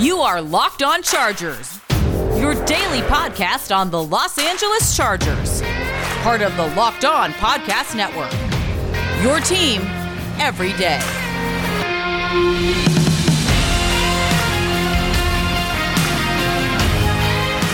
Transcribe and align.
You 0.00 0.20
are 0.20 0.40
Locked 0.40 0.82
On 0.82 1.02
Chargers, 1.02 1.78
your 2.40 2.54
daily 2.64 3.02
podcast 3.02 3.70
on 3.76 3.90
the 3.90 4.02
Los 4.02 4.38
Angeles 4.38 4.96
Chargers, 4.96 5.60
part 6.22 6.40
of 6.40 6.56
the 6.56 6.68
Locked 6.74 7.04
On 7.04 7.32
Podcast 7.32 7.94
Network. 7.94 8.32
Your 9.22 9.40
team 9.40 9.82
every 10.40 10.72
day. 10.78 10.98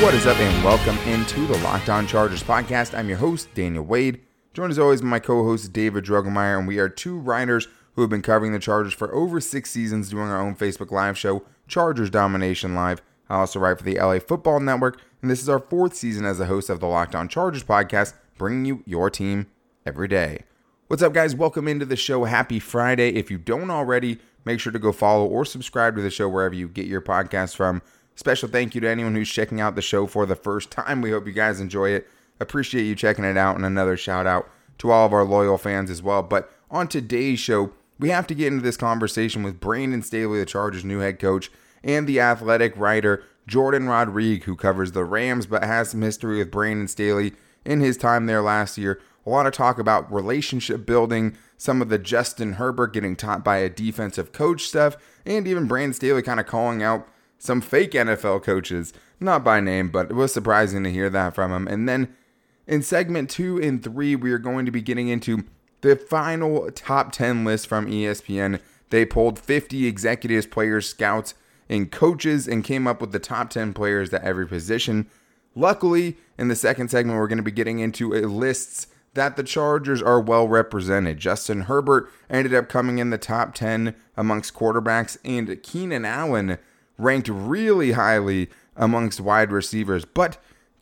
What 0.02 0.12
is 0.12 0.26
up, 0.26 0.36
and 0.40 0.64
welcome 0.64 0.98
into 1.08 1.46
the 1.46 1.58
Locked 1.58 1.90
On 1.90 2.08
Chargers 2.08 2.42
podcast. 2.42 2.98
I'm 2.98 3.08
your 3.08 3.18
host, 3.18 3.54
Daniel 3.54 3.84
Wade. 3.84 4.20
Joined 4.52 4.72
as 4.72 4.80
always 4.80 5.00
by 5.00 5.06
my 5.06 5.18
co 5.20 5.44
host, 5.44 5.72
David 5.72 6.04
Drogemeyer, 6.04 6.58
and 6.58 6.66
we 6.66 6.80
are 6.80 6.88
two 6.88 7.20
writers 7.20 7.68
who 7.96 8.02
have 8.02 8.10
been 8.10 8.22
covering 8.22 8.52
the 8.52 8.58
Chargers 8.58 8.92
for 8.92 9.12
over 9.12 9.40
six 9.40 9.70
seasons 9.70 10.10
doing 10.10 10.28
our 10.28 10.40
own 10.40 10.54
Facebook 10.54 10.90
Live 10.90 11.18
show, 11.18 11.42
Chargers 11.66 12.10
Domination 12.10 12.74
Live. 12.74 13.00
I 13.28 13.36
also 13.36 13.58
write 13.58 13.78
for 13.78 13.84
the 13.84 13.98
LA 13.98 14.18
Football 14.18 14.60
Network, 14.60 15.00
and 15.22 15.30
this 15.30 15.40
is 15.40 15.48
our 15.48 15.58
fourth 15.58 15.96
season 15.96 16.26
as 16.26 16.38
the 16.38 16.46
host 16.46 16.68
of 16.70 16.78
the 16.78 16.86
Locked 16.86 17.14
On 17.14 17.26
Chargers 17.26 17.64
podcast, 17.64 18.12
bringing 18.36 18.66
you 18.66 18.82
your 18.86 19.08
team 19.08 19.46
every 19.86 20.08
day. 20.08 20.44
What's 20.88 21.02
up, 21.02 21.14
guys? 21.14 21.34
Welcome 21.34 21.66
into 21.66 21.86
the 21.86 21.96
show. 21.96 22.24
Happy 22.24 22.60
Friday. 22.60 23.14
If 23.14 23.30
you 23.30 23.38
don't 23.38 23.70
already, 23.70 24.18
make 24.44 24.60
sure 24.60 24.72
to 24.72 24.78
go 24.78 24.92
follow 24.92 25.26
or 25.26 25.46
subscribe 25.46 25.96
to 25.96 26.02
the 26.02 26.10
show 26.10 26.28
wherever 26.28 26.54
you 26.54 26.68
get 26.68 26.86
your 26.86 27.00
podcast 27.00 27.56
from. 27.56 27.80
Special 28.14 28.48
thank 28.48 28.74
you 28.74 28.80
to 28.82 28.88
anyone 28.88 29.14
who's 29.14 29.30
checking 29.30 29.60
out 29.60 29.74
the 29.74 29.82
show 29.82 30.06
for 30.06 30.26
the 30.26 30.36
first 30.36 30.70
time. 30.70 31.00
We 31.00 31.10
hope 31.10 31.26
you 31.26 31.32
guys 31.32 31.60
enjoy 31.60 31.90
it. 31.90 32.08
Appreciate 32.40 32.84
you 32.84 32.94
checking 32.94 33.24
it 33.24 33.38
out, 33.38 33.56
and 33.56 33.64
another 33.64 33.96
shout 33.96 34.26
out 34.26 34.50
to 34.78 34.90
all 34.90 35.06
of 35.06 35.14
our 35.14 35.24
loyal 35.24 35.56
fans 35.56 35.90
as 35.90 36.02
well. 36.02 36.22
But 36.22 36.52
on 36.70 36.88
today's 36.88 37.40
show, 37.40 37.72
we 37.98 38.10
have 38.10 38.26
to 38.26 38.34
get 38.34 38.48
into 38.48 38.62
this 38.62 38.76
conversation 38.76 39.42
with 39.42 39.60
Brandon 39.60 40.02
Staley, 40.02 40.38
the 40.38 40.46
Chargers' 40.46 40.84
new 40.84 41.00
head 41.00 41.18
coach, 41.18 41.50
and 41.82 42.06
the 42.06 42.20
athletic 42.20 42.76
writer 42.76 43.22
Jordan 43.46 43.88
Rodriguez, 43.88 44.44
who 44.44 44.56
covers 44.56 44.92
the 44.92 45.04
Rams 45.04 45.46
but 45.46 45.62
has 45.62 45.90
some 45.90 46.02
history 46.02 46.38
with 46.38 46.50
Brandon 46.50 46.88
Staley 46.88 47.32
in 47.64 47.80
his 47.80 47.96
time 47.96 48.26
there 48.26 48.42
last 48.42 48.76
year. 48.76 49.00
A 49.24 49.30
lot 49.30 49.46
of 49.46 49.52
talk 49.52 49.78
about 49.78 50.12
relationship 50.12 50.86
building, 50.86 51.36
some 51.56 51.82
of 51.82 51.88
the 51.88 51.98
Justin 51.98 52.54
Herbert 52.54 52.92
getting 52.92 53.16
taught 53.16 53.44
by 53.44 53.58
a 53.58 53.70
defensive 53.70 54.32
coach 54.32 54.62
stuff, 54.62 54.96
and 55.24 55.48
even 55.48 55.66
Brandon 55.66 55.94
Staley 55.94 56.22
kind 56.22 56.40
of 56.40 56.46
calling 56.46 56.82
out 56.82 57.08
some 57.38 57.60
fake 57.60 57.92
NFL 57.92 58.42
coaches, 58.42 58.92
not 59.20 59.44
by 59.44 59.60
name, 59.60 59.90
but 59.90 60.10
it 60.10 60.14
was 60.14 60.32
surprising 60.32 60.84
to 60.84 60.92
hear 60.92 61.10
that 61.10 61.34
from 61.34 61.52
him. 61.52 61.66
And 61.66 61.88
then 61.88 62.14
in 62.66 62.82
segment 62.82 63.30
two 63.30 63.60
and 63.60 63.82
three, 63.82 64.16
we 64.16 64.32
are 64.32 64.38
going 64.38 64.66
to 64.66 64.72
be 64.72 64.82
getting 64.82 65.08
into 65.08 65.44
the 65.80 65.96
final 65.96 66.70
top 66.72 67.12
10 67.12 67.44
list 67.44 67.66
from 67.66 67.86
ESPN. 67.86 68.60
They 68.90 69.04
pulled 69.04 69.38
50 69.38 69.86
executives, 69.86 70.46
players, 70.46 70.88
scouts, 70.88 71.34
and 71.68 71.90
coaches 71.90 72.46
and 72.46 72.64
came 72.64 72.86
up 72.86 73.00
with 73.00 73.12
the 73.12 73.18
top 73.18 73.50
10 73.50 73.72
players 73.72 74.12
at 74.12 74.22
every 74.22 74.46
position. 74.46 75.08
Luckily, 75.54 76.16
in 76.38 76.48
the 76.48 76.56
second 76.56 76.90
segment, 76.90 77.18
we're 77.18 77.28
going 77.28 77.38
to 77.38 77.42
be 77.42 77.50
getting 77.50 77.78
into 77.80 78.10
lists 78.10 78.88
that 79.14 79.36
the 79.36 79.42
Chargers 79.42 80.02
are 80.02 80.20
well 80.20 80.46
represented. 80.46 81.18
Justin 81.18 81.62
Herbert 81.62 82.08
ended 82.30 82.54
up 82.54 82.68
coming 82.68 82.98
in 82.98 83.10
the 83.10 83.18
top 83.18 83.54
10 83.54 83.94
amongst 84.16 84.54
quarterbacks, 84.54 85.16
and 85.24 85.62
Keenan 85.62 86.04
Allen 86.04 86.58
ranked 86.98 87.28
really 87.28 87.92
highly 87.92 88.48
amongst 88.76 89.20
wide 89.20 89.50
receivers. 89.50 90.04
But 90.04 90.36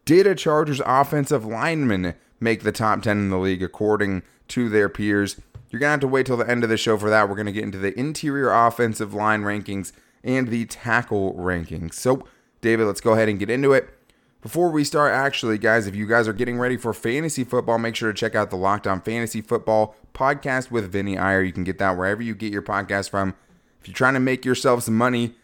did 0.05 0.27
a 0.27 0.34
Chargers 0.34 0.83
offensive 0.84 1.47
lineman 1.47 2.14
make 2.41 2.62
the 2.62 2.73
top 2.73 3.03
10 3.03 3.17
in 3.17 3.31
the 3.31 3.39
league 3.39 3.62
according 3.62 4.23
to 4.48 4.69
their 4.69 4.89
peers? 4.89 5.41
You're 5.70 5.81
going 5.81 5.89
to 5.89 5.92
have 5.92 6.00
to 6.00 6.09
wait 6.09 6.27
till 6.27 6.37
the 6.37 6.48
end 6.48 6.62
of 6.62 6.70
the 6.70 6.77
show 6.77 6.97
for 6.97 7.11
that. 7.11 7.28
We're 7.28 7.34
going 7.34 7.47
to 7.47 7.53
get 7.53 7.64
into 7.64 7.78
the 7.78 7.98
interior 7.98 8.53
offensive 8.53 9.12
line 9.12 9.42
rankings 9.42 9.92
and 10.23 10.48
the 10.48 10.67
tackle 10.67 11.34
rankings. 11.34 11.95
So, 11.95 12.27
David, 12.61 12.86
let's 12.86 13.01
go 13.01 13.14
ahead 13.14 13.28
and 13.28 13.39
get 13.39 13.51
into 13.51 13.73
it. 13.73 13.92
Before 14.41 14.70
we 14.70 14.84
start, 14.84 15.12
actually, 15.12 15.56
guys, 15.56 15.86
if 15.86 15.95
you 15.97 16.06
guys 16.06 16.28
are 16.28 16.34
getting 16.34 16.59
ready 16.59 16.77
for 16.77 16.92
fantasy 16.92 17.45
football, 17.45 17.79
make 17.79 17.96
sure 17.96 18.13
to 18.13 18.19
check 18.19 18.35
out 18.35 18.51
the 18.51 18.57
Locked 18.57 18.86
On 18.86 19.01
Fantasy 19.01 19.41
Football 19.41 19.96
podcast 20.13 20.70
with 20.70 20.92
Vinny 20.92 21.17
Iyer. 21.17 21.42
You 21.42 21.52
can 21.52 21.64
get 21.64 21.79
that 21.79 21.96
wherever 21.96 22.23
you 22.23 22.35
get 22.35 22.52
your 22.52 22.63
podcast 22.63 23.08
from. 23.08 23.35
If 23.80 23.89
you're 23.89 23.95
trying 23.95 24.14
to 24.14 24.20
make 24.20 24.45
yourself 24.45 24.83
some 24.83 24.96
money, 24.96 25.35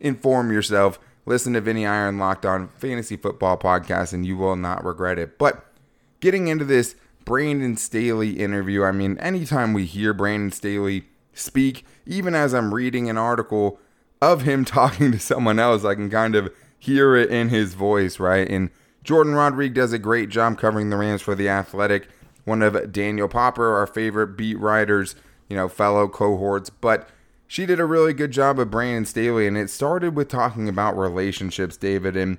inform 0.00 0.52
yourself. 0.52 0.98
Listen 1.24 1.54
to 1.54 1.60
Vinny 1.60 1.86
Iyer 1.86 2.08
on 2.08 2.18
Locked 2.18 2.44
On 2.44 2.68
Fantasy 2.68 3.16
Football 3.16 3.56
Podcast, 3.56 4.12
and 4.12 4.26
you 4.26 4.36
will 4.36 4.56
not 4.56 4.84
regret 4.84 5.18
it. 5.18 5.38
But 5.38 5.64
getting 6.20 6.48
into 6.48 6.64
this 6.66 6.94
Brandon 7.24 7.76
Staley 7.76 8.38
interview, 8.40 8.84
I 8.84 8.92
mean, 8.92 9.18
anytime 9.18 9.72
we 9.72 9.86
hear 9.86 10.12
Brandon 10.12 10.50
Staley 10.50 11.04
speak, 11.32 11.84
even 12.06 12.34
as 12.34 12.54
I'm 12.54 12.74
reading 12.74 13.08
an 13.08 13.18
article 13.18 13.78
of 14.20 14.42
him 14.42 14.64
talking 14.66 15.12
to 15.12 15.18
someone 15.18 15.58
else, 15.58 15.84
I 15.84 15.94
can 15.94 16.10
kind 16.10 16.34
of 16.34 16.52
hear 16.78 17.16
it 17.16 17.30
in 17.30 17.48
his 17.48 17.74
voice, 17.74 18.18
right? 18.18 18.48
And 18.48 18.70
Jordan 19.04 19.34
Rodriguez 19.34 19.74
does 19.74 19.92
a 19.92 19.98
great 19.98 20.28
job 20.28 20.58
covering 20.58 20.90
the 20.90 20.96
Rams 20.96 21.22
for 21.22 21.34
the 21.34 21.48
Athletic, 21.48 22.08
one 22.44 22.62
of 22.62 22.92
Daniel 22.92 23.28
Popper, 23.28 23.74
our 23.74 23.86
favorite 23.86 24.36
beat 24.36 24.58
writers, 24.58 25.14
you 25.48 25.56
know, 25.56 25.68
fellow 25.68 26.08
cohorts. 26.08 26.70
But 26.70 27.08
she 27.46 27.66
did 27.66 27.80
a 27.80 27.84
really 27.84 28.14
good 28.14 28.30
job 28.30 28.58
of 28.58 28.70
Brandon 28.70 29.04
Staley, 29.04 29.46
and 29.46 29.56
it 29.56 29.70
started 29.70 30.16
with 30.16 30.28
talking 30.28 30.68
about 30.68 30.96
relationships, 30.96 31.76
David. 31.76 32.16
And 32.16 32.38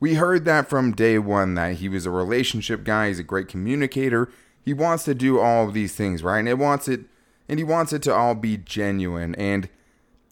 we 0.00 0.14
heard 0.14 0.44
that 0.44 0.68
from 0.68 0.92
day 0.92 1.18
one 1.18 1.54
that 1.54 1.74
he 1.74 1.88
was 1.88 2.06
a 2.06 2.10
relationship 2.10 2.84
guy. 2.84 3.08
He's 3.08 3.18
a 3.18 3.24
great 3.24 3.48
communicator. 3.48 4.30
He 4.64 4.72
wants 4.72 5.04
to 5.04 5.14
do 5.14 5.40
all 5.40 5.66
of 5.66 5.74
these 5.74 5.94
things, 5.94 6.22
right? 6.22 6.38
And 6.38 6.48
it 6.48 6.58
wants 6.58 6.88
it, 6.88 7.00
and 7.48 7.58
he 7.58 7.64
wants 7.64 7.92
it 7.92 8.02
to 8.02 8.14
all 8.14 8.34
be 8.34 8.56
genuine. 8.56 9.34
And 9.34 9.68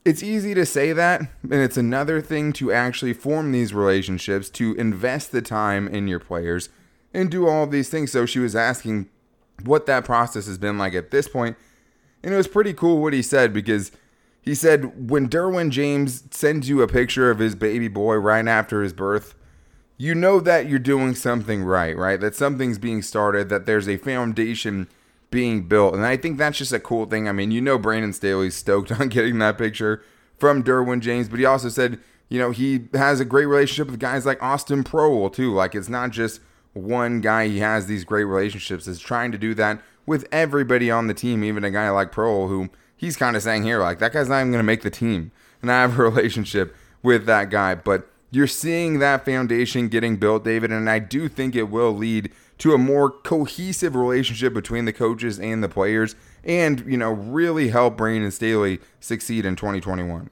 it's 0.04 0.22
easy 0.22 0.54
to 0.54 0.65
say 0.66 0.93
that, 0.93 1.21
and 1.43 1.54
it's 1.54 1.77
another 1.77 2.21
thing 2.21 2.53
to 2.54 2.72
actually 2.72 3.12
form 3.12 3.50
these 3.50 3.75
relationships, 3.75 4.50
to 4.50 4.75
invest 4.75 5.32
the 5.32 5.43
time 5.43 5.88
in 5.88 6.06
your 6.06 6.21
players, 6.21 6.69
and 7.12 7.31
do 7.31 7.48
all 7.48 7.65
of 7.65 7.71
these 7.71 7.88
things. 7.88 8.12
So 8.12 8.27
she 8.27 8.38
was 8.38 8.54
asking 8.54 9.09
what 9.65 9.87
that 9.87 10.04
process 10.04 10.47
has 10.47 10.59
been 10.59 10.78
like 10.78 10.94
at 10.94 11.10
this 11.10 11.27
point. 11.27 11.56
point, 11.56 11.66
and 12.27 12.34
it 12.34 12.37
was 12.37 12.48
pretty 12.48 12.75
cool 12.75 13.00
what 13.00 13.12
he 13.12 13.22
said 13.22 13.53
because 13.53 13.93
he 14.43 14.53
said, 14.53 15.09
when 15.09 15.28
Derwin 15.28 15.71
James 15.71 16.25
sends 16.33 16.69
you 16.69 16.83
a 16.83 16.88
picture 16.88 17.31
of 17.31 17.38
his 17.38 17.54
baby 17.54 17.87
boy 17.87 18.16
right 18.16 18.47
after 18.48 18.83
his 18.83 18.93
birth, 18.93 19.37
you 19.99 20.15
know 20.15 20.41
that 20.41 20.69
you're 20.69 20.79
doing 20.79 21.15
something 21.15 21.65
right, 21.65 21.97
right? 21.97 22.21
That 22.21 22.34
something's 22.34 22.79
being 22.79 23.03
started, 23.03 23.49
that 23.49 23.67
there's 23.67 23.89
a 23.89 23.97
foundation 23.97 24.89
being 25.31 25.62
built. 25.62 25.95
And 25.95 26.05
I 26.05 26.17
think 26.17 26.39
that's 26.39 26.59
just 26.59 26.73
a 26.73 26.81
cool 26.81 27.07
thing. 27.07 27.29
I 27.29 27.33
mean, 27.33 27.51
you 27.51 27.61
know, 27.61 27.79
Brandon 27.79 28.12
Staley's 28.12 28.55
stoked 28.55 28.93
on 29.01 29.09
getting 29.09 29.39
that 29.39 29.59
picture 29.59 30.03
from 30.39 30.62
Derwin 30.62 31.01
James, 31.01 31.29
but 31.29 31.39
he 31.39 31.45
also 31.45 31.69
said, 31.69 31.99
you 32.29 32.39
know, 32.39 32.51
he 32.51 32.89
has 32.93 33.21
a 33.21 33.25
great 33.25 33.47
relationship 33.47 33.91
with 33.91 34.01
guys 34.01 34.27
like 34.27 34.43
Austin 34.43 34.84
Proehl, 34.84 35.33
too. 35.33 35.53
Like, 35.55 35.75
it's 35.75 35.89
not 35.89 36.11
just 36.11 36.41
one 36.73 37.21
guy 37.21 37.49
he 37.49 37.59
has 37.61 37.87
these 37.87 38.05
great 38.05 38.25
relationships, 38.25 38.87
is 38.87 38.99
trying 38.99 39.33
to 39.33 39.39
do 39.39 39.55
that 39.55 39.81
with 40.05 40.27
everybody 40.31 40.91
on 40.91 41.07
the 41.07 41.15
team, 41.15 41.43
even 41.43 41.65
a 41.65 41.71
guy 41.71 41.89
like 41.91 42.13
Proehl, 42.13 42.49
who 42.49 42.69
he's 42.97 43.17
kind 43.17 43.37
of 43.37 43.43
saying 43.43 43.63
here, 43.63 43.81
like, 43.81 43.99
that 44.01 44.13
guy's 44.13 44.28
not 44.28 44.41
even 44.41 44.51
going 44.51 44.59
to 44.59 44.65
make 44.65 44.83
the 44.83 44.91
team. 44.91 45.31
And 45.63 45.71
I 45.71 45.81
have 45.81 45.99
a 45.99 46.03
relationship 46.11 46.75
with 47.03 47.27
that 47.27 47.49
guy. 47.51 47.77
But 47.77 48.11
you're 48.31 48.47
seeing 48.47 48.99
that 48.99 49.25
foundation 49.25 49.89
getting 49.89 50.17
built, 50.17 50.45
David. 50.45 50.73
And 50.73 50.91
I 50.91 50.99
do 50.99 51.29
think 51.29 51.55
it 51.55 51.65
will 51.65 51.93
lead 51.93 52.33
to 52.59 52.73
a 52.73 52.79
more 52.79 53.11
cohesive 53.11 53.95
relationship 53.95 54.55
between 54.55 54.85
the 54.85 54.93
coaches 54.93 55.39
and 55.39 55.63
the 55.63 55.69
players 55.69 56.17
and, 56.45 56.81
you 56.87 56.97
know, 56.97 57.11
really 57.11 57.69
help 57.69 57.97
Brandon 57.97 58.31
Staley 58.31 58.81
succeed 59.01 59.45
in 59.45 59.57
2021. 59.57 60.31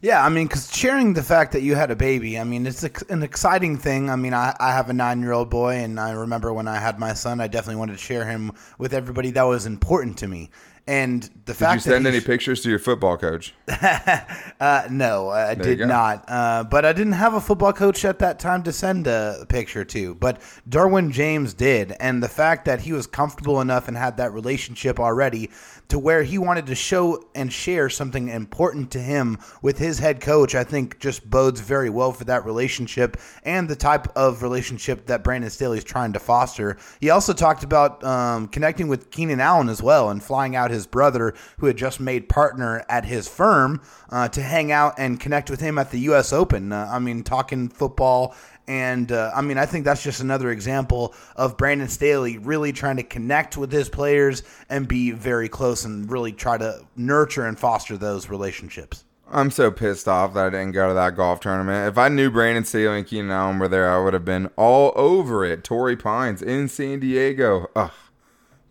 Yeah, 0.00 0.24
I 0.24 0.28
mean, 0.28 0.46
because 0.46 0.74
sharing 0.74 1.14
the 1.14 1.22
fact 1.22 1.52
that 1.52 1.62
you 1.62 1.74
had 1.74 1.90
a 1.90 1.96
baby, 1.96 2.38
I 2.38 2.44
mean, 2.44 2.66
it's 2.66 2.84
an 3.08 3.22
exciting 3.22 3.76
thing. 3.76 4.10
I 4.10 4.16
mean, 4.16 4.32
I, 4.32 4.54
I 4.60 4.72
have 4.72 4.90
a 4.90 4.92
nine 4.92 5.20
year 5.20 5.32
old 5.32 5.50
boy, 5.50 5.76
and 5.76 5.98
I 5.98 6.12
remember 6.12 6.52
when 6.52 6.68
I 6.68 6.78
had 6.78 6.98
my 6.98 7.14
son, 7.14 7.40
I 7.40 7.48
definitely 7.48 7.76
wanted 7.76 7.92
to 7.92 7.98
share 7.98 8.24
him 8.24 8.52
with 8.78 8.94
everybody 8.94 9.30
that 9.32 9.42
was 9.42 9.66
important 9.66 10.18
to 10.18 10.28
me. 10.28 10.50
And 10.88 11.22
the 11.22 11.52
did 11.52 11.56
fact 11.56 11.74
you 11.86 11.92
send 11.92 12.06
any 12.06 12.22
pictures 12.22 12.62
to 12.62 12.70
your 12.70 12.78
football 12.78 13.18
coach? 13.18 13.52
uh, 13.68 14.88
no, 14.90 15.28
I 15.28 15.54
There 15.54 15.76
did 15.76 15.86
not. 15.86 16.24
Uh, 16.26 16.64
but 16.64 16.86
I 16.86 16.94
didn't 16.94 17.12
have 17.12 17.34
a 17.34 17.42
football 17.42 17.74
coach 17.74 18.06
at 18.06 18.20
that 18.20 18.38
time 18.38 18.62
to 18.62 18.72
send 18.72 19.06
a 19.06 19.44
picture 19.50 19.84
to. 19.84 20.14
But 20.14 20.40
Derwin 20.66 21.12
James 21.12 21.52
did, 21.52 21.92
and 22.00 22.22
the 22.22 22.28
fact 22.28 22.64
that 22.64 22.80
he 22.80 22.94
was 22.94 23.06
comfortable 23.06 23.60
enough 23.60 23.86
and 23.86 23.98
had 23.98 24.16
that 24.16 24.32
relationship 24.32 24.98
already 24.98 25.50
to 25.88 25.98
where 25.98 26.22
he 26.22 26.38
wanted 26.38 26.66
to 26.66 26.74
show 26.74 27.22
and 27.34 27.52
share 27.52 27.88
something 27.88 28.28
important 28.28 28.90
to 28.92 28.98
him 28.98 29.38
with 29.62 29.78
his 29.78 29.98
head 29.98 30.20
coach, 30.20 30.54
I 30.54 30.64
think 30.64 30.98
just 31.00 31.28
bodes 31.28 31.60
very 31.60 31.90
well 31.90 32.12
for 32.12 32.24
that 32.24 32.44
relationship 32.44 33.16
and 33.42 33.68
the 33.68 33.76
type 33.76 34.06
of 34.16 34.42
relationship 34.42 35.06
that 35.06 35.24
Brandon 35.24 35.50
Staley 35.50 35.78
is 35.78 35.84
trying 35.84 36.12
to 36.12 36.18
foster. 36.18 36.76
He 37.00 37.10
also 37.10 37.32
talked 37.32 37.64
about 37.64 38.04
um, 38.04 38.48
connecting 38.48 38.88
with 38.88 39.10
Keenan 39.10 39.40
Allen 39.40 39.68
as 39.68 39.82
well 39.82 40.10
and 40.10 40.22
flying 40.22 40.56
out 40.56 40.70
his 40.70 40.77
brother, 40.86 41.34
who 41.58 41.66
had 41.66 41.76
just 41.76 42.00
made 42.00 42.28
partner 42.28 42.84
at 42.88 43.04
his 43.04 43.28
firm, 43.28 43.82
uh, 44.10 44.28
to 44.28 44.42
hang 44.42 44.72
out 44.72 44.94
and 44.98 45.18
connect 45.18 45.50
with 45.50 45.60
him 45.60 45.78
at 45.78 45.90
the 45.90 46.00
U.S. 46.00 46.32
Open. 46.32 46.72
Uh, 46.72 46.88
I 46.90 46.98
mean, 46.98 47.22
talking 47.22 47.68
football 47.68 48.34
and 48.68 49.10
uh, 49.10 49.32
I 49.34 49.40
mean, 49.40 49.56
I 49.56 49.64
think 49.64 49.86
that's 49.86 50.02
just 50.02 50.20
another 50.20 50.50
example 50.50 51.14
of 51.34 51.56
Brandon 51.56 51.88
Staley 51.88 52.36
really 52.36 52.70
trying 52.72 52.96
to 52.98 53.02
connect 53.02 53.56
with 53.56 53.72
his 53.72 53.88
players 53.88 54.42
and 54.68 54.86
be 54.86 55.10
very 55.10 55.48
close 55.48 55.86
and 55.86 56.08
really 56.10 56.32
try 56.32 56.58
to 56.58 56.84
nurture 56.94 57.46
and 57.46 57.58
foster 57.58 57.96
those 57.96 58.28
relationships. 58.28 59.04
I'm 59.30 59.50
so 59.50 59.70
pissed 59.70 60.06
off 60.06 60.34
that 60.34 60.46
I 60.46 60.50
didn't 60.50 60.72
go 60.72 60.88
to 60.88 60.94
that 60.94 61.16
golf 61.16 61.40
tournament. 61.40 61.88
If 61.88 61.98
I 61.98 62.08
knew 62.08 62.30
Brandon 62.30 62.64
Staley 62.64 62.98
and 62.98 63.06
Keenan 63.06 63.30
Allen 63.30 63.58
were 63.58 63.68
there, 63.68 63.90
I 63.90 64.02
would 64.02 64.14
have 64.14 64.24
been 64.24 64.50
all 64.56 64.92
over 64.96 65.44
it. 65.44 65.64
Torrey 65.64 65.96
Pines 65.96 66.42
in 66.42 66.68
San 66.68 67.00
Diego. 67.00 67.70
Ugh, 67.74 67.90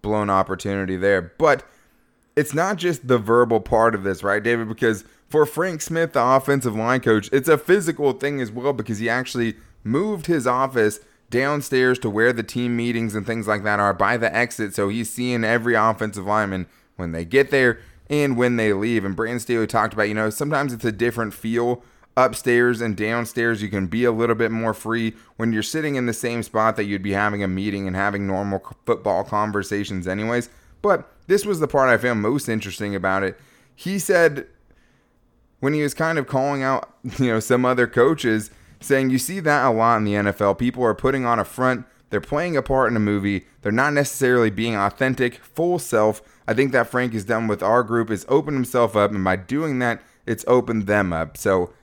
blown 0.03 0.29
opportunity 0.29 0.95
there. 0.95 1.33
But 1.37 1.63
it's 2.37 2.53
not 2.53 2.77
just 2.77 3.07
the 3.07 3.17
verbal 3.17 3.59
part 3.59 3.95
of 3.95 4.03
this, 4.03 4.21
right, 4.21 4.43
David? 4.43 4.69
Because 4.69 5.03
for 5.27 5.45
Frank 5.45 5.81
Smith, 5.81 6.13
the 6.13 6.23
offensive 6.23 6.75
line 6.75 7.01
coach, 7.01 7.29
it's 7.33 7.49
a 7.49 7.57
physical 7.57 8.13
thing 8.13 8.39
as 8.39 8.51
well 8.51 8.73
because 8.73 8.99
he 8.99 9.09
actually 9.09 9.55
moved 9.83 10.27
his 10.27 10.45
office 10.45 10.99
downstairs 11.31 11.97
to 11.99 12.11
where 12.11 12.31
the 12.31 12.43
team 12.43 12.77
meetings 12.77 13.15
and 13.15 13.25
things 13.25 13.47
like 13.47 13.63
that 13.63 13.79
are 13.79 13.93
by 13.93 14.17
the 14.17 14.33
exit. 14.33 14.75
So 14.75 14.87
he's 14.87 15.11
seeing 15.11 15.43
every 15.43 15.73
offensive 15.73 16.27
lineman 16.27 16.67
when 16.95 17.11
they 17.11 17.25
get 17.25 17.49
there 17.49 17.79
and 18.07 18.37
when 18.37 18.55
they 18.55 18.71
leave. 18.71 19.03
And 19.03 19.15
Brandon 19.15 19.39
Staley 19.39 19.65
talked 19.65 19.93
about, 19.93 20.07
you 20.07 20.13
know, 20.13 20.29
sometimes 20.29 20.73
it's 20.73 20.85
a 20.85 20.91
different 20.91 21.33
feel 21.33 21.83
upstairs 22.15 22.81
and 22.81 22.95
downstairs. 22.95 23.63
You 23.63 23.69
can 23.69 23.87
be 23.87 24.03
a 24.03 24.11
little 24.11 24.35
bit 24.35 24.51
more 24.51 24.75
free 24.75 25.15
when 25.37 25.53
you're 25.53 25.63
sitting 25.63 25.95
in 25.95 26.05
the 26.05 26.13
same 26.13 26.43
spot 26.43 26.75
that 26.75 26.85
you'd 26.85 27.01
be 27.01 27.13
having 27.13 27.41
a 27.41 27.47
meeting 27.47 27.87
and 27.87 27.95
having 27.95 28.27
normal 28.27 28.63
football 28.85 29.23
conversations, 29.23 30.07
anyways. 30.07 30.49
But 30.81 31.11
this 31.27 31.45
was 31.45 31.59
the 31.59 31.67
part 31.67 31.89
I 31.89 31.97
found 31.97 32.21
most 32.21 32.47
interesting 32.47 32.95
about 32.95 33.23
it. 33.23 33.39
He 33.75 33.99
said 33.99 34.47
when 35.59 35.73
he 35.73 35.81
was 35.81 35.93
kind 35.93 36.17
of 36.17 36.27
calling 36.27 36.63
out, 36.63 36.93
you 37.19 37.27
know, 37.27 37.39
some 37.39 37.65
other 37.65 37.87
coaches, 37.87 38.51
saying 38.79 39.09
you 39.09 39.17
see 39.17 39.39
that 39.39 39.65
a 39.65 39.71
lot 39.71 39.97
in 39.97 40.03
the 40.03 40.13
NFL. 40.13 40.57
People 40.57 40.83
are 40.83 40.93
putting 40.93 41.25
on 41.25 41.39
a 41.39 41.45
front, 41.45 41.85
they're 42.09 42.21
playing 42.21 42.55
a 42.55 42.61
part 42.61 42.89
in 42.89 42.95
a 42.95 43.01
movie, 43.01 43.45
they're 43.61 43.71
not 43.71 43.93
necessarily 43.93 44.49
being 44.49 44.75
authentic, 44.75 45.35
full 45.35 45.79
self 45.79 46.21
I 46.47 46.53
think 46.53 46.71
that 46.71 46.87
Frank 46.87 47.13
has 47.13 47.25
done 47.25 47.47
with 47.47 47.61
our 47.61 47.83
group 47.83 48.09
is 48.09 48.25
open 48.29 48.53
himself 48.53 48.95
up, 48.95 49.11
and 49.11 49.23
by 49.23 49.35
doing 49.35 49.79
that, 49.79 50.01
it's 50.25 50.45
opened 50.47 50.87
them 50.87 51.11
up. 51.11 51.35
So 51.35 51.73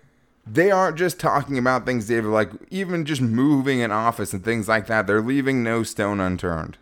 they 0.46 0.70
aren't 0.70 0.96
just 0.96 1.20
talking 1.20 1.58
about 1.58 1.84
things, 1.84 2.06
David, 2.06 2.30
like 2.30 2.50
even 2.70 3.04
just 3.04 3.20
moving 3.20 3.82
an 3.82 3.92
office 3.92 4.32
and 4.32 4.42
things 4.42 4.66
like 4.66 4.86
that. 4.86 5.06
They're 5.06 5.20
leaving 5.20 5.62
no 5.62 5.82
stone 5.82 6.18
unturned. 6.18 6.78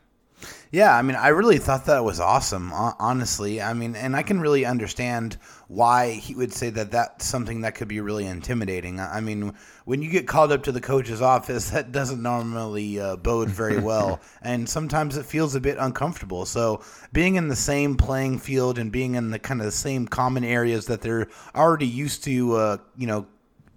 Yeah, 0.70 0.96
I 0.96 1.02
mean, 1.02 1.16
I 1.16 1.28
really 1.28 1.58
thought 1.58 1.84
that 1.86 2.02
was 2.02 2.18
awesome, 2.18 2.72
honestly. 2.72 3.60
I 3.60 3.74
mean, 3.74 3.94
and 3.94 4.16
I 4.16 4.22
can 4.22 4.40
really 4.40 4.64
understand 4.64 5.36
why 5.68 6.12
he 6.12 6.34
would 6.34 6.52
say 6.52 6.70
that 6.70 6.90
that's 6.90 7.26
something 7.26 7.60
that 7.62 7.74
could 7.74 7.88
be 7.88 8.00
really 8.00 8.26
intimidating. 8.26 9.00
I 9.00 9.20
mean, 9.20 9.54
when 9.84 10.00
you 10.02 10.10
get 10.10 10.26
called 10.26 10.52
up 10.52 10.62
to 10.64 10.72
the 10.72 10.80
coach's 10.80 11.20
office, 11.20 11.70
that 11.70 11.92
doesn't 11.92 12.22
normally 12.22 13.00
uh, 13.00 13.16
bode 13.16 13.48
very 13.48 13.78
well, 13.78 14.20
and 14.42 14.68
sometimes 14.68 15.16
it 15.16 15.26
feels 15.26 15.54
a 15.54 15.60
bit 15.60 15.76
uncomfortable. 15.78 16.46
So, 16.46 16.82
being 17.12 17.36
in 17.36 17.48
the 17.48 17.56
same 17.56 17.96
playing 17.96 18.38
field 18.38 18.78
and 18.78 18.90
being 18.90 19.14
in 19.14 19.30
the 19.30 19.38
kind 19.38 19.60
of 19.60 19.66
the 19.66 19.72
same 19.72 20.06
common 20.06 20.44
areas 20.44 20.86
that 20.86 21.00
they're 21.00 21.28
already 21.54 21.86
used 21.86 22.24
to, 22.24 22.56
uh, 22.56 22.76
you 22.96 23.06
know, 23.06 23.26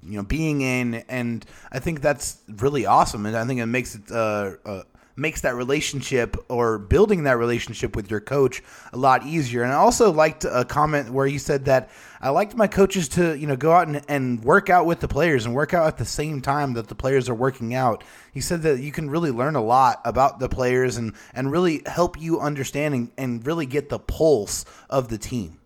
you 0.02 0.18
know, 0.18 0.24
being 0.24 0.62
in, 0.62 0.96
and 1.10 1.46
I 1.72 1.80
think 1.80 2.02
that's 2.02 2.38
really 2.48 2.86
awesome, 2.86 3.26
and 3.26 3.36
I 3.36 3.46
think 3.46 3.60
it 3.60 3.66
makes 3.66 3.96
it 3.96 4.12
uh, 4.12 4.52
uh 4.66 4.84
makes 5.16 5.42
that 5.42 5.56
relationship 5.56 6.36
or 6.50 6.78
building 6.78 7.24
that 7.24 7.38
relationship 7.38 7.96
with 7.96 8.12
your 8.12 8.20
coach 8.20 8.62
a 8.92 8.98
lot 8.98 9.26
easier. 9.26 9.64
And 9.64 9.72
I 9.72 9.76
also 9.76 10.12
liked 10.12 10.46
a 10.46 10.66
comment 10.66 11.10
where 11.10 11.28
he 11.28 11.38
said 11.38 11.66
that 11.66 11.90
I 12.20 12.30
liked 12.30 12.56
my 12.56 12.68
coaches 12.68 13.08
to, 13.10 13.38
you 13.38 13.48
know, 13.48 13.56
go 13.56 13.72
out 13.72 13.88
and, 13.88 14.02
and 14.08 14.44
work 14.44 14.70
out 14.70 14.86
with 14.86 15.00
the 15.00 15.08
players 15.08 15.46
and 15.46 15.56
work 15.56 15.74
out 15.74 15.88
at 15.88 15.98
the 15.98 16.06
same 16.06 16.42
time 16.42 16.74
that 16.74 16.88
the 16.88 16.96
players 16.96 17.30
are 17.30 17.36
working 17.36 17.74
out. 17.74 18.04
He 18.34 18.42
said 18.42 18.62
that 18.64 18.80
you 18.80 18.92
can 18.92 19.10
really 19.10 19.32
learn 19.32 19.56
a 19.56 19.64
lot 19.64 20.02
about 20.04 20.40
the 20.40 20.50
players 20.50 20.98
and, 20.98 21.14
and 21.34 21.52
really 21.52 21.82
help 21.86 22.20
you 22.20 22.40
understand 22.40 22.94
and, 22.94 23.12
and 23.18 23.48
really 23.48 23.66
get 23.66 23.90
the 23.90 24.00
pulse 24.00 24.66
of 24.90 25.08
the 25.10 25.18
team 25.18 25.60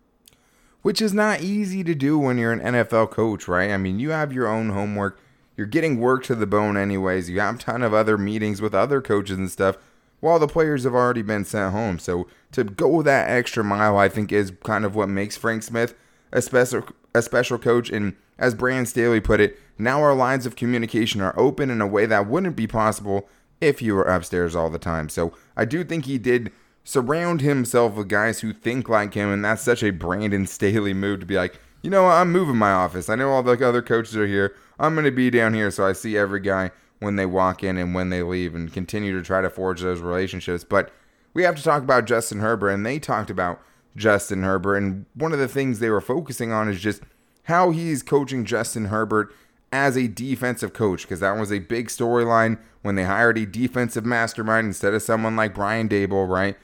which 0.82 1.02
is 1.02 1.12
not 1.12 1.42
easy 1.42 1.84
to 1.84 1.94
do 1.94 2.18
when 2.18 2.38
you're 2.38 2.52
an 2.52 2.60
NFL 2.60 3.10
coach, 3.10 3.46
right? 3.46 3.70
I 3.70 3.76
mean, 3.76 3.98
you 3.98 4.12
have 4.12 4.32
your 4.32 4.48
own 4.48 4.70
homework 4.70 5.20
you're 5.60 5.66
getting 5.66 6.00
work 6.00 6.24
to 6.24 6.34
the 6.34 6.46
bone 6.46 6.78
anyways. 6.78 7.28
You 7.28 7.38
have 7.40 7.56
a 7.56 7.58
ton 7.58 7.82
of 7.82 7.92
other 7.92 8.16
meetings 8.16 8.62
with 8.62 8.74
other 8.74 9.02
coaches 9.02 9.36
and 9.36 9.50
stuff 9.50 9.76
while 10.20 10.38
the 10.38 10.48
players 10.48 10.84
have 10.84 10.94
already 10.94 11.20
been 11.20 11.44
sent 11.44 11.74
home. 11.74 11.98
So 11.98 12.26
to 12.52 12.64
go 12.64 13.02
that 13.02 13.28
extra 13.28 13.62
mile, 13.62 13.98
I 13.98 14.08
think 14.08 14.32
is 14.32 14.54
kind 14.64 14.86
of 14.86 14.94
what 14.94 15.10
makes 15.10 15.36
Frank 15.36 15.62
Smith 15.62 15.94
a 16.32 16.40
special 16.40 16.84
a 17.14 17.20
special 17.20 17.58
coach. 17.58 17.90
And 17.90 18.16
as 18.38 18.54
Brandon 18.54 18.86
Staley 18.86 19.20
put 19.20 19.38
it, 19.38 19.58
now 19.76 20.00
our 20.00 20.14
lines 20.14 20.46
of 20.46 20.56
communication 20.56 21.20
are 21.20 21.38
open 21.38 21.68
in 21.68 21.82
a 21.82 21.86
way 21.86 22.06
that 22.06 22.26
wouldn't 22.26 22.56
be 22.56 22.66
possible 22.66 23.28
if 23.60 23.82
you 23.82 23.94
were 23.94 24.04
upstairs 24.04 24.56
all 24.56 24.70
the 24.70 24.78
time. 24.78 25.10
So 25.10 25.34
I 25.58 25.66
do 25.66 25.84
think 25.84 26.06
he 26.06 26.16
did 26.16 26.52
surround 26.84 27.42
himself 27.42 27.96
with 27.96 28.08
guys 28.08 28.40
who 28.40 28.54
think 28.54 28.88
like 28.88 29.12
him, 29.12 29.28
and 29.28 29.44
that's 29.44 29.60
such 29.60 29.82
a 29.82 29.90
Brandon 29.90 30.46
Staley 30.46 30.94
move 30.94 31.20
to 31.20 31.26
be 31.26 31.36
like, 31.36 31.60
you 31.82 31.90
know, 31.90 32.06
I'm 32.06 32.32
moving 32.32 32.56
my 32.56 32.72
office. 32.72 33.10
I 33.10 33.14
know 33.14 33.28
all 33.28 33.42
the 33.42 33.52
other 33.66 33.82
coaches 33.82 34.16
are 34.16 34.26
here. 34.26 34.54
I'm 34.80 34.94
going 34.94 35.04
to 35.04 35.10
be 35.10 35.30
down 35.30 35.52
here 35.54 35.70
so 35.70 35.86
I 35.86 35.92
see 35.92 36.16
every 36.16 36.40
guy 36.40 36.70
when 36.98 37.16
they 37.16 37.26
walk 37.26 37.62
in 37.62 37.76
and 37.76 37.94
when 37.94 38.08
they 38.08 38.22
leave 38.22 38.54
and 38.54 38.72
continue 38.72 39.16
to 39.16 39.24
try 39.24 39.42
to 39.42 39.50
forge 39.50 39.82
those 39.82 40.00
relationships. 40.00 40.64
But 40.64 40.90
we 41.34 41.42
have 41.44 41.54
to 41.56 41.62
talk 41.62 41.82
about 41.82 42.06
Justin 42.06 42.40
Herbert, 42.40 42.70
and 42.70 42.84
they 42.84 42.98
talked 42.98 43.30
about 43.30 43.60
Justin 43.94 44.42
Herbert. 44.42 44.76
And 44.76 45.06
one 45.14 45.32
of 45.32 45.38
the 45.38 45.48
things 45.48 45.78
they 45.78 45.90
were 45.90 46.00
focusing 46.00 46.50
on 46.50 46.68
is 46.68 46.80
just 46.80 47.02
how 47.44 47.70
he's 47.70 48.02
coaching 48.02 48.44
Justin 48.44 48.86
Herbert 48.86 49.32
as 49.72 49.96
a 49.96 50.08
defensive 50.08 50.72
coach, 50.72 51.02
because 51.02 51.20
that 51.20 51.38
was 51.38 51.52
a 51.52 51.60
big 51.60 51.88
storyline 51.88 52.58
when 52.82 52.96
they 52.96 53.04
hired 53.04 53.38
a 53.38 53.46
defensive 53.46 54.04
mastermind 54.04 54.66
instead 54.66 54.94
of 54.94 55.02
someone 55.02 55.36
like 55.36 55.54
Brian 55.54 55.88
Daboll, 55.88 56.28
right? 56.28 56.56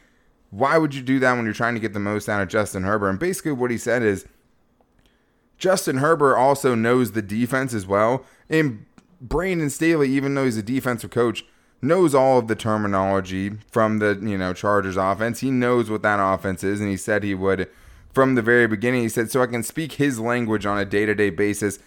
Why 0.50 0.78
would 0.78 0.94
you 0.94 1.02
do 1.02 1.18
that 1.20 1.34
when 1.34 1.44
you're 1.44 1.54
trying 1.54 1.74
to 1.74 1.80
get 1.80 1.92
the 1.92 2.00
most 2.00 2.28
out 2.28 2.42
of 2.42 2.48
Justin 2.48 2.82
Herbert? 2.82 3.10
And 3.10 3.18
basically, 3.18 3.52
what 3.52 3.70
he 3.70 3.78
said 3.78 4.02
is 4.02 4.26
Justin 5.58 5.98
Herbert 5.98 6.36
also 6.36 6.74
knows 6.74 7.12
the 7.12 7.22
defense 7.22 7.72
as 7.72 7.86
well. 7.86 8.24
And 8.48 8.84
Brandon 9.20 9.70
Staley, 9.70 10.10
even 10.10 10.34
though 10.34 10.44
he's 10.44 10.58
a 10.58 10.62
defensive 10.62 11.10
coach, 11.10 11.44
knows 11.82 12.14
all 12.14 12.38
of 12.38 12.48
the 12.48 12.56
terminology 12.56 13.50
from 13.70 13.98
the, 13.98 14.18
you 14.22 14.36
know, 14.38 14.52
Chargers 14.52 14.96
offense. 14.96 15.40
He 15.40 15.50
knows 15.50 15.90
what 15.90 16.02
that 16.02 16.20
offense 16.20 16.64
is, 16.64 16.80
and 16.80 16.88
he 16.88 16.96
said 16.96 17.22
he 17.22 17.34
would 17.34 17.68
from 18.12 18.34
the 18.34 18.42
very 18.42 18.66
beginning. 18.66 19.02
He 19.02 19.08
said, 19.08 19.30
so 19.30 19.42
I 19.42 19.46
can 19.46 19.62
speak 19.62 19.92
his 19.92 20.18
language 20.18 20.66
on 20.66 20.78
a 20.78 20.84
day-to-day 20.84 21.30
basis. 21.30 21.78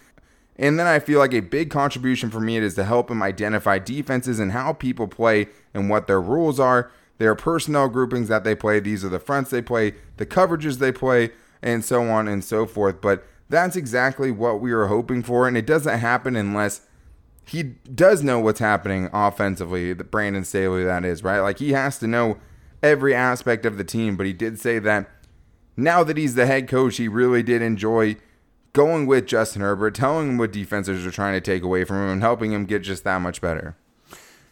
And 0.56 0.78
then 0.78 0.86
I 0.86 0.98
feel 0.98 1.18
like 1.18 1.32
a 1.32 1.40
big 1.40 1.70
contribution 1.70 2.30
for 2.30 2.40
me 2.40 2.56
is 2.58 2.74
to 2.74 2.84
help 2.84 3.10
him 3.10 3.22
identify 3.22 3.78
defenses 3.78 4.38
and 4.38 4.52
how 4.52 4.72
people 4.72 5.08
play 5.08 5.48
and 5.74 5.88
what 5.88 6.06
their 6.06 6.20
rules 6.20 6.60
are. 6.60 6.90
Their 7.18 7.34
personnel 7.34 7.88
groupings 7.88 8.28
that 8.28 8.44
they 8.44 8.54
play. 8.54 8.80
These 8.80 9.04
are 9.04 9.08
the 9.08 9.18
fronts 9.18 9.50
they 9.50 9.62
play, 9.62 9.94
the 10.16 10.26
coverages 10.26 10.78
they 10.78 10.92
play, 10.92 11.30
and 11.62 11.84
so 11.84 12.08
on 12.08 12.28
and 12.28 12.44
so 12.44 12.64
forth. 12.64 13.00
But 13.00 13.26
that's 13.50 13.76
exactly 13.76 14.30
what 14.30 14.60
we 14.60 14.72
were 14.72 14.86
hoping 14.86 15.22
for, 15.22 15.46
and 15.46 15.56
it 15.56 15.66
doesn't 15.66 15.98
happen 15.98 16.36
unless 16.36 16.80
he 17.44 17.62
does 17.62 18.22
know 18.22 18.38
what's 18.38 18.60
happening 18.60 19.10
offensively. 19.12 19.92
The 19.92 20.04
Brandon 20.04 20.44
Staley, 20.44 20.84
that 20.84 21.04
is 21.04 21.24
right. 21.24 21.40
Like 21.40 21.58
he 21.58 21.72
has 21.72 21.98
to 21.98 22.06
know 22.06 22.38
every 22.82 23.14
aspect 23.14 23.66
of 23.66 23.76
the 23.76 23.84
team. 23.84 24.16
But 24.16 24.26
he 24.26 24.32
did 24.32 24.58
say 24.58 24.78
that 24.78 25.10
now 25.76 26.04
that 26.04 26.16
he's 26.16 26.36
the 26.36 26.46
head 26.46 26.68
coach, 26.68 26.96
he 26.96 27.08
really 27.08 27.42
did 27.42 27.60
enjoy 27.60 28.16
going 28.72 29.06
with 29.06 29.26
Justin 29.26 29.62
Herbert, 29.62 29.96
telling 29.96 30.30
him 30.30 30.38
what 30.38 30.52
defenses 30.52 31.04
are 31.04 31.10
trying 31.10 31.34
to 31.34 31.40
take 31.40 31.62
away 31.62 31.84
from 31.84 31.96
him, 31.96 32.10
and 32.10 32.22
helping 32.22 32.52
him 32.52 32.66
get 32.66 32.82
just 32.82 33.02
that 33.04 33.20
much 33.20 33.40
better. 33.40 33.76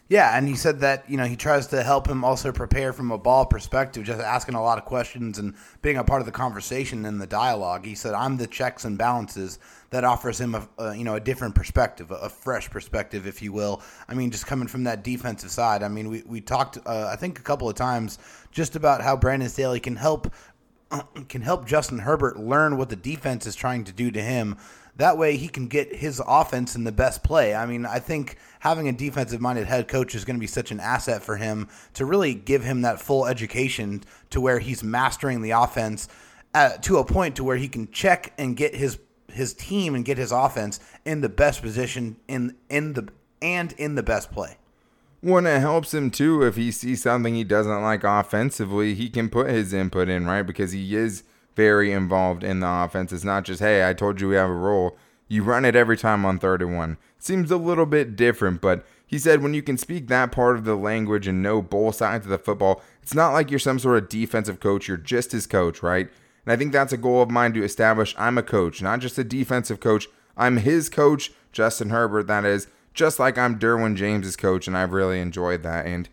Yeah, 0.09 0.35
and 0.35 0.47
he 0.47 0.55
said 0.55 0.79
that 0.79 1.07
you 1.07 1.17
know 1.17 1.25
he 1.25 1.35
tries 1.35 1.67
to 1.67 1.83
help 1.83 2.09
him 2.09 2.23
also 2.23 2.51
prepare 2.51 2.93
from 2.93 3.11
a 3.11 3.17
ball 3.19 3.45
perspective, 3.45 4.03
just 4.03 4.19
asking 4.19 4.55
a 4.55 4.61
lot 4.61 4.79
of 4.79 4.85
questions 4.85 5.37
and 5.37 5.53
being 5.83 5.97
a 5.97 6.03
part 6.03 6.19
of 6.19 6.25
the 6.25 6.31
conversation 6.31 7.05
and 7.05 7.21
the 7.21 7.27
dialogue. 7.27 7.85
He 7.85 7.93
said, 7.93 8.15
"I'm 8.15 8.37
the 8.37 8.47
checks 8.47 8.85
and 8.85 8.97
balances 8.97 9.59
that 9.91 10.03
offers 10.03 10.41
him 10.41 10.55
a, 10.55 10.67
a 10.79 10.95
you 10.95 11.03
know 11.03 11.13
a 11.13 11.19
different 11.19 11.53
perspective, 11.53 12.09
a, 12.09 12.15
a, 12.15 12.29
fresh 12.29 12.71
perspective, 12.71 13.27
if 13.27 13.39
you 13.43 13.53
will. 13.53 13.83
I 14.07 14.15
mean, 14.15 14.31
just 14.31 14.47
coming 14.47 14.67
from 14.67 14.83
that 14.85 15.03
defensive 15.03 15.51
side. 15.51 15.83
I 15.83 15.89
mean, 15.89 16.09
we 16.09 16.23
we 16.25 16.41
talked 16.41 16.79
uh, 16.87 17.09
I 17.13 17.15
think 17.15 17.37
a 17.37 17.43
couple 17.43 17.69
of 17.69 17.75
times 17.75 18.17
just 18.51 18.75
about 18.75 19.01
how 19.03 19.15
Brandon 19.15 19.47
Staley 19.47 19.79
can 19.79 19.95
help 19.95 20.33
can 21.29 21.43
help 21.43 21.67
Justin 21.67 21.99
Herbert 21.99 22.39
learn 22.39 22.77
what 22.77 22.89
the 22.89 22.95
defense 22.95 23.45
is 23.45 23.55
trying 23.55 23.83
to 23.83 23.91
do 23.91 24.09
to 24.09 24.21
him 24.21 24.57
that 24.99 25.17
way, 25.17 25.37
he 25.37 25.47
can 25.47 25.67
get 25.67 25.95
his 25.95 26.21
offense 26.27 26.75
in 26.75 26.83
the 26.83 26.91
best 26.91 27.23
play. 27.23 27.55
I 27.55 27.65
mean, 27.65 27.85
I 27.85 27.99
think 27.99 28.35
having 28.59 28.89
a 28.89 28.91
defensive 28.91 29.39
minded 29.39 29.65
head 29.65 29.87
coach 29.87 30.13
is 30.13 30.25
going 30.25 30.35
to 30.35 30.41
be 30.41 30.47
such 30.47 30.71
an 30.71 30.81
asset 30.81 31.23
for 31.23 31.37
him 31.37 31.69
to 31.93 32.05
really 32.05 32.33
give 32.33 32.65
him 32.65 32.81
that 32.81 32.99
full 32.99 33.25
education 33.25 34.03
to 34.29 34.41
where 34.41 34.59
he's 34.59 34.83
mastering 34.83 35.41
the 35.41 35.51
offense 35.51 36.09
at, 36.53 36.83
to 36.83 36.97
a 36.97 37.05
point 37.05 37.37
to 37.37 37.45
where 37.45 37.55
he 37.55 37.69
can 37.69 37.89
check 37.91 38.33
and 38.37 38.57
get 38.57 38.75
his 38.75 38.99
his 39.31 39.53
team 39.53 39.95
and 39.95 40.03
get 40.03 40.17
his 40.17 40.31
offense 40.31 40.79
in 41.05 41.21
the 41.21 41.29
best 41.29 41.61
position 41.61 42.17
in 42.27 42.55
in 42.69 42.91
the 42.93 43.07
and 43.41 43.71
in 43.73 43.95
the 43.95 44.03
best 44.03 44.31
play. 44.31 44.57
When 45.21 45.45
it 45.45 45.61
helps 45.61 45.93
him 45.93 46.11
too, 46.11 46.43
if 46.43 46.57
he 46.57 46.71
sees 46.71 47.01
something 47.01 47.35
he 47.35 47.45
doesn't 47.45 47.81
like 47.81 48.03
offensively, 48.03 48.95
he 48.95 49.09
can 49.09 49.29
put 49.29 49.49
his 49.49 49.71
input 49.71 50.09
in, 50.09 50.25
right? 50.25 50.43
Because 50.43 50.73
he 50.73 50.93
is 50.93 51.23
very 51.59 51.91
involved 51.91 52.41
in 52.41 52.61
the 52.61 52.69
offense. 52.69 53.11
It's 53.11 53.25
not 53.25 53.43
just, 53.43 53.59
hey, 53.59 53.85
I 53.85 53.93
told 53.93 54.21
you 54.21 54.29
we 54.29 54.35
have 54.35 54.49
a 54.49 54.53
role. 54.53 54.97
You 55.27 55.43
run 55.43 55.65
it 55.65 55.75
every 55.75 55.97
time 55.97 56.23
on 56.23 56.39
third 56.39 56.61
and 56.61 56.77
one. 56.77 56.97
Seems 57.17 57.51
a 57.51 57.57
little 57.57 57.85
bit 57.85 58.15
different, 58.15 58.61
but 58.61 58.85
he 59.05 59.19
said 59.19 59.43
when 59.43 59.53
you 59.53 59.61
can 59.61 59.77
speak 59.77 60.07
that 60.07 60.31
part 60.31 60.55
of 60.55 60.63
the 60.63 60.75
language 60.75 61.27
and 61.27 61.43
know 61.43 61.61
both 61.61 61.95
sides 61.95 62.25
of 62.25 62.29
the 62.29 62.37
football, 62.37 62.81
it's 63.03 63.13
not 63.13 63.33
like 63.33 63.51
you're 63.51 63.59
some 63.59 63.77
sort 63.77 64.01
of 64.01 64.07
defensive 64.07 64.61
coach. 64.61 64.87
You're 64.87 64.95
just 64.95 65.33
his 65.33 65.45
coach, 65.45 65.83
right? 65.83 66.09
And 66.45 66.53
I 66.53 66.55
think 66.55 66.71
that's 66.71 66.93
a 66.93 66.97
goal 66.97 67.21
of 67.21 67.29
mine 67.29 67.51
to 67.55 67.63
establish 67.63 68.15
I'm 68.17 68.37
a 68.37 68.43
coach, 68.43 68.81
not 68.81 69.01
just 69.01 69.17
a 69.17 69.25
defensive 69.25 69.81
coach. 69.81 70.07
I'm 70.37 70.57
his 70.57 70.87
coach, 70.87 71.33
Justin 71.51 71.89
Herbert, 71.89 72.27
that 72.27 72.45
is, 72.45 72.67
just 72.93 73.19
like 73.19 73.37
I'm 73.37 73.59
Derwin 73.59 73.97
James's 73.97 74.37
coach, 74.37 74.65
and 74.65 74.77
I've 74.77 74.93
really 74.93 75.19
enjoyed 75.19 75.63
that. 75.63 75.85
And 75.85 76.07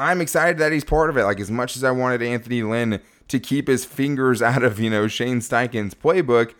I'm 0.00 0.20
excited 0.20 0.58
that 0.58 0.72
he's 0.72 0.82
part 0.82 1.08
of 1.08 1.16
it. 1.16 1.22
Like 1.22 1.38
as 1.38 1.52
much 1.52 1.76
as 1.76 1.84
I 1.84 1.92
wanted 1.92 2.20
Anthony 2.20 2.64
Lynn 2.64 3.00
to 3.32 3.40
keep 3.40 3.66
his 3.66 3.84
fingers 3.84 4.40
out 4.50 4.62
of, 4.62 4.78
you 4.78 4.90
know, 4.90 5.08
Shane 5.08 5.40
Steichen's 5.40 5.94
playbook, 5.94 6.54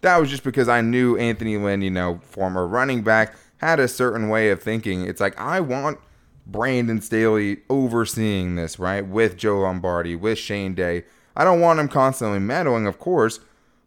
that 0.00 0.16
was 0.16 0.30
just 0.30 0.42
because 0.42 0.68
I 0.68 0.80
knew 0.80 1.16
Anthony 1.16 1.56
Lynn, 1.56 1.82
you 1.82 1.90
know, 1.90 2.20
former 2.24 2.66
running 2.66 3.02
back, 3.02 3.36
had 3.58 3.78
a 3.78 3.86
certain 3.86 4.28
way 4.28 4.50
of 4.50 4.62
thinking. 4.62 5.04
It's 5.04 5.20
like 5.20 5.38
I 5.38 5.60
want 5.60 5.98
Brandon 6.46 7.00
Staley 7.00 7.58
overseeing 7.70 8.56
this, 8.56 8.78
right? 8.78 9.06
With 9.06 9.36
Joe 9.36 9.60
Lombardi, 9.60 10.16
with 10.16 10.38
Shane 10.38 10.74
Day. 10.74 11.04
I 11.36 11.44
don't 11.44 11.60
want 11.60 11.78
him 11.78 11.88
constantly 11.88 12.40
meddling, 12.40 12.86
of 12.86 12.98
course, 12.98 13.38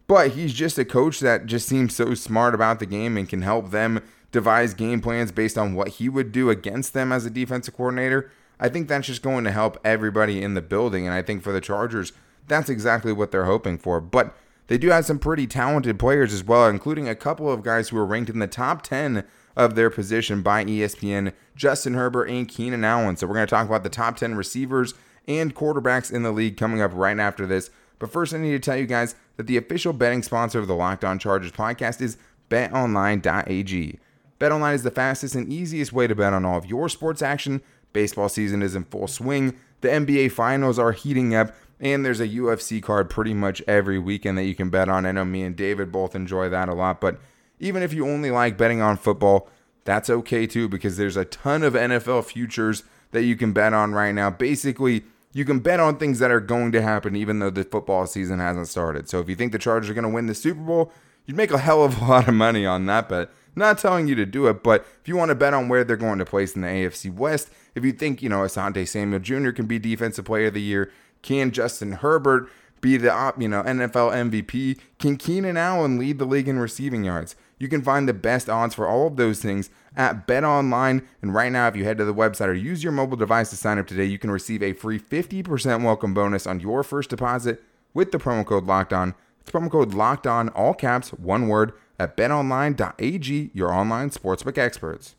but 0.07 0.31
he's 0.31 0.53
just 0.53 0.77
a 0.77 0.85
coach 0.85 1.19
that 1.19 1.45
just 1.45 1.67
seems 1.67 1.95
so 1.95 2.13
smart 2.13 2.55
about 2.55 2.79
the 2.79 2.85
game 2.85 3.17
and 3.17 3.27
can 3.27 3.41
help 3.41 3.71
them 3.71 4.01
devise 4.31 4.73
game 4.73 5.01
plans 5.01 5.31
based 5.31 5.57
on 5.57 5.75
what 5.75 5.89
he 5.89 6.09
would 6.09 6.31
do 6.31 6.49
against 6.49 6.93
them 6.93 7.11
as 7.11 7.25
a 7.25 7.29
defensive 7.29 7.75
coordinator. 7.75 8.31
I 8.59 8.69
think 8.69 8.87
that's 8.87 9.07
just 9.07 9.21
going 9.21 9.43
to 9.43 9.51
help 9.51 9.77
everybody 9.83 10.41
in 10.41 10.53
the 10.53 10.61
building. 10.61 11.05
And 11.05 11.13
I 11.13 11.21
think 11.21 11.43
for 11.43 11.51
the 11.51 11.61
Chargers, 11.61 12.13
that's 12.47 12.69
exactly 12.69 13.11
what 13.11 13.31
they're 13.31 13.45
hoping 13.45 13.77
for. 13.77 13.99
But 14.01 14.35
they 14.67 14.77
do 14.77 14.89
have 14.89 15.05
some 15.05 15.19
pretty 15.19 15.47
talented 15.47 15.99
players 15.99 16.33
as 16.33 16.43
well, 16.43 16.67
including 16.67 17.07
a 17.07 17.15
couple 17.15 17.51
of 17.51 17.63
guys 17.63 17.89
who 17.89 17.97
are 17.97 18.05
ranked 18.05 18.29
in 18.29 18.39
the 18.39 18.47
top 18.47 18.81
10 18.81 19.23
of 19.55 19.75
their 19.75 19.89
position 19.89 20.41
by 20.41 20.65
ESPN 20.65 21.33
Justin 21.55 21.93
Herbert 21.93 22.25
and 22.25 22.47
Keenan 22.47 22.83
Allen. 22.83 23.15
So 23.15 23.27
we're 23.27 23.35
going 23.35 23.47
to 23.47 23.51
talk 23.51 23.67
about 23.67 23.83
the 23.83 23.89
top 23.89 24.17
10 24.17 24.35
receivers 24.35 24.93
and 25.27 25.55
quarterbacks 25.55 26.11
in 26.11 26.23
the 26.23 26.31
league 26.31 26.57
coming 26.57 26.81
up 26.81 26.91
right 26.93 27.17
after 27.17 27.45
this. 27.45 27.69
But 27.99 28.11
first, 28.11 28.33
I 28.33 28.37
need 28.37 28.51
to 28.51 28.59
tell 28.59 28.77
you 28.77 28.85
guys 28.85 29.15
that 29.37 29.47
the 29.47 29.57
official 29.57 29.93
betting 29.93 30.23
sponsor 30.23 30.59
of 30.59 30.67
the 30.67 30.75
Locked 30.75 31.03
On 31.03 31.17
Chargers 31.17 31.51
podcast 31.51 32.01
is 32.01 32.17
betonline.ag. 32.49 33.99
BetOnline 34.39 34.73
is 34.73 34.83
the 34.83 34.91
fastest 34.91 35.35
and 35.35 35.51
easiest 35.51 35.93
way 35.93 36.07
to 36.07 36.15
bet 36.15 36.33
on 36.33 36.43
all 36.43 36.57
of 36.57 36.65
your 36.65 36.89
sports 36.89 37.21
action. 37.21 37.61
Baseball 37.93 38.27
season 38.27 38.61
is 38.61 38.75
in 38.75 38.83
full 38.83 39.07
swing. 39.07 39.55
The 39.79 39.87
NBA 39.87 40.31
finals 40.33 40.77
are 40.77 40.91
heating 40.91 41.33
up, 41.33 41.55
and 41.79 42.05
there's 42.05 42.19
a 42.19 42.27
UFC 42.27 42.81
card 42.81 43.09
pretty 43.09 43.33
much 43.33 43.61
every 43.67 43.99
weekend 43.99 44.37
that 44.37 44.45
you 44.45 44.55
can 44.55 44.69
bet 44.69 44.89
on. 44.89 45.05
I 45.05 45.11
know 45.11 45.25
me 45.25 45.43
and 45.43 45.55
David 45.55 45.91
both 45.91 46.15
enjoy 46.15 46.49
that 46.49 46.69
a 46.69 46.73
lot, 46.73 47.01
but 47.01 47.19
even 47.59 47.83
if 47.83 47.93
you 47.93 48.07
only 48.07 48.31
like 48.31 48.57
betting 48.57 48.81
on 48.81 48.97
football, 48.97 49.49
that's 49.83 50.09
okay 50.09 50.47
too 50.47 50.67
because 50.67 50.97
there's 50.97 51.17
a 51.17 51.25
ton 51.25 51.63
of 51.63 51.73
NFL 51.73 52.25
futures 52.25 52.83
that 53.11 53.23
you 53.23 53.35
can 53.35 53.53
bet 53.53 53.73
on 53.73 53.93
right 53.93 54.13
now. 54.13 54.29
Basically, 54.29 55.03
you 55.31 55.45
can 55.45 55.59
bet 55.59 55.79
on 55.79 55.97
things 55.97 56.19
that 56.19 56.31
are 56.31 56.39
going 56.39 56.71
to 56.71 56.81
happen 56.81 57.15
even 57.15 57.39
though 57.39 57.49
the 57.49 57.63
football 57.63 58.07
season 58.07 58.39
hasn't 58.39 58.67
started. 58.67 59.09
So 59.09 59.19
if 59.19 59.29
you 59.29 59.35
think 59.35 59.51
the 59.51 59.59
Chargers 59.59 59.89
are 59.89 59.93
going 59.93 60.03
to 60.03 60.09
win 60.09 60.27
the 60.27 60.35
Super 60.35 60.61
Bowl, 60.61 60.91
you'd 61.25 61.37
make 61.37 61.51
a 61.51 61.57
hell 61.57 61.83
of 61.83 62.01
a 62.01 62.05
lot 62.09 62.27
of 62.27 62.33
money 62.33 62.65
on 62.65 62.85
that 62.87 63.09
bet. 63.09 63.29
Not 63.55 63.77
telling 63.77 64.07
you 64.07 64.15
to 64.15 64.25
do 64.25 64.47
it, 64.47 64.63
but 64.63 64.85
if 65.01 65.07
you 65.07 65.15
want 65.15 65.29
to 65.29 65.35
bet 65.35 65.53
on 65.53 65.69
where 65.69 65.85
they're 65.85 65.95
going 65.95 66.19
to 66.19 66.25
place 66.25 66.55
in 66.55 66.61
the 66.61 66.67
AFC 66.67 67.13
West, 67.13 67.49
if 67.73 67.85
you 67.85 67.93
think, 67.93 68.21
you 68.21 68.27
know, 68.27 68.39
Asante 68.39 68.85
Samuel 68.85 69.21
Jr. 69.21 69.51
can 69.51 69.65
be 69.65 69.79
Defensive 69.79 70.25
Player 70.25 70.47
of 70.47 70.53
the 70.53 70.61
Year, 70.61 70.91
can 71.25 71.51
Justin 71.51 71.93
Herbert 71.93 72.47
be 72.81 72.97
the, 72.97 73.33
you 73.39 73.47
know, 73.47 73.63
NFL 73.63 74.29
MVP? 74.29 74.79
Can 74.99 75.17
Keenan 75.17 75.57
Allen 75.57 75.97
lead 75.97 76.19
the 76.19 76.25
league 76.25 76.47
in 76.47 76.59
receiving 76.59 77.03
yards? 77.03 77.35
You 77.57 77.67
can 77.67 77.81
find 77.81 78.07
the 78.07 78.13
best 78.13 78.47
odds 78.47 78.75
for 78.75 78.87
all 78.87 79.07
of 79.07 79.15
those 79.15 79.41
things 79.41 79.71
at 79.97 80.27
Bet 80.27 80.43
Online. 80.43 81.01
And 81.23 81.33
right 81.33 81.51
now, 81.51 81.67
if 81.67 81.75
you 81.75 81.83
head 81.83 81.97
to 81.97 82.05
the 82.05 82.13
website 82.13 82.47
or 82.47 82.53
use 82.53 82.83
your 82.83 82.91
mobile 82.91 83.17
device 83.17 83.49
to 83.49 83.55
sign 83.55 83.79
up 83.79 83.87
today, 83.87 84.05
you 84.05 84.19
can 84.19 84.29
receive 84.29 84.61
a 84.61 84.73
free 84.73 84.99
50% 84.99 85.83
welcome 85.83 86.13
bonus 86.13 86.45
on 86.45 86.59
your 86.59 86.83
first 86.83 87.09
deposit 87.09 87.63
with 87.95 88.11
the 88.11 88.19
promo 88.19 88.45
code 88.45 88.65
Locked 88.65 88.93
On. 88.93 89.15
It's 89.41 89.49
promo 89.49 89.71
code 89.71 89.95
Locked 89.95 90.27
On, 90.27 90.49
all 90.49 90.75
caps, 90.75 91.09
one 91.09 91.47
word 91.47 91.73
at 91.97 92.15
betonline.ag, 92.15 93.51
your 93.53 93.73
online 93.73 94.11
sportsbook 94.11 94.59
experts. 94.59 95.15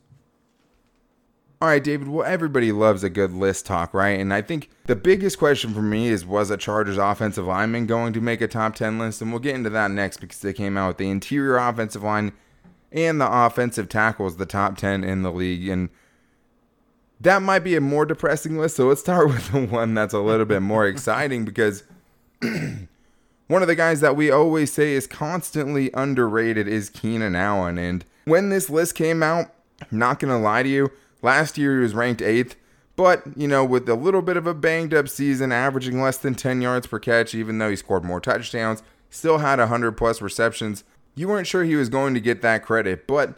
All 1.59 1.67
right, 1.67 1.83
David. 1.83 2.07
Well, 2.07 2.25
everybody 2.25 2.71
loves 2.71 3.03
a 3.03 3.09
good 3.09 3.33
list 3.33 3.65
talk, 3.65 3.91
right? 3.91 4.19
And 4.19 4.31
I 4.31 4.43
think 4.43 4.69
the 4.85 4.95
biggest 4.95 5.39
question 5.39 5.73
for 5.73 5.81
me 5.81 6.07
is 6.07 6.23
was 6.23 6.51
a 6.51 6.57
Chargers 6.57 6.99
offensive 6.99 7.47
lineman 7.47 7.87
going 7.87 8.13
to 8.13 8.21
make 8.21 8.41
a 8.41 8.47
top 8.47 8.75
10 8.75 8.99
list? 8.99 9.23
And 9.23 9.31
we'll 9.31 9.39
get 9.39 9.55
into 9.55 9.71
that 9.71 9.89
next 9.89 10.17
because 10.17 10.39
they 10.39 10.53
came 10.53 10.77
out 10.77 10.89
with 10.89 10.97
the 10.97 11.09
interior 11.09 11.57
offensive 11.57 12.03
line 12.03 12.33
and 12.91 13.19
the 13.19 13.27
offensive 13.27 13.89
tackles, 13.89 14.37
the 14.37 14.45
top 14.45 14.77
10 14.77 15.03
in 15.03 15.23
the 15.23 15.31
league. 15.31 15.67
And 15.67 15.89
that 17.19 17.41
might 17.41 17.63
be 17.63 17.75
a 17.75 17.81
more 17.81 18.05
depressing 18.05 18.59
list. 18.59 18.75
So 18.75 18.89
let's 18.89 19.01
start 19.01 19.27
with 19.29 19.51
the 19.51 19.65
one 19.65 19.95
that's 19.95 20.13
a 20.13 20.19
little 20.19 20.45
bit 20.45 20.61
more 20.61 20.85
exciting 20.85 21.43
because 21.43 21.83
one 22.41 23.61
of 23.63 23.67
the 23.67 23.75
guys 23.75 24.01
that 24.01 24.15
we 24.15 24.29
always 24.29 24.71
say 24.71 24.93
is 24.93 25.07
constantly 25.07 25.89
underrated 25.95 26.67
is 26.67 26.91
Keenan 26.91 27.35
Allen. 27.35 27.79
And 27.79 28.05
when 28.25 28.49
this 28.49 28.69
list 28.69 28.93
came 28.93 29.23
out, 29.23 29.51
I'm 29.81 29.97
not 29.97 30.19
going 30.19 30.31
to 30.31 30.37
lie 30.37 30.61
to 30.61 30.69
you, 30.69 30.91
last 31.21 31.57
year 31.57 31.75
he 31.75 31.81
was 31.81 31.93
ranked 31.93 32.21
eighth. 32.21 32.55
But, 32.95 33.23
you 33.37 33.47
know, 33.47 33.63
with 33.63 33.87
a 33.87 33.93
little 33.93 34.23
bit 34.23 34.37
of 34.37 34.47
a 34.47 34.55
banged 34.55 34.93
up 34.93 35.07
season, 35.07 35.51
averaging 35.51 36.01
less 36.01 36.17
than 36.17 36.33
10 36.33 36.61
yards 36.61 36.87
per 36.87 36.97
catch, 36.97 37.35
even 37.35 37.59
though 37.59 37.69
he 37.69 37.75
scored 37.75 38.03
more 38.03 38.19
touchdowns, 38.19 38.81
still 39.11 39.37
had 39.37 39.59
100 39.59 39.91
plus 39.91 40.19
receptions, 40.19 40.83
you 41.13 41.27
weren't 41.27 41.45
sure 41.45 41.63
he 41.63 41.75
was 41.75 41.89
going 41.89 42.15
to 42.15 42.19
get 42.19 42.41
that 42.41 42.65
credit. 42.65 43.05
But 43.05 43.35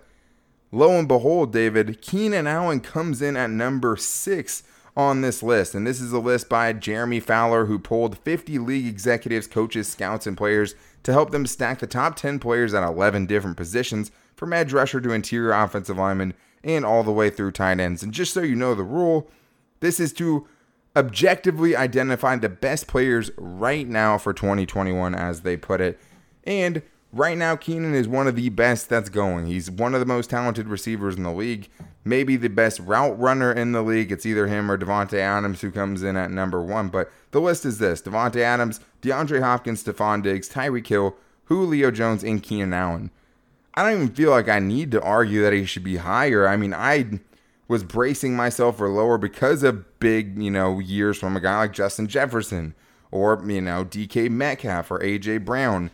lo 0.71 0.98
and 0.98 1.09
behold, 1.09 1.51
David, 1.51 2.01
Keenan 2.01 2.48
Allen 2.48 2.79
comes 2.79 3.21
in 3.21 3.36
at 3.36 3.50
number 3.50 3.98
six 3.98 4.63
on 4.95 5.21
this 5.21 5.43
list. 5.43 5.75
And 5.75 5.86
this 5.86 6.00
is 6.00 6.13
a 6.13 6.19
list 6.19 6.48
by 6.48 6.71
Jeremy 6.74 7.19
Fowler, 7.19 7.65
who 7.65 7.79
pulled 7.79 8.17
50 8.17 8.59
league 8.59 8.88
executives, 8.88 9.48
coaches, 9.48 9.89
scouts, 9.89 10.25
and 10.25 10.38
players 10.38 10.74
to 11.03 11.12
help 11.12 11.31
them 11.31 11.45
stack 11.45 11.79
the 11.79 11.88
top 11.88 12.15
10 12.15 12.39
players 12.39 12.74
at 12.74 12.83
11 12.83 13.25
different 13.25 13.57
positions, 13.57 14.12
from 14.36 14.53
edge 14.53 14.71
rusher 14.71 15.01
to 15.01 15.12
interior 15.12 15.51
offensive 15.51 15.98
lineman, 15.98 16.33
and 16.63 16.86
all 16.86 17.04
the 17.04 17.12
way 17.12 17.30
through 17.30 17.51
tight 17.51 17.80
ends. 17.80 18.04
And 18.04 18.13
just 18.13 18.34
so 18.34 18.42
you 18.42 18.56
know 18.56 18.75
the 18.75 18.84
rule, 18.84 19.30
this 19.80 20.00
is 20.00 20.13
to 20.13 20.48
objectively 20.96 21.75
identify 21.75 22.36
the 22.36 22.50
best 22.50 22.88
players 22.88 23.32
right 23.38 23.88
now 23.88 24.18
for 24.18 24.34
2021, 24.34 25.16
as 25.16 25.42
they 25.42 25.56
put 25.56 25.82
it. 25.82 26.00
And 26.44 26.82
right 27.13 27.38
now, 27.38 27.56
Keenan 27.56 27.96
is 27.96 28.08
one 28.08 28.28
of 28.28 28.36
the 28.36 28.50
best 28.50 28.89
that's 28.89 29.10
going. 29.10 29.46
He's 29.46 29.70
one 29.70 29.94
of 29.94 30.00
the 30.00 30.06
most 30.06 30.30
talented 30.30 30.68
receivers 30.68 31.16
in 31.16 31.24
the 31.24 31.32
league 31.32 31.70
maybe 32.10 32.36
the 32.36 32.50
best 32.50 32.80
route 32.80 33.18
runner 33.20 33.51
in 33.51 33.72
the 33.72 33.82
league. 33.82 34.12
It's 34.12 34.25
either 34.25 34.48
him 34.48 34.70
or 34.70 34.78
Davante 34.78 35.20
Adams 35.20 35.62
who 35.62 35.72
comes 35.72 36.04
in 36.04 36.18
at 36.18 36.32
number 36.32 36.62
one. 36.62 36.89
But 36.89 37.12
the 37.32 37.42
list 37.42 37.66
is 37.66 37.78
this 37.78 38.01
Davante 38.01 38.42
Adams, 38.42 38.80
DeAndre 39.01 39.42
Hopkins, 39.42 39.84
Stefon 39.84 40.24
Diggs, 40.24 40.50
Tyreek 40.50 40.88
Hill, 40.88 41.16
Julio 41.46 41.92
Jones, 41.92 42.24
and 42.24 42.42
Keenan 42.42 42.74
Allen. 42.74 43.12
I 43.79 43.83
don't 43.83 44.01
even 44.01 44.13
feel 44.13 44.31
like 44.31 44.50
I 44.50 44.59
need 44.59 44.91
to 44.91 45.01
argue 45.01 45.41
that 45.43 45.53
he 45.53 45.63
should 45.63 45.86
be 45.86 45.95
higher. 45.95 46.45
I 46.45 46.57
mean, 46.57 46.74
I 46.74 47.21
was 47.69 47.81
bracing 47.81 48.36
myself 48.36 48.77
for 48.77 48.89
lower 48.89 49.17
because 49.17 49.63
of 49.63 50.00
big, 50.01 50.41
you 50.41 50.51
know, 50.51 50.79
years 50.79 51.17
from 51.17 51.38
a 51.38 51.39
guy 51.39 51.59
like 51.59 51.71
Justin 51.71 52.07
Jefferson 52.07 52.75
or, 53.09 53.41
you 53.48 53.62
know, 53.62 53.86
DK 53.86 54.29
Metcalf 54.29 54.91
or 54.91 55.00
AJ 55.00 55.45
Brown. 55.45 55.91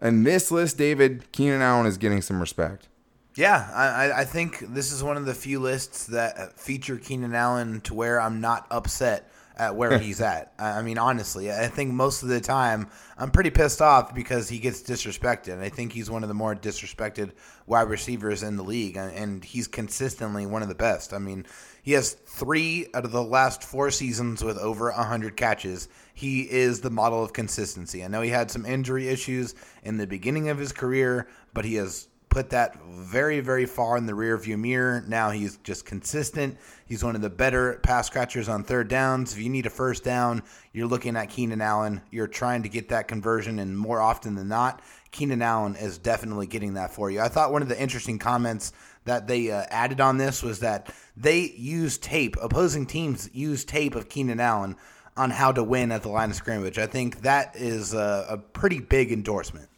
And 0.00 0.26
this 0.26 0.50
list, 0.50 0.78
David, 0.78 1.30
Keenan 1.32 1.60
Allen 1.60 1.84
is 1.84 1.98
getting 1.98 2.22
some 2.22 2.40
respect. 2.40 2.88
Yeah, 3.34 3.70
I, 3.74 4.22
I 4.22 4.24
think 4.24 4.60
this 4.60 4.90
is 4.90 5.04
one 5.04 5.18
of 5.18 5.26
the 5.26 5.34
few 5.34 5.60
lists 5.60 6.06
that 6.06 6.58
feature 6.58 6.96
Keenan 6.96 7.34
Allen 7.34 7.82
to 7.82 7.92
where 7.92 8.18
I'm 8.18 8.40
not 8.40 8.66
upset 8.70 9.30
at 9.56 9.74
where 9.74 9.98
he's 10.00 10.20
at. 10.20 10.52
I 10.58 10.82
mean, 10.82 10.98
honestly, 10.98 11.50
I 11.50 11.68
think 11.68 11.92
most 11.92 12.22
of 12.22 12.28
the 12.28 12.40
time 12.40 12.88
I'm 13.18 13.30
pretty 13.30 13.50
pissed 13.50 13.80
off 13.80 14.14
because 14.14 14.48
he 14.48 14.58
gets 14.58 14.82
disrespected. 14.82 15.60
I 15.60 15.68
think 15.68 15.92
he's 15.92 16.10
one 16.10 16.22
of 16.22 16.28
the 16.28 16.34
more 16.34 16.54
disrespected 16.54 17.32
wide 17.66 17.88
receivers 17.88 18.42
in 18.42 18.56
the 18.56 18.64
league, 18.64 18.96
and 18.96 19.44
he's 19.44 19.66
consistently 19.66 20.46
one 20.46 20.62
of 20.62 20.68
the 20.68 20.74
best. 20.74 21.12
I 21.12 21.18
mean, 21.18 21.46
he 21.82 21.92
has 21.92 22.12
three 22.12 22.88
out 22.94 23.04
of 23.04 23.12
the 23.12 23.22
last 23.22 23.62
four 23.62 23.90
seasons 23.90 24.42
with 24.42 24.58
over 24.58 24.90
100 24.90 25.36
catches. 25.36 25.88
He 26.14 26.42
is 26.42 26.80
the 26.80 26.90
model 26.90 27.22
of 27.22 27.32
consistency. 27.32 28.04
I 28.04 28.08
know 28.08 28.22
he 28.22 28.30
had 28.30 28.50
some 28.50 28.66
injury 28.66 29.08
issues 29.08 29.54
in 29.82 29.96
the 29.96 30.06
beginning 30.06 30.48
of 30.48 30.58
his 30.58 30.72
career, 30.72 31.28
but 31.54 31.64
he 31.64 31.74
has 31.74 32.08
put 32.36 32.50
that 32.50 32.76
very, 32.90 33.40
very 33.40 33.64
far 33.64 33.96
in 33.96 34.04
the 34.04 34.12
rearview 34.12 34.58
mirror. 34.58 35.02
Now 35.08 35.30
he's 35.30 35.56
just 35.64 35.86
consistent. 35.86 36.58
He's 36.84 37.02
one 37.02 37.16
of 37.16 37.22
the 37.22 37.30
better 37.30 37.80
pass 37.82 38.10
catchers 38.10 38.46
on 38.46 38.62
third 38.62 38.88
downs. 38.88 39.32
If 39.32 39.38
you 39.38 39.48
need 39.48 39.64
a 39.64 39.70
first 39.70 40.04
down, 40.04 40.42
you're 40.74 40.86
looking 40.86 41.16
at 41.16 41.30
Keenan 41.30 41.62
Allen. 41.62 42.02
You're 42.10 42.26
trying 42.26 42.62
to 42.64 42.68
get 42.68 42.90
that 42.90 43.08
conversion, 43.08 43.58
and 43.58 43.78
more 43.78 44.02
often 44.02 44.34
than 44.34 44.48
not, 44.48 44.82
Keenan 45.12 45.40
Allen 45.40 45.76
is 45.76 45.96
definitely 45.96 46.46
getting 46.46 46.74
that 46.74 46.92
for 46.92 47.10
you. 47.10 47.20
I 47.20 47.28
thought 47.28 47.52
one 47.52 47.62
of 47.62 47.70
the 47.70 47.80
interesting 47.80 48.18
comments 48.18 48.74
that 49.06 49.26
they 49.26 49.50
uh, 49.50 49.64
added 49.70 50.02
on 50.02 50.18
this 50.18 50.42
was 50.42 50.60
that 50.60 50.94
they 51.16 51.40
use 51.56 51.96
tape, 51.96 52.36
opposing 52.42 52.84
teams 52.84 53.30
use 53.32 53.64
tape 53.64 53.94
of 53.94 54.10
Keenan 54.10 54.40
Allen 54.40 54.76
on 55.16 55.30
how 55.30 55.52
to 55.52 55.64
win 55.64 55.90
at 55.90 56.02
the 56.02 56.10
line 56.10 56.28
of 56.28 56.36
scrimmage. 56.36 56.76
I 56.76 56.86
think 56.86 57.22
that 57.22 57.56
is 57.56 57.94
a, 57.94 58.26
a 58.28 58.36
pretty 58.36 58.80
big 58.80 59.10
endorsement. 59.10 59.70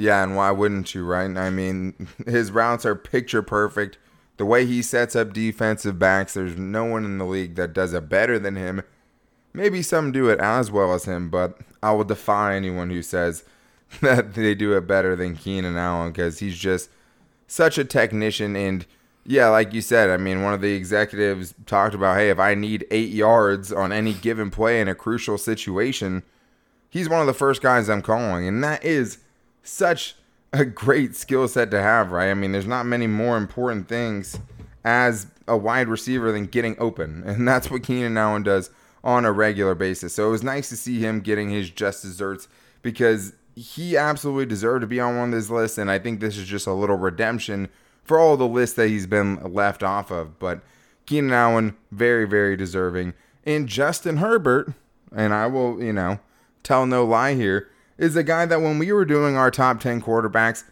Yeah, 0.00 0.22
and 0.22 0.34
why 0.34 0.50
wouldn't 0.50 0.94
you, 0.94 1.04
right? 1.04 1.30
I 1.36 1.50
mean, 1.50 2.08
his 2.26 2.50
routes 2.50 2.86
are 2.86 2.94
picture 2.94 3.42
perfect. 3.42 3.98
The 4.38 4.46
way 4.46 4.64
he 4.64 4.80
sets 4.80 5.14
up 5.14 5.34
defensive 5.34 5.98
backs, 5.98 6.32
there's 6.32 6.56
no 6.56 6.86
one 6.86 7.04
in 7.04 7.18
the 7.18 7.26
league 7.26 7.56
that 7.56 7.74
does 7.74 7.92
it 7.92 8.08
better 8.08 8.38
than 8.38 8.56
him. 8.56 8.82
Maybe 9.52 9.82
some 9.82 10.10
do 10.10 10.30
it 10.30 10.40
as 10.40 10.70
well 10.70 10.94
as 10.94 11.04
him, 11.04 11.28
but 11.28 11.58
I 11.82 11.92
will 11.92 12.04
defy 12.04 12.54
anyone 12.54 12.88
who 12.88 13.02
says 13.02 13.44
that 14.00 14.32
they 14.32 14.54
do 14.54 14.74
it 14.74 14.86
better 14.86 15.14
than 15.14 15.36
Keenan 15.36 15.76
Allen 15.76 16.12
because 16.12 16.38
he's 16.38 16.56
just 16.56 16.88
such 17.46 17.76
a 17.76 17.84
technician. 17.84 18.56
And 18.56 18.86
yeah, 19.26 19.50
like 19.50 19.74
you 19.74 19.82
said, 19.82 20.08
I 20.08 20.16
mean, 20.16 20.42
one 20.42 20.54
of 20.54 20.62
the 20.62 20.72
executives 20.72 21.54
talked 21.66 21.94
about, 21.94 22.16
hey, 22.16 22.30
if 22.30 22.38
I 22.38 22.54
need 22.54 22.86
eight 22.90 23.10
yards 23.10 23.70
on 23.70 23.92
any 23.92 24.14
given 24.14 24.50
play 24.50 24.80
in 24.80 24.88
a 24.88 24.94
crucial 24.94 25.36
situation, 25.36 26.22
he's 26.88 27.10
one 27.10 27.20
of 27.20 27.26
the 27.26 27.34
first 27.34 27.60
guys 27.60 27.90
I'm 27.90 28.00
calling. 28.00 28.48
And 28.48 28.64
that 28.64 28.82
is 28.82 29.18
such 29.70 30.16
a 30.52 30.64
great 30.64 31.14
skill 31.14 31.46
set 31.48 31.70
to 31.70 31.80
have, 31.80 32.10
right? 32.10 32.30
I 32.30 32.34
mean, 32.34 32.52
there's 32.52 32.66
not 32.66 32.86
many 32.86 33.06
more 33.06 33.36
important 33.36 33.88
things 33.88 34.38
as 34.84 35.26
a 35.46 35.56
wide 35.56 35.88
receiver 35.88 36.32
than 36.32 36.46
getting 36.46 36.76
open. 36.78 37.22
And 37.26 37.46
that's 37.46 37.70
what 37.70 37.84
Keenan 37.84 38.16
Allen 38.16 38.42
does 38.42 38.70
on 39.02 39.24
a 39.24 39.32
regular 39.32 39.74
basis. 39.74 40.14
So 40.14 40.28
it 40.28 40.30
was 40.32 40.42
nice 40.42 40.68
to 40.70 40.76
see 40.76 41.00
him 41.00 41.20
getting 41.20 41.50
his 41.50 41.70
just 41.70 42.02
desserts 42.02 42.48
because 42.82 43.32
he 43.54 43.96
absolutely 43.96 44.46
deserved 44.46 44.82
to 44.82 44.86
be 44.86 45.00
on 45.00 45.16
one 45.16 45.28
of 45.28 45.34
these 45.34 45.50
lists. 45.50 45.78
And 45.78 45.90
I 45.90 45.98
think 45.98 46.20
this 46.20 46.36
is 46.36 46.46
just 46.46 46.66
a 46.66 46.72
little 46.72 46.96
redemption 46.96 47.68
for 48.04 48.18
all 48.18 48.36
the 48.36 48.46
lists 48.46 48.76
that 48.76 48.88
he's 48.88 49.06
been 49.06 49.52
left 49.52 49.82
off 49.82 50.10
of. 50.10 50.38
But 50.38 50.62
Keenan 51.06 51.32
Allen, 51.32 51.76
very, 51.90 52.26
very 52.26 52.56
deserving. 52.56 53.14
And 53.44 53.68
Justin 53.68 54.18
Herbert, 54.18 54.72
and 55.14 55.32
I 55.32 55.46
will, 55.46 55.82
you 55.82 55.92
know, 55.92 56.18
tell 56.62 56.86
no 56.86 57.04
lie 57.04 57.34
here, 57.34 57.69
is 58.00 58.16
a 58.16 58.24
guy 58.24 58.46
that 58.46 58.60
when 58.62 58.78
we 58.78 58.90
were 58.90 59.04
doing 59.04 59.36
our 59.36 59.50
top 59.50 59.78
10 59.78 60.00
quarterbacks, 60.02 60.64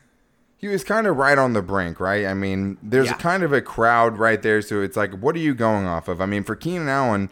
he 0.57 0.67
was 0.67 0.83
kind 0.83 1.07
of 1.07 1.17
right 1.17 1.39
on 1.39 1.53
the 1.53 1.63
brink, 1.63 2.01
right? 2.01 2.27
I 2.27 2.35
mean, 2.35 2.79
there's 2.83 3.07
Yeah. 3.07 3.15
a 3.15 3.19
kind 3.19 3.43
of 3.45 3.53
a 3.53 3.61
crowd 3.61 4.19
right 4.19 4.43
there, 4.43 4.61
so 4.63 4.81
it's 4.83 4.97
like, 4.97 5.13
what 5.13 5.37
are 5.37 5.41
you 5.41 5.55
going 5.55 5.87
off 5.87 6.09
of? 6.09 6.21
I 6.21 6.27
mean, 6.27 6.43
for 6.43 6.57
Keenan 6.57 6.89
Allen, 6.89 7.31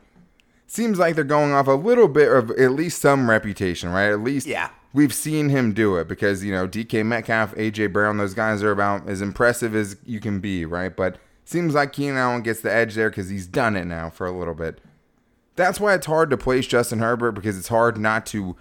seems 0.68 0.98
like 0.98 1.14
they're 1.16 1.24
going 1.24 1.52
off 1.52 1.66
a 1.66 1.72
little 1.72 2.06
bit 2.08 2.30
of 2.30 2.50
at 2.52 2.72
least 2.72 3.00
some 3.00 3.28
reputation, 3.28 3.90
right? 3.90 4.10
At 4.10 4.20
least 4.20 4.46
Yeah. 4.46 4.68
we've 4.92 5.14
seen 5.14 5.48
him 5.48 5.72
do 5.72 5.96
it 5.96 6.06
because, 6.08 6.44
you 6.44 6.52
know, 6.52 6.66
DK 6.68 7.02
Metcalf, 7.02 7.54
AJ 7.56 7.86
Brown, 7.88 8.18
those 8.18 8.34
guys 8.34 8.62
are 8.62 8.70
about 8.70 9.08
as 9.08 9.20
impressive 9.20 9.74
as 9.74 9.96
you 10.04 10.20
can 10.20 10.38
be, 10.40 10.64
right? 10.64 10.94
But 10.94 11.16
seems 11.44 11.74
like 11.74 11.92
Keenan 11.92 12.16
Allen 12.18 12.42
gets 12.42 12.60
the 12.60 12.72
edge 12.72 12.94
there 12.94 13.10
because 13.10 13.28
he's 13.28 13.46
done 13.46 13.76
it 13.76 13.86
now 13.86 14.10
for 14.10 14.26
a 14.26 14.32
little 14.32 14.54
bit. 14.54 14.80
That's 15.56 15.80
why 15.80 15.94
it's 15.94 16.06
hard 16.06 16.28
to 16.30 16.36
place 16.36 16.66
Justin 16.66 16.98
Herbert 16.98 17.32
because 17.32 17.56
it's 17.58 17.68
hard 17.68 17.96
not 17.96 18.26
to, 18.26 18.56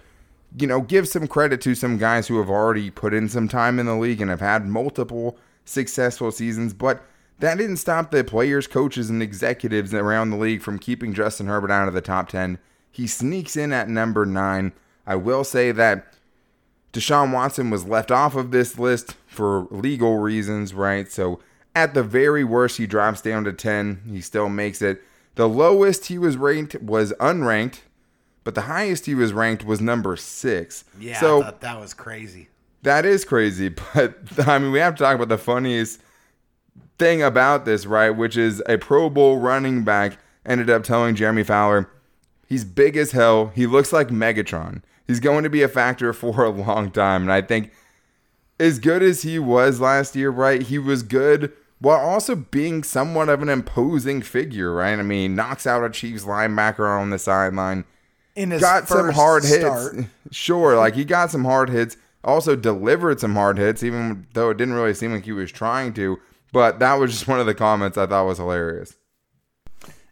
you 0.58 0.66
know, 0.66 0.80
give 0.80 1.06
some 1.06 1.28
credit 1.28 1.60
to 1.62 1.74
some 1.74 1.98
guys 1.98 2.28
who 2.28 2.38
have 2.38 2.48
already 2.48 2.90
put 2.90 3.12
in 3.12 3.28
some 3.28 3.46
time 3.46 3.78
in 3.78 3.86
the 3.86 3.96
league 3.96 4.20
and 4.20 4.30
have 4.30 4.40
had 4.40 4.66
multiple 4.66 5.36
successful 5.64 6.30
seasons. 6.30 6.72
But 6.72 7.02
that 7.40 7.58
didn't 7.58 7.76
stop 7.76 8.10
the 8.10 8.24
players, 8.24 8.66
coaches, 8.66 9.10
and 9.10 9.22
executives 9.22 9.92
around 9.92 10.30
the 10.30 10.38
league 10.38 10.62
from 10.62 10.78
keeping 10.78 11.12
Justin 11.12 11.46
Herbert 11.46 11.70
out 11.70 11.88
of 11.88 11.94
the 11.94 12.00
top 12.00 12.30
10. 12.30 12.58
He 12.90 13.06
sneaks 13.06 13.56
in 13.56 13.72
at 13.72 13.90
number 13.90 14.24
nine. 14.24 14.72
I 15.06 15.16
will 15.16 15.44
say 15.44 15.72
that 15.72 16.06
Deshaun 16.94 17.32
Watson 17.32 17.68
was 17.68 17.84
left 17.84 18.10
off 18.10 18.34
of 18.34 18.50
this 18.50 18.78
list 18.78 19.16
for 19.26 19.66
legal 19.70 20.16
reasons, 20.18 20.72
right? 20.72 21.12
So 21.12 21.40
at 21.74 21.92
the 21.92 22.02
very 22.02 22.42
worst, 22.42 22.78
he 22.78 22.86
drops 22.86 23.20
down 23.20 23.44
to 23.44 23.52
10. 23.52 24.04
He 24.08 24.22
still 24.22 24.48
makes 24.48 24.80
it. 24.80 25.02
The 25.34 25.46
lowest 25.46 26.06
he 26.06 26.16
was 26.16 26.38
ranked 26.38 26.80
was 26.80 27.12
unranked, 27.20 27.80
but 28.46 28.54
the 28.54 28.62
highest 28.62 29.06
he 29.06 29.14
was 29.16 29.32
ranked 29.32 29.64
was 29.64 29.80
number 29.80 30.14
six. 30.16 30.84
Yeah, 31.00 31.18
So 31.18 31.40
I 31.40 31.46
thought 31.46 31.60
that 31.62 31.80
was 31.80 31.92
crazy. 31.94 32.46
that 32.84 33.04
is 33.04 33.24
crazy, 33.24 33.70
but 33.94 34.14
I 34.46 34.60
mean, 34.60 34.70
we 34.70 34.78
have 34.78 34.94
to 34.94 35.02
talk 35.02 35.16
about 35.16 35.28
the 35.28 35.36
funniest 35.36 36.00
thing 36.96 37.24
about 37.24 37.64
this, 37.64 37.86
right? 37.86 38.10
Which 38.10 38.36
is 38.36 38.62
a 38.68 38.78
Pro 38.78 39.10
Bowl 39.10 39.38
running 39.38 39.82
back 39.82 40.18
ended 40.46 40.70
up 40.70 40.84
telling 40.84 41.16
Jeremy 41.16 41.42
Fowler, 41.42 41.90
he's 42.46 42.64
big 42.64 42.96
as 42.96 43.10
hell. 43.10 43.48
He 43.48 43.66
looks 43.66 43.92
like 43.92 44.10
Megatron. 44.10 44.82
He's 45.08 45.18
going 45.18 45.42
to 45.42 45.50
be 45.50 45.62
a 45.62 45.68
factor 45.68 46.12
for 46.12 46.44
a 46.44 46.50
long 46.50 46.92
time. 46.92 47.22
And 47.22 47.32
I 47.32 47.42
think 47.42 47.72
as 48.60 48.78
good 48.78 49.02
as 49.02 49.22
he 49.22 49.40
was 49.40 49.80
last 49.80 50.14
year, 50.14 50.30
right? 50.30 50.62
He 50.62 50.78
was 50.78 51.02
good 51.02 51.52
while 51.80 51.98
also 51.98 52.36
being 52.36 52.84
somewhat 52.84 53.28
of 53.28 53.42
an 53.42 53.48
imposing 53.48 54.22
figure, 54.22 54.72
right? 54.72 54.96
I 54.96 55.02
mean, 55.02 55.34
knocks 55.34 55.66
out 55.66 55.84
a 55.84 55.90
Chiefs 55.90 56.24
linebacker 56.24 56.88
on 56.88 57.10
the 57.10 57.18
sideline 57.18 57.84
In 58.36 58.50
his 58.50 58.60
got 58.60 58.86
some 58.86 59.10
hard 59.10 59.44
start. 59.44 59.96
hits. 59.96 60.08
Sure, 60.32 60.76
like 60.76 60.94
he 60.94 61.04
got 61.04 61.30
some 61.30 61.44
hard 61.44 61.70
hits. 61.70 61.96
Also 62.22 62.56
delivered 62.56 63.20
some 63.20 63.34
hard 63.34 63.58
hits, 63.58 63.82
even 63.82 64.26
though 64.34 64.50
it 64.50 64.56
didn't 64.56 64.74
really 64.74 64.92
seem 64.92 65.12
like 65.12 65.24
he 65.24 65.32
was 65.32 65.52
trying 65.52 65.94
to. 65.94 66.18
But 66.52 66.80
that 66.80 66.94
was 66.94 67.12
just 67.12 67.28
one 67.28 67.38
of 67.38 67.46
the 67.46 67.54
comments 67.54 67.96
I 67.96 68.06
thought 68.06 68.26
was 68.26 68.38
hilarious. 68.38 68.96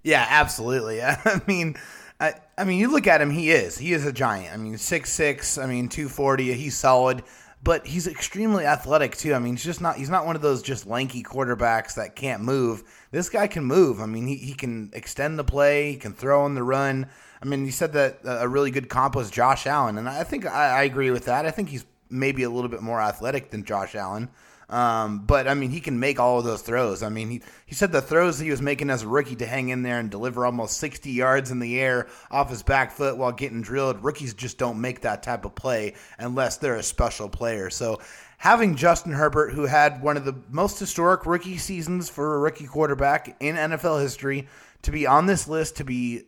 Yeah, 0.05 0.25
absolutely. 0.29 1.03
I 1.03 1.41
mean, 1.47 1.75
I, 2.21 2.35
I 2.57 2.65
mean, 2.65 2.79
you 2.79 2.91
look 2.93 3.07
at 3.07 3.21
him; 3.21 3.31
he 3.31 3.51
is 3.51 3.77
he 3.77 3.93
is 3.93 4.07
a 4.07 4.13
giant. 4.13 4.53
I 4.53 4.57
mean, 4.57 4.79
six 4.79 5.13
six. 5.13 5.59
I 5.59 5.67
mean, 5.67 5.89
two 5.89 6.09
forty. 6.09 6.53
He's 6.53 6.77
solid, 6.77 7.25
but 7.63 7.87
he's 7.87 8.07
extremely 8.07 8.65
athletic 8.65 9.17
too. 9.17 9.35
I 9.35 9.39
mean, 9.41 9.55
he's 9.55 9.65
just 9.65 9.81
not 9.81 9.97
he's 9.97 10.11
not 10.11 10.27
one 10.27 10.37
of 10.37 10.43
those 10.43 10.63
just 10.63 10.87
lanky 10.87 11.23
quarterbacks 11.23 11.95
that 11.97 12.15
can't 12.15 12.43
move. 12.43 12.85
This 13.11 13.29
guy 13.29 13.49
can 13.49 13.65
move. 13.65 14.01
I 14.01 14.07
mean, 14.07 14.27
he, 14.27 14.37
he 14.37 14.55
can 14.55 14.91
extend 14.93 15.39
the 15.39 15.45
play. 15.45 15.93
He 15.93 15.97
can 15.97 16.13
throw 16.13 16.45
on 16.45 16.55
the 16.55 16.63
run. 16.63 17.09
I 17.45 17.47
mean, 17.47 17.67
you 17.67 17.73
said 17.73 17.93
that 17.93 18.21
uh, 18.25 18.39
a 18.41 18.49
really 18.49 18.71
good 18.71 18.89
comp 18.89 19.15
was 19.15 19.31
Josh 19.31 19.67
Allen, 19.67 19.99
and 19.99 20.09
I 20.09 20.25
think 20.25 20.47
I, 20.47 20.81
I 20.81 20.83
agree 20.85 21.11
with 21.11 21.27
that. 21.27 21.45
I 21.45 21.51
think 21.51 21.69
he's 21.69 21.85
maybe 22.09 22.43
a 22.43 22.51
little 22.51 22.71
bit 22.71 22.81
more 22.81 23.01
athletic 23.01 23.51
than 23.51 23.65
Josh 23.65 23.95
Allen. 23.95 24.31
Um, 24.71 25.27
but 25.27 25.47
I 25.47 25.53
mean, 25.53 25.71
he 25.71 25.81
can 25.81 26.01
make 26.01 26.19
all 26.19 26.39
of 26.39 26.45
those 26.45 26.63
throws. 26.63 27.03
I 27.03 27.11
mean, 27.11 27.29
he, 27.29 27.43
he 27.67 27.75
said 27.75 27.93
the 27.93 28.01
throws 28.01 28.39
he 28.39 28.51
was 28.51 28.63
making 28.63 28.89
as 28.89 29.03
a 29.03 29.09
rookie 29.09 29.37
to 29.37 29.47
hang 29.47 29.69
in 29.69 29.83
there 29.83 29.99
and 29.99 30.11
deliver 30.11 30.47
almost 30.47 30.79
60 30.79 31.11
yards 31.11 31.51
in 31.51 31.59
the 31.59 31.79
air 31.79 32.09
off 32.31 32.49
his 32.49 32.63
back 32.63 32.91
foot 32.93 33.19
while 33.19 33.31
getting 33.31 33.61
drilled. 33.61 34.03
Rookies 34.03 34.33
just 34.33 34.57
don't 34.57 34.81
make 34.81 35.03
that 35.03 35.23
type 35.23 35.45
of 35.45 35.55
play 35.55 35.95
unless 36.19 36.57
they're 36.57 36.77
a 36.77 36.83
special 36.83 37.29
player. 37.29 37.69
So 37.69 38.01
having 38.39 38.75
Justin 38.75 39.13
Herbert, 39.13 39.53
who 39.53 39.67
had 39.67 40.03
one 40.03 40.17
of 40.17 40.25
the 40.25 40.41
most 40.49 40.79
historic 40.79 41.27
rookie 41.27 41.59
seasons 41.59 42.09
for 42.09 42.35
a 42.35 42.39
rookie 42.39 42.67
quarterback 42.67 43.37
in 43.41 43.57
NFL 43.57 44.01
history, 44.01 44.49
to 44.83 44.91
be 44.91 45.07
on 45.07 45.27
this 45.27 45.47
list, 45.47 45.77
to 45.77 45.85
be 45.85 46.25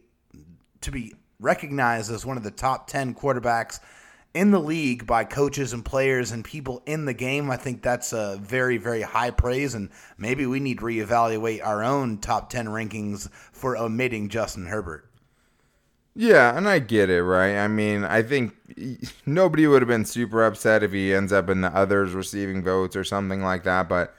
to 0.87 0.90
be 0.90 1.14
recognized 1.38 2.11
as 2.11 2.25
one 2.25 2.37
of 2.37 2.42
the 2.42 2.51
top 2.51 2.87
10 2.88 3.14
quarterbacks 3.14 3.79
in 4.35 4.51
the 4.51 4.61
league 4.61 5.07
by 5.07 5.25
coaches 5.25 5.72
and 5.72 5.85
players 5.85 6.31
and 6.31 6.44
people 6.44 6.83
in 6.87 7.07
the 7.07 7.14
game, 7.14 7.51
I 7.51 7.57
think 7.57 7.83
that's 7.83 8.12
a 8.12 8.38
very, 8.40 8.77
very 8.77 9.03
high 9.03 9.31
praise. 9.31 9.75
And 9.75 9.90
maybe 10.18 10.46
we 10.46 10.61
need 10.61 10.79
to 10.79 10.85
reevaluate 10.85 11.64
our 11.64 11.83
own 11.83 12.18
top 12.18 12.51
10 12.51 12.66
rankings 12.66 13.31
for 13.53 13.77
omitting 13.77 14.29
Justin 14.29 14.66
Herbert. 14.66 15.11
Yeah, 16.14 16.57
and 16.57 16.68
I 16.68 16.79
get 16.79 17.11
it, 17.11 17.22
right? 17.22 17.57
I 17.57 17.68
mean, 17.68 18.05
I 18.05 18.22
think 18.22 18.55
nobody 19.27 19.66
would 19.66 19.83
have 19.83 19.88
been 19.88 20.07
super 20.07 20.44
upset 20.44 20.83
if 20.83 20.92
he 20.92 21.14
ends 21.14 21.33
up 21.33 21.51
in 21.51 21.61
the 21.61 21.68
others 21.68 22.12
receiving 22.12 22.62
votes 22.62 22.96
or 22.96 23.05
something 23.05 23.42
like 23.42 23.64
that, 23.64 23.88
but 23.88 24.14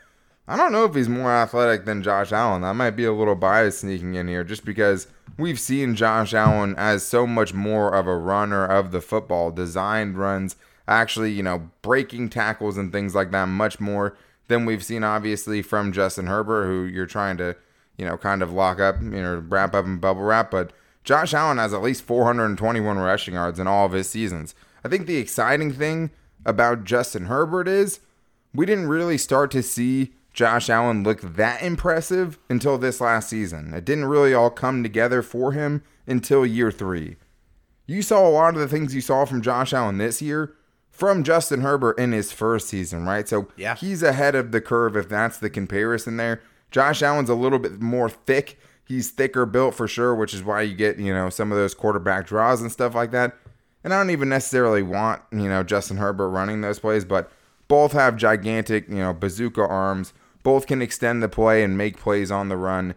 I 0.48 0.56
don't 0.56 0.72
know 0.72 0.86
if 0.86 0.96
he's 0.96 1.10
more 1.10 1.32
athletic 1.32 1.86
than 1.86 2.04
Josh 2.04 2.32
Allen. 2.32 2.62
That 2.62 2.76
might 2.76 2.92
be 2.92 3.06
a 3.06 3.12
little 3.12 3.36
bias 3.36 3.80
sneaking 3.80 4.16
in 4.16 4.28
here 4.28 4.44
just 4.44 4.64
because 4.64 5.08
we've 5.38 5.60
seen 5.60 5.96
Josh 5.96 6.34
Allen 6.34 6.76
as 6.78 7.06
so 7.06 7.28
much 7.28 7.54
more 7.54 7.94
of 7.94 8.08
a 8.08 8.16
runner 8.16 8.66
of 8.66 8.92
the 8.92 9.02
football, 9.02 9.52
designed 9.52 10.18
runs, 10.18 10.56
actually, 10.88 11.32
you 11.32 11.44
know, 11.44 11.70
breaking 11.82 12.30
tackles 12.30 12.78
and 12.78 12.92
things 12.92 13.14
like 13.14 13.32
that 13.32 13.48
much 13.48 13.80
more 13.80 14.16
than 14.48 14.66
we've 14.66 14.84
seen 14.84 15.04
obviously 15.04 15.62
from 15.62 15.92
Justin 15.92 16.28
Herbert 16.28 16.66
who 16.66 16.84
you're 16.84 17.06
trying 17.06 17.38
to, 17.38 17.56
you 17.98 18.06
know, 18.06 18.18
kind 18.18 18.42
of 18.42 18.54
lock 18.54 18.80
up, 18.80 19.02
you 19.02 19.10
know, 19.10 19.44
wrap 19.48 19.76
up 19.76 19.86
and 19.86 20.00
bubble 20.00 20.22
wrap, 20.22 20.52
but 20.52 20.72
Josh 21.04 21.34
Allen 21.34 21.58
has 21.58 21.74
at 21.74 21.82
least 21.82 22.04
421 22.04 22.98
rushing 22.98 23.36
yards 23.36 23.60
in 23.60 23.68
all 23.68 23.86
of 23.86 23.94
his 23.94 24.10
seasons. 24.10 24.54
I 24.84 24.90
think 24.90 25.08
the 25.08 25.18
exciting 25.18 25.72
thing 25.72 26.12
about 26.46 26.84
Justin 26.84 27.26
Herbert 27.26 27.68
is 27.68 28.02
we 28.54 28.66
didn't 28.66 28.88
really 28.90 29.18
start 29.18 29.52
to 29.52 29.64
see 29.64 30.14
Josh 30.38 30.70
Allen 30.70 31.02
look 31.02 31.20
that 31.22 31.64
impressive 31.64 32.38
until 32.48 32.78
this 32.78 33.02
last 33.02 33.28
season. 33.28 33.74
It 33.74 33.86
didn't 33.86 34.06
really 34.06 34.36
all 34.36 34.52
come 34.52 34.84
together 34.84 35.24
for 35.24 35.54
him 35.54 35.82
until 36.06 36.46
year 36.46 36.70
three. 36.70 37.16
You 37.88 38.04
saw 38.04 38.28
a 38.28 38.30
lot 38.30 38.54
of 38.54 38.60
the 38.60 38.68
things 38.68 38.94
you 38.94 39.02
saw 39.02 39.26
from 39.26 39.42
Josh 39.42 39.74
Allen 39.74 39.98
this 39.98 40.22
year 40.22 40.54
from 40.92 41.24
Justin 41.24 41.62
Herbert 41.62 41.98
in 41.98 42.12
his 42.12 42.32
first 42.32 42.68
season, 42.70 43.04
right? 43.04 43.28
So 43.28 43.48
Yeah. 43.56 43.74
he's 43.74 44.04
ahead 44.04 44.36
of 44.36 44.52
the 44.52 44.62
curve 44.62 44.96
if 44.96 45.10
that's 45.10 45.40
the 45.40 45.50
comparison 45.50 46.18
there. 46.18 46.40
Josh 46.70 47.02
Allen's 47.02 47.30
a 47.32 47.36
little 47.36 47.58
bit 47.58 47.82
more 47.82 48.08
thick. 48.08 48.60
He's 48.86 49.10
thicker 49.10 49.48
built 49.48 49.74
for 49.74 49.88
sure, 49.88 50.14
which 50.14 50.36
is 50.36 50.44
why 50.44 50.62
you 50.62 50.76
get, 50.76 51.00
you 51.00 51.12
know, 51.16 51.32
some 51.32 51.52
of 51.52 51.58
those 51.58 51.74
quarterback 51.74 52.28
draws 52.28 52.62
and 52.62 52.72
stuff 52.72 52.94
like 52.94 53.10
that. 53.10 53.36
And 53.84 53.92
I 53.92 53.98
don't 53.98 54.12
even 54.12 54.30
necessarily 54.30 54.84
want, 54.84 55.24
you 55.32 55.50
know, 55.50 55.64
Justin 55.64 55.98
Herbert 55.98 56.30
running 56.30 56.62
those 56.62 56.78
plays, 56.78 57.06
but 57.06 57.32
both 57.68 57.94
have 57.94 58.18
gigantic, 58.18 58.88
you 58.88 58.98
know, 58.98 59.14
bazooka 59.14 59.62
arms. 59.66 60.14
Both 60.48 60.66
can 60.66 60.82
extend 60.82 61.22
the 61.22 61.28
play 61.28 61.62
and 61.62 61.78
make 61.78 61.98
plays 61.98 62.32
on 62.32 62.48
the 62.48 62.56
run. 62.56 62.96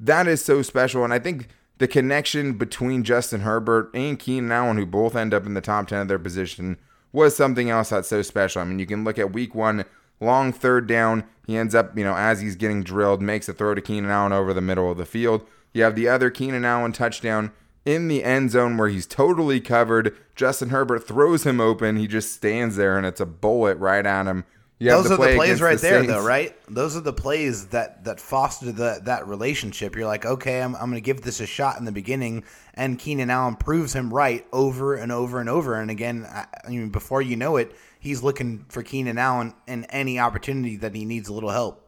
That 0.00 0.26
is 0.26 0.42
so 0.42 0.62
special. 0.62 1.04
And 1.04 1.12
I 1.12 1.18
think 1.18 1.48
the 1.76 1.86
connection 1.86 2.54
between 2.54 3.04
Justin 3.04 3.42
Herbert 3.42 3.90
and 3.92 4.18
Keenan 4.18 4.50
Allen, 4.50 4.78
who 4.78 4.86
both 4.86 5.14
end 5.14 5.34
up 5.34 5.44
in 5.44 5.52
the 5.52 5.60
top 5.60 5.88
10 5.88 6.00
of 6.00 6.08
their 6.08 6.18
position, 6.18 6.78
was 7.12 7.36
something 7.36 7.68
else 7.68 7.90
that's 7.90 8.08
so 8.08 8.22
special. 8.22 8.62
I 8.62 8.64
mean, 8.64 8.78
you 8.78 8.86
can 8.86 9.04
look 9.04 9.18
at 9.18 9.34
week 9.34 9.54
one, 9.54 9.84
long 10.18 10.50
third 10.50 10.86
down. 10.86 11.24
He 11.46 11.58
ends 11.58 11.74
up, 11.74 11.94
you 11.94 12.04
know, 12.04 12.16
as 12.16 12.40
he's 12.40 12.56
getting 12.56 12.82
drilled, 12.82 13.20
makes 13.20 13.50
a 13.50 13.52
throw 13.52 13.74
to 13.74 13.82
Keenan 13.82 14.10
Allen 14.10 14.32
over 14.32 14.54
the 14.54 14.62
middle 14.62 14.90
of 14.90 14.96
the 14.96 15.04
field. 15.04 15.46
You 15.74 15.82
have 15.82 15.94
the 15.94 16.08
other 16.08 16.30
Keenan 16.30 16.64
Allen 16.64 16.92
touchdown 16.92 17.52
in 17.84 18.08
the 18.08 18.24
end 18.24 18.50
zone 18.50 18.78
where 18.78 18.88
he's 18.88 19.06
totally 19.06 19.60
covered. 19.60 20.16
Justin 20.34 20.70
Herbert 20.70 21.06
throws 21.06 21.44
him 21.44 21.60
open. 21.60 21.96
He 21.98 22.06
just 22.06 22.32
stands 22.32 22.76
there 22.76 22.96
and 22.96 23.04
it's 23.04 23.20
a 23.20 23.26
bullet 23.26 23.76
right 23.76 24.06
at 24.06 24.24
him. 24.24 24.46
You 24.78 24.90
Those 24.90 25.10
are 25.10 25.16
the 25.16 25.34
plays 25.34 25.60
right 25.60 25.76
the 25.76 25.88
there, 25.88 26.02
though, 26.04 26.24
right? 26.24 26.54
Those 26.68 26.96
are 26.96 27.00
the 27.00 27.12
plays 27.12 27.68
that 27.68 28.04
that 28.04 28.20
foster 28.20 28.70
the, 28.70 29.00
that 29.04 29.26
relationship. 29.26 29.96
You're 29.96 30.06
like, 30.06 30.24
okay, 30.24 30.62
I'm, 30.62 30.76
I'm 30.76 30.90
going 30.90 30.94
to 30.94 31.00
give 31.00 31.22
this 31.22 31.40
a 31.40 31.46
shot 31.46 31.78
in 31.80 31.84
the 31.84 31.90
beginning, 31.90 32.44
and 32.74 32.96
Keenan 32.96 33.28
Allen 33.28 33.56
proves 33.56 33.92
him 33.92 34.14
right 34.14 34.46
over 34.52 34.94
and 34.94 35.10
over 35.10 35.40
and 35.40 35.48
over. 35.48 35.74
And 35.74 35.90
again, 35.90 36.24
I, 36.28 36.46
I 36.64 36.68
mean, 36.68 36.90
before 36.90 37.20
you 37.20 37.34
know 37.34 37.56
it, 37.56 37.74
he's 37.98 38.22
looking 38.22 38.66
for 38.68 38.84
Keenan 38.84 39.18
Allen 39.18 39.52
in 39.66 39.84
any 39.86 40.20
opportunity 40.20 40.76
that 40.76 40.94
he 40.94 41.04
needs 41.04 41.28
a 41.28 41.32
little 41.32 41.50
help. 41.50 41.84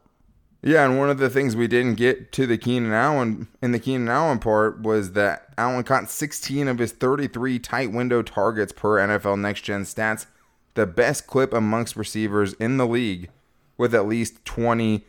Yeah, 0.62 0.84
and 0.84 0.98
one 0.98 1.08
of 1.08 1.18
the 1.18 1.30
things 1.30 1.56
we 1.56 1.68
didn't 1.68 1.94
get 1.94 2.32
to 2.32 2.46
the 2.46 2.58
Keenan 2.58 2.92
Allen 2.92 3.48
in 3.62 3.72
the 3.72 3.78
Keenan 3.78 4.08
Allen 4.08 4.40
part 4.40 4.82
was 4.82 5.12
that 5.12 5.54
Allen 5.56 5.84
caught 5.84 6.10
16 6.10 6.68
of 6.68 6.78
his 6.78 6.92
33 6.92 7.58
tight 7.60 7.92
window 7.92 8.20
targets 8.20 8.72
per 8.72 8.98
NFL 8.98 9.40
Next 9.40 9.62
Gen 9.62 9.84
Stats, 9.84 10.26
the 10.74 10.86
best 10.86 11.26
clip 11.26 11.52
amongst 11.52 11.96
receivers 11.96 12.52
in 12.54 12.76
the 12.76 12.86
league, 12.86 13.30
with 13.76 13.94
at 13.94 14.06
least 14.06 14.44
20, 14.44 15.04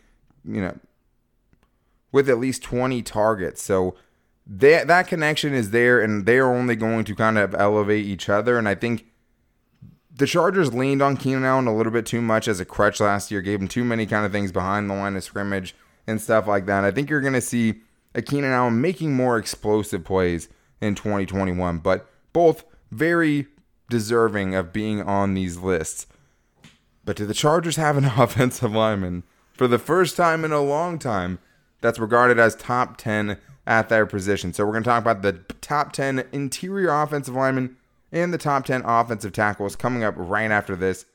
you 0.46 0.62
know, 0.62 0.78
with 2.12 2.30
at 2.30 2.40
least 2.40 2.64
20 2.64 3.02
targets. 3.02 3.62
So 3.62 3.96
that 4.46 4.88
that 4.88 5.08
connection 5.08 5.54
is 5.54 5.72
there, 5.72 6.02
and 6.02 6.26
they're 6.26 6.52
only 6.52 6.76
going 6.76 7.06
to 7.06 7.16
kind 7.16 7.38
of 7.38 7.54
elevate 7.56 8.06
each 8.06 8.28
other. 8.30 8.58
And 8.58 8.68
I 8.68 8.76
think 8.76 9.06
the 10.14 10.28
Chargers 10.28 10.74
leaned 10.74 11.02
on 11.02 11.18
Keenan 11.18 11.46
Allen 11.46 11.68
a 11.68 11.76
little 11.76 11.92
bit 11.92 12.06
too 12.06 12.22
much 12.22 12.48
as 12.48 12.60
a 12.60 12.66
crutch 12.66 13.00
last 13.00 13.32
year, 13.32 13.42
gave 13.42 13.62
him 13.62 13.68
too 13.68 13.84
many 13.84 14.06
kind 14.06 14.26
of 14.26 14.32
things 14.32 14.52
behind 14.52 14.90
the 14.90 14.94
line 14.94 15.16
of 15.16 15.24
scrimmage 15.24 15.76
and 16.08 16.20
stuff 16.20 16.48
like 16.48 16.66
that. 16.66 16.84
I 16.84 16.92
think 16.92 17.10
you're 17.10 17.22
going 17.22 17.34
to 17.34 17.42
see 17.42 17.82
a 18.14 18.22
Keenan 18.22 18.52
Allen 18.52 18.82
making 18.82 19.14
more 19.14 19.38
explosive 19.38 20.04
plays 20.04 20.50
in 20.82 20.96
2021, 20.96 21.78
but 21.80 22.10
both 22.34 22.66
very 22.92 23.48
deserving 23.92 24.56
of 24.56 24.74
being 24.74 25.04
on 25.04 25.36
these 25.36 25.58
lists. 25.58 26.08
But 27.06 27.18
do 27.18 27.28
the 27.28 27.36
Chargers 27.36 27.76
have 27.76 27.98
an 27.98 28.06
offensive 28.18 28.72
lineman 28.72 29.24
for 29.54 29.68
the 29.68 29.78
first 29.78 30.18
time 30.18 30.44
in 30.44 30.52
a 30.52 30.62
long 30.62 30.98
time 30.98 31.38
that's 31.82 32.00
regarded 32.00 32.40
as 32.40 32.56
top 32.56 32.98
10 32.98 33.38
at 33.68 33.90
their 33.90 34.08
position? 34.08 34.54
So 34.54 34.66
we're 34.66 34.72
going 34.72 34.84
to 34.84 34.90
talk 34.90 35.02
about 35.02 35.22
the 35.22 35.34
top 35.62 35.94
10 35.94 36.28
interior 36.32 36.90
offensive 36.90 37.36
linemen 37.36 37.78
and 38.12 38.34
the 38.34 38.40
top 38.40 38.66
10 38.66 38.82
offensive 38.84 39.34
tackles 39.34 39.76
coming 39.76 40.04
up 40.04 40.16
right 40.18 40.50
after 40.50 40.76
this. 40.76 41.06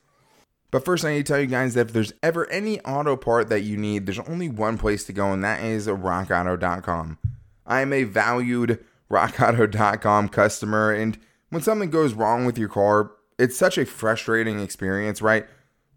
But 0.71 0.85
first, 0.85 1.05
I 1.05 1.13
need 1.13 1.27
to 1.27 1.33
tell 1.33 1.41
you 1.41 1.47
guys 1.47 1.75
that 1.75 1.89
if 1.89 1.93
there's 1.93 2.13
ever 2.23 2.49
any 2.51 2.81
auto 2.81 3.17
part 3.17 3.49
that 3.49 3.63
you 3.63 3.77
need, 3.77 4.05
there's 4.05 4.19
only 4.21 4.49
one 4.49 4.79
place 4.79 5.05
to 5.05 5.13
go, 5.13 5.33
and 5.33 5.45
that 5.45 5.63
is 5.63 5.87
rockauto.com. 5.87 7.19
I 7.67 7.81
am 7.81 7.93
a 7.93 8.05
valued 8.05 8.85
rockauto.com 9.11 10.29
customer, 10.29 10.93
and 10.93 11.19
when 11.51 11.63
something 11.63 11.91
goes 11.91 12.15
wrong 12.15 12.45
with 12.45 12.59
your 12.59 12.69
car, 12.69 13.13
it's 13.39 13.57
such 13.57 13.79
a 13.79 13.87
frustrating 13.87 14.61
experience, 14.61 15.21
right? 15.23 15.47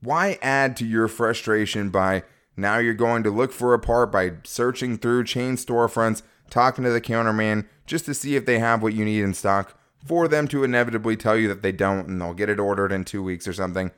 Why 0.01 0.37
add 0.41 0.75
to 0.77 0.85
your 0.85 1.07
frustration 1.07 1.89
by 1.89 2.23
now 2.55 2.77
you're 2.77 2.93
going 2.93 3.23
to 3.23 3.31
look 3.31 3.51
for 3.51 3.73
a 3.73 3.79
part 3.79 4.11
by 4.11 4.33
searching 4.43 4.97
through 4.97 5.23
chain 5.25 5.55
storefronts, 5.55 6.21
talking 6.49 6.83
to 6.83 6.89
the 6.91 7.01
counterman 7.01 7.67
just 7.85 8.05
to 8.05 8.13
see 8.13 8.35
if 8.35 8.45
they 8.45 8.59
have 8.59 8.81
what 8.81 8.93
you 8.93 9.05
need 9.05 9.23
in 9.23 9.33
stock? 9.33 9.79
for 10.05 10.27
them 10.27 10.47
to 10.47 10.63
inevitably 10.63 11.17
tell 11.17 11.37
you 11.37 11.47
that 11.47 11.61
they 11.61 11.71
don't 11.71 12.07
and 12.07 12.21
they'll 12.21 12.33
get 12.33 12.49
it 12.49 12.59
ordered 12.59 12.91
in 12.91 13.03
two 13.03 13.21
weeks 13.21 13.47
or 13.47 13.53
something. 13.53 13.91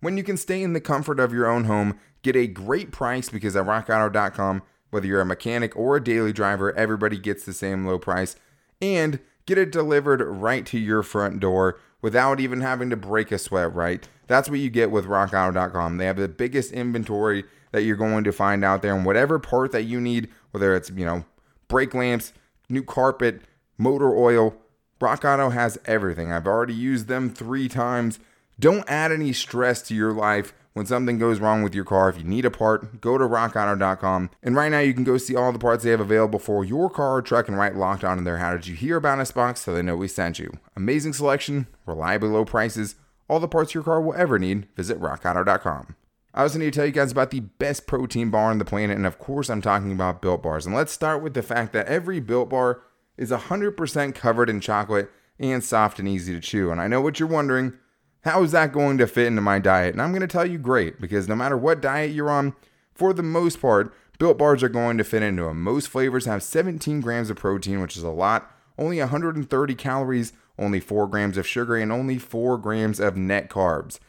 When 0.00 0.16
you 0.16 0.22
can 0.22 0.36
stay 0.36 0.62
in 0.62 0.74
the 0.74 0.80
comfort 0.80 1.18
of 1.18 1.32
your 1.32 1.46
own 1.46 1.64
home, 1.64 1.98
get 2.22 2.36
a 2.36 2.46
great 2.46 2.92
price 2.92 3.28
because 3.28 3.56
at 3.56 3.64
rockauto.com, 3.64 4.62
whether 4.90 5.06
you're 5.06 5.20
a 5.20 5.26
mechanic 5.26 5.74
or 5.76 5.96
a 5.96 6.04
daily 6.04 6.32
driver, 6.32 6.76
everybody 6.76 7.18
gets 7.18 7.44
the 7.44 7.52
same 7.52 7.86
low 7.86 7.98
price 7.98 8.36
and 8.80 9.18
get 9.46 9.58
it 9.58 9.72
delivered 9.72 10.20
right 10.20 10.66
to 10.66 10.78
your 10.78 11.02
front 11.02 11.40
door 11.40 11.78
without 12.02 12.40
even 12.40 12.60
having 12.60 12.90
to 12.90 12.96
break 12.96 13.32
a 13.32 13.38
sweat, 13.38 13.74
right? 13.74 14.08
That's 14.26 14.50
what 14.50 14.58
you 14.58 14.70
get 14.70 14.90
with 14.90 15.06
rockauto.com. 15.06 15.96
They 15.96 16.06
have 16.06 16.16
the 16.16 16.28
biggest 16.28 16.72
inventory 16.72 17.44
that 17.72 17.82
you're 17.82 17.96
going 17.96 18.24
to 18.24 18.32
find 18.32 18.64
out 18.64 18.82
there 18.82 18.94
and 18.94 19.04
whatever 19.06 19.38
part 19.38 19.72
that 19.72 19.84
you 19.84 20.00
need, 20.00 20.28
whether 20.50 20.74
it's, 20.74 20.90
you 20.90 21.04
know, 21.04 21.24
brake 21.68 21.94
lamps, 21.94 22.32
new 22.68 22.82
carpet, 22.82 23.42
motor 23.78 24.14
oil, 24.14 24.56
Rock 25.00 25.24
Auto 25.24 25.50
has 25.50 25.78
everything. 25.84 26.32
I've 26.32 26.46
already 26.46 26.74
used 26.74 27.06
them 27.06 27.28
three 27.28 27.68
times. 27.68 28.18
Don't 28.58 28.88
add 28.88 29.12
any 29.12 29.32
stress 29.32 29.82
to 29.82 29.94
your 29.94 30.12
life 30.12 30.54
when 30.76 30.84
something 30.84 31.16
goes 31.16 31.40
wrong 31.40 31.62
with 31.62 31.74
your 31.74 31.86
car. 31.86 32.10
If 32.10 32.18
you 32.18 32.24
need 32.24 32.44
a 32.44 32.50
part, 32.50 33.00
go 33.00 33.16
to 33.16 33.24
rockauto.com. 33.24 34.28
And 34.42 34.54
right 34.54 34.70
now, 34.70 34.80
you 34.80 34.92
can 34.92 35.04
go 35.04 35.16
see 35.16 35.34
all 35.34 35.50
the 35.50 35.58
parts 35.58 35.84
they 35.84 35.90
have 35.90 36.00
available 36.00 36.38
for 36.38 36.66
your 36.66 36.90
car 36.90 37.16
or 37.16 37.22
truck 37.22 37.48
and 37.48 37.56
write 37.56 37.76
locked 37.76 38.04
on 38.04 38.18
in 38.18 38.24
there. 38.24 38.36
How 38.36 38.52
did 38.52 38.66
you 38.66 38.74
hear 38.76 38.98
about 38.98 39.18
us 39.18 39.30
box 39.30 39.62
so 39.62 39.72
they 39.72 39.80
know 39.80 39.96
we 39.96 40.06
sent 40.06 40.38
you? 40.38 40.52
Amazing 40.76 41.14
selection, 41.14 41.66
reliably 41.86 42.28
low 42.28 42.44
prices, 42.44 42.96
all 43.26 43.40
the 43.40 43.48
parts 43.48 43.72
your 43.72 43.84
car 43.84 44.02
will 44.02 44.12
ever 44.16 44.38
need. 44.38 44.68
Visit 44.76 45.00
rockauto.com. 45.00 45.96
I 46.34 46.42
also 46.42 46.58
need 46.58 46.74
to 46.74 46.78
tell 46.78 46.84
you 46.84 46.92
guys 46.92 47.10
about 47.10 47.30
the 47.30 47.40
best 47.40 47.86
protein 47.86 48.28
bar 48.28 48.50
on 48.50 48.58
the 48.58 48.66
planet, 48.66 48.98
and 48.98 49.06
of 49.06 49.18
course, 49.18 49.48
I'm 49.48 49.62
talking 49.62 49.92
about 49.92 50.20
Built 50.20 50.42
Bars. 50.42 50.66
And 50.66 50.74
let's 50.74 50.92
start 50.92 51.22
with 51.22 51.32
the 51.32 51.42
fact 51.42 51.72
that 51.72 51.86
every 51.86 52.20
Built 52.20 52.50
Bar 52.50 52.82
is 53.16 53.30
100% 53.30 54.14
covered 54.14 54.50
in 54.50 54.60
chocolate 54.60 55.10
and 55.38 55.64
soft 55.64 55.98
and 55.98 56.06
easy 56.06 56.34
to 56.34 56.40
chew. 56.40 56.70
And 56.70 56.82
I 56.82 56.86
know 56.86 57.00
what 57.00 57.18
you're 57.18 57.30
wondering 57.30 57.78
how 58.26 58.42
is 58.42 58.50
that 58.50 58.72
going 58.72 58.98
to 58.98 59.06
fit 59.06 59.28
into 59.28 59.40
my 59.40 59.60
diet? 59.60 59.94
And 59.94 60.02
I'm 60.02 60.10
going 60.10 60.20
to 60.20 60.26
tell 60.26 60.44
you 60.44 60.58
great, 60.58 61.00
because 61.00 61.28
no 61.28 61.36
matter 61.36 61.56
what 61.56 61.80
diet 61.80 62.10
you're 62.10 62.28
on, 62.28 62.54
for 62.92 63.12
the 63.12 63.22
most 63.22 63.60
part, 63.60 63.94
Built 64.18 64.36
Bars 64.36 64.62
are 64.64 64.68
going 64.68 64.98
to 64.98 65.04
fit 65.04 65.22
into 65.22 65.44
them. 65.44 65.62
Most 65.62 65.88
flavors 65.88 66.24
have 66.24 66.42
17 66.42 67.00
grams 67.00 67.30
of 67.30 67.36
protein, 67.36 67.80
which 67.80 67.96
is 67.96 68.02
a 68.02 68.10
lot, 68.10 68.50
only 68.76 68.98
130 68.98 69.74
calories, 69.76 70.32
only 70.58 70.80
4 70.80 71.06
grams 71.06 71.36
of 71.36 71.46
sugar, 71.46 71.76
and 71.76 71.92
only 71.92 72.18
4 72.18 72.58
grams 72.58 72.98
of 72.98 73.16
net 73.16 73.48
carbs. 73.48 74.00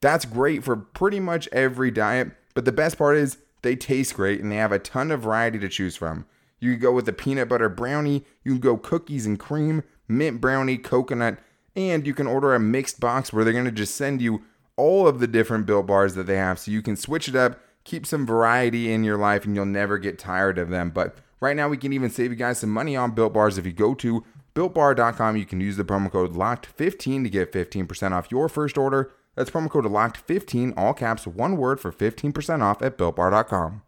That's 0.00 0.24
great 0.24 0.64
for 0.64 0.76
pretty 0.76 1.20
much 1.20 1.48
every 1.52 1.90
diet, 1.90 2.30
but 2.54 2.64
the 2.64 2.72
best 2.72 2.96
part 2.96 3.16
is 3.16 3.36
they 3.62 3.76
taste 3.76 4.14
great 4.14 4.40
and 4.40 4.50
they 4.50 4.56
have 4.56 4.72
a 4.72 4.78
ton 4.78 5.10
of 5.10 5.22
variety 5.22 5.58
to 5.58 5.68
choose 5.68 5.94
from. 5.96 6.24
You 6.58 6.72
can 6.72 6.80
go 6.80 6.92
with 6.92 7.04
the 7.04 7.12
peanut 7.12 7.48
butter 7.48 7.68
brownie, 7.68 8.24
you 8.44 8.52
can 8.52 8.60
go 8.60 8.76
cookies 8.78 9.26
and 9.26 9.38
cream, 9.38 9.82
mint 10.08 10.40
brownie, 10.40 10.78
coconut, 10.78 11.38
and 11.78 12.06
you 12.06 12.14
can 12.14 12.26
order 12.26 12.54
a 12.54 12.60
mixed 12.60 13.00
box 13.00 13.32
where 13.32 13.44
they're 13.44 13.52
going 13.52 13.64
to 13.64 13.70
just 13.70 13.94
send 13.94 14.20
you 14.20 14.42
all 14.76 15.06
of 15.06 15.20
the 15.20 15.26
different 15.26 15.66
built 15.66 15.86
bars 15.86 16.14
that 16.14 16.26
they 16.26 16.36
have 16.36 16.58
so 16.58 16.70
you 16.70 16.82
can 16.82 16.96
switch 16.96 17.28
it 17.28 17.36
up, 17.36 17.60
keep 17.84 18.06
some 18.06 18.26
variety 18.26 18.92
in 18.92 19.04
your 19.04 19.16
life, 19.16 19.44
and 19.44 19.54
you'll 19.54 19.64
never 19.64 19.98
get 19.98 20.18
tired 20.18 20.58
of 20.58 20.70
them. 20.70 20.90
But 20.90 21.16
right 21.40 21.56
now, 21.56 21.68
we 21.68 21.76
can 21.76 21.92
even 21.92 22.10
save 22.10 22.30
you 22.30 22.36
guys 22.36 22.58
some 22.58 22.70
money 22.70 22.96
on 22.96 23.12
built 23.12 23.32
bars 23.32 23.58
if 23.58 23.66
you 23.66 23.72
go 23.72 23.94
to 23.94 24.24
builtbar.com. 24.54 25.36
You 25.36 25.46
can 25.46 25.60
use 25.60 25.76
the 25.76 25.84
promo 25.84 26.10
code 26.10 26.34
LOCKED15 26.34 27.24
to 27.24 27.30
get 27.30 27.52
15% 27.52 28.12
off 28.12 28.30
your 28.30 28.48
first 28.48 28.76
order. 28.76 29.10
That's 29.34 29.50
promo 29.50 29.70
code 29.70 29.84
LOCKED15, 29.84 30.74
all 30.76 30.94
caps, 30.94 31.26
one 31.26 31.56
word 31.56 31.80
for 31.80 31.92
15% 31.92 32.62
off 32.62 32.82
at 32.82 32.98
builtbar.com. 32.98 33.82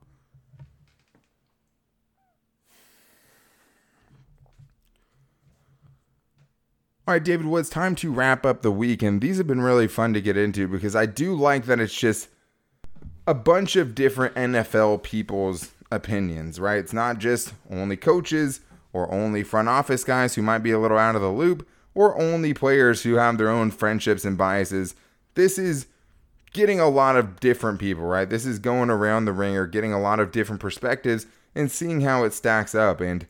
All 7.11 7.15
right, 7.15 7.25
David, 7.25 7.47
well, 7.47 7.59
it's 7.59 7.69
time 7.69 7.97
to 7.97 8.13
wrap 8.13 8.47
up 8.47 8.63
the 8.63 8.71
week, 8.71 9.03
and 9.03 9.21
these 9.21 9.39
have 9.39 9.47
been 9.49 9.63
really 9.63 9.89
fun 9.89 10.15
to 10.15 10.21
get 10.21 10.37
into 10.37 10.69
because 10.69 10.95
I 10.95 11.07
do 11.07 11.35
like 11.35 11.67
that 11.67 11.81
it's 11.81 11.93
just 11.93 12.29
a 13.27 13.35
bunch 13.35 13.75
of 13.75 13.97
different 13.97 14.37
NFL 14.37 15.03
people's 15.03 15.73
opinions, 15.91 16.61
right? 16.61 16.79
It's 16.79 16.93
not 16.93 17.19
just 17.19 17.53
only 17.69 17.97
coaches 17.97 18.61
or 18.93 19.13
only 19.13 19.43
front 19.43 19.69
office 19.69 20.05
guys 20.05 20.37
who 20.37 20.43
might 20.43 20.59
be 20.59 20.71
a 20.71 20.79
little 20.79 20.99
out 20.99 21.17
of 21.17 21.21
the 21.21 21.33
loop 21.33 21.69
or 21.97 22.17
only 22.17 22.55
players 22.55 23.03
who 23.03 23.15
have 23.15 23.39
their 23.39 23.51
own 23.51 23.73
friendships 23.73 24.25
and 24.25 24.39
biases. 24.39 24.95
This 25.35 25.59
is 25.59 25.89
getting 26.53 26.79
a 26.79 26.89
lot 26.89 27.17
of 27.17 27.41
different 27.41 27.81
people, 27.81 28.05
right? 28.05 28.31
This 28.31 28.47
is 28.47 28.61
going 28.61 28.89
around 28.89 29.25
the 29.25 29.33
ringer, 29.33 29.67
getting 29.67 29.93
a 29.93 30.01
lot 30.01 30.21
of 30.21 30.31
different 30.31 30.61
perspectives 30.61 31.27
and 31.57 31.73
seeing 31.73 32.03
how 32.03 32.23
it 32.23 32.35
stacks 32.35 32.73
up. 32.73 33.01
And 33.01 33.27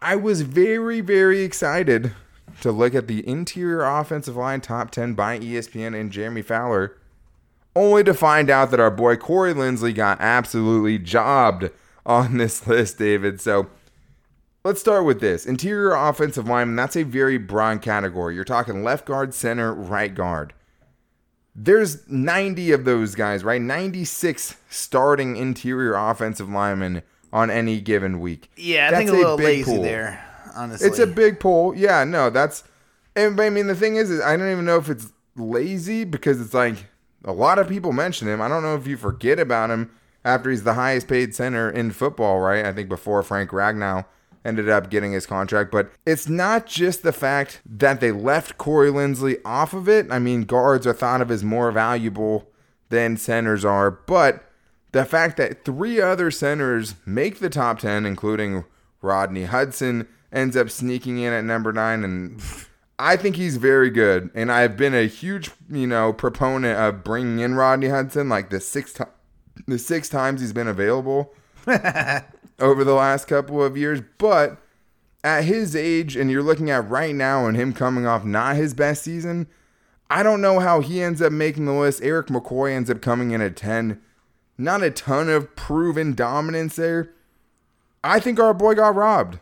I 0.00 0.16
was 0.16 0.40
very, 0.40 1.02
very 1.02 1.42
excited 1.42 2.14
to 2.60 2.72
look 2.72 2.94
at 2.94 3.06
the 3.06 3.26
interior 3.28 3.84
offensive 3.84 4.36
line 4.36 4.60
top 4.60 4.90
10 4.90 5.14
by 5.14 5.38
ESPN 5.38 5.98
and 5.98 6.10
Jeremy 6.12 6.42
Fowler, 6.42 6.96
only 7.76 8.02
to 8.04 8.14
find 8.14 8.50
out 8.50 8.70
that 8.70 8.80
our 8.80 8.90
boy 8.90 9.16
Corey 9.16 9.54
Linsley 9.54 9.94
got 9.94 10.20
absolutely 10.20 10.98
jobbed 10.98 11.70
on 12.04 12.38
this 12.38 12.66
list, 12.66 12.98
David. 12.98 13.40
So 13.40 13.68
let's 14.64 14.80
start 14.80 15.04
with 15.04 15.20
this 15.20 15.46
interior 15.46 15.94
offensive 15.94 16.48
lineman. 16.48 16.76
That's 16.76 16.96
a 16.96 17.02
very 17.04 17.38
broad 17.38 17.82
category. 17.82 18.34
You're 18.34 18.44
talking 18.44 18.82
left 18.82 19.06
guard, 19.06 19.34
center, 19.34 19.72
right 19.72 20.14
guard. 20.14 20.54
There's 21.54 22.08
90 22.08 22.72
of 22.72 22.84
those 22.84 23.14
guys, 23.16 23.42
right? 23.42 23.60
96 23.60 24.56
starting 24.70 25.36
interior 25.36 25.94
offensive 25.94 26.48
linemen 26.48 27.02
on 27.32 27.50
any 27.50 27.80
given 27.80 28.20
week. 28.20 28.50
Yeah, 28.56 28.88
I 28.88 28.90
That's 28.90 28.98
think 28.98 29.10
a 29.10 29.12
little 29.14 29.36
lazy 29.36 29.64
pool. 29.72 29.82
there 29.82 30.24
honestly. 30.58 30.88
It's 30.88 30.98
a 30.98 31.06
big 31.06 31.40
pull. 31.40 31.74
Yeah, 31.74 32.04
no, 32.04 32.30
that's. 32.30 32.64
And 33.16 33.40
I 33.40 33.50
mean, 33.50 33.66
the 33.66 33.74
thing 33.74 33.96
is, 33.96 34.10
is 34.10 34.20
I 34.20 34.36
don't 34.36 34.50
even 34.50 34.64
know 34.64 34.78
if 34.78 34.88
it's 34.88 35.12
lazy 35.36 36.04
because 36.04 36.40
it's 36.40 36.54
like 36.54 36.86
a 37.24 37.32
lot 37.32 37.58
of 37.58 37.68
people 37.68 37.92
mention 37.92 38.28
him. 38.28 38.40
I 38.40 38.48
don't 38.48 38.62
know 38.62 38.74
if 38.74 38.86
you 38.86 38.96
forget 38.96 39.38
about 39.38 39.70
him 39.70 39.90
after 40.24 40.50
he's 40.50 40.64
the 40.64 40.74
highest 40.74 41.08
paid 41.08 41.34
center 41.34 41.70
in 41.70 41.90
football, 41.90 42.40
right? 42.40 42.64
I 42.64 42.72
think 42.72 42.88
before 42.88 43.22
Frank 43.22 43.50
Ragnow 43.50 44.04
ended 44.44 44.68
up 44.68 44.90
getting 44.90 45.12
his 45.12 45.26
contract. 45.26 45.70
But 45.70 45.90
it's 46.06 46.28
not 46.28 46.66
just 46.66 47.02
the 47.02 47.12
fact 47.12 47.60
that 47.66 48.00
they 48.00 48.12
left 48.12 48.58
Corey 48.58 48.90
Linsley 48.90 49.40
off 49.44 49.72
of 49.74 49.88
it. 49.88 50.10
I 50.10 50.18
mean, 50.18 50.42
guards 50.42 50.86
are 50.86 50.92
thought 50.92 51.20
of 51.20 51.30
as 51.30 51.44
more 51.44 51.70
valuable 51.70 52.48
than 52.88 53.16
centers 53.16 53.64
are, 53.64 53.90
but 53.90 54.44
the 54.92 55.04
fact 55.04 55.36
that 55.36 55.64
three 55.64 56.00
other 56.00 56.30
centers 56.30 56.94
make 57.04 57.38
the 57.38 57.50
top 57.50 57.80
10, 57.80 58.06
including 58.06 58.64
Rodney 59.02 59.44
Hudson, 59.44 60.08
ends 60.32 60.56
up 60.56 60.70
sneaking 60.70 61.18
in 61.18 61.32
at 61.32 61.44
number 61.44 61.72
nine. 61.72 62.04
And 62.04 62.42
I 62.98 63.16
think 63.16 63.36
he's 63.36 63.56
very 63.56 63.90
good. 63.90 64.30
And 64.34 64.50
I've 64.50 64.76
been 64.76 64.94
a 64.94 65.06
huge, 65.06 65.50
you 65.70 65.86
know, 65.86 66.12
proponent 66.12 66.78
of 66.78 67.04
bringing 67.04 67.38
in 67.38 67.54
Rodney 67.54 67.88
Hudson 67.88 68.28
like 68.28 68.50
the 68.50 68.60
six, 68.60 68.92
to- 68.94 69.08
the 69.66 69.78
six 69.78 70.08
times 70.08 70.40
he's 70.40 70.52
been 70.52 70.68
available 70.68 71.32
over 72.58 72.84
the 72.84 72.94
last 72.94 73.26
couple 73.26 73.62
of 73.62 73.76
years. 73.76 74.00
But 74.18 74.58
at 75.24 75.44
his 75.44 75.74
age, 75.74 76.16
and 76.16 76.30
you're 76.30 76.42
looking 76.42 76.70
at 76.70 76.88
right 76.88 77.14
now 77.14 77.46
and 77.46 77.56
him 77.56 77.72
coming 77.72 78.06
off 78.06 78.24
not 78.24 78.56
his 78.56 78.74
best 78.74 79.02
season, 79.02 79.46
I 80.10 80.22
don't 80.22 80.40
know 80.40 80.58
how 80.60 80.80
he 80.80 81.02
ends 81.02 81.20
up 81.20 81.32
making 81.32 81.66
the 81.66 81.72
list. 81.72 82.02
Erik 82.02 82.28
McCoy 82.28 82.72
ends 82.72 82.88
up 82.90 83.02
coming 83.02 83.32
in 83.32 83.40
at 83.40 83.56
10. 83.56 84.00
Not 84.56 84.82
a 84.82 84.90
ton 84.90 85.28
of 85.28 85.54
proven 85.54 86.14
dominance 86.14 86.76
there. 86.76 87.12
I 88.02 88.18
think 88.18 88.40
our 88.40 88.54
boy 88.54 88.74
got 88.74 88.94
robbed. 88.94 89.38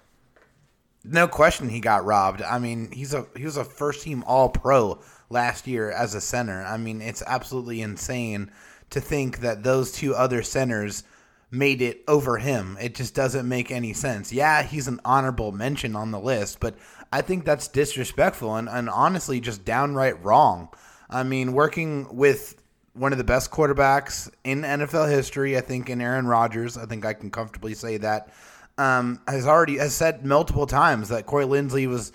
No 1.09 1.29
question, 1.29 1.69
he 1.69 1.81
got 1.81 2.05
robbed. 2.05 2.43
I 2.43 2.59
mean, 2.59 2.91
he's 2.91 3.15
a 3.15 3.27
he 3.37 3.45
was 3.45 3.57
a 3.57 3.65
first 3.65 4.03
team 4.03 4.25
All 4.27 4.49
Pro 4.49 5.01
last 5.31 5.67
year 5.67 5.91
as 5.91 6.15
a 6.15 6.21
center. 6.21 6.65
I 6.65 6.77
mean, 6.77 7.01
it's 7.01 7.23
absolutely 7.27 7.81
insane 7.81 8.51
to 8.91 9.01
think 9.01 9.41
that 9.41 9.63
those 9.63 9.93
two 9.93 10.15
other 10.15 10.43
centers 10.43 11.05
made 11.51 11.81
it 11.81 12.03
over 12.09 12.39
him. 12.39 12.77
It 12.81 12.95
just 12.95 13.15
doesn't 13.15 13.49
make 13.49 13.71
any 13.71 13.93
sense. 13.93 14.33
Yeah, 14.33 14.63
he's 14.63 14.89
an 14.89 15.01
honorable 15.05 15.53
mention 15.53 15.95
on 15.97 16.11
the 16.11 16.21
list, 16.21 16.61
but 16.61 16.75
I 17.13 17.23
think 17.23 17.45
that's 17.45 17.69
disrespectful 17.69 18.57
and, 18.57 18.69
and 18.69 18.91
honestly 18.91 19.41
just 19.41 19.65
downright 19.65 20.23
wrong. 20.25 20.69
I 21.09 21.23
mean, 21.23 21.53
working 21.53 22.15
with 22.17 22.61
one 22.95 23.13
of 23.13 23.19
the 23.19 23.25
best 23.25 23.51
quarterbacks 23.51 24.31
in 24.43 24.63
NFL 24.63 25.09
history, 25.11 25.57
I 25.57 25.61
think 25.61 25.89
in 25.89 26.01
Aaron 26.01 26.27
Rodgers, 26.27 26.77
I 26.77 26.87
think 26.87 27.05
I 27.05 27.13
can 27.13 27.31
comfortably 27.31 27.75
say 27.75 27.99
that. 27.99 28.33
Um, 28.79 29.21
has 29.27 29.47
already 29.47 29.79
has 29.79 29.95
said 29.95 30.25
multiple 30.27 30.67
times 30.67 31.09
that 31.09 31.25
Corey 31.25 31.47
Linsley 31.47 31.89
was 31.89 32.13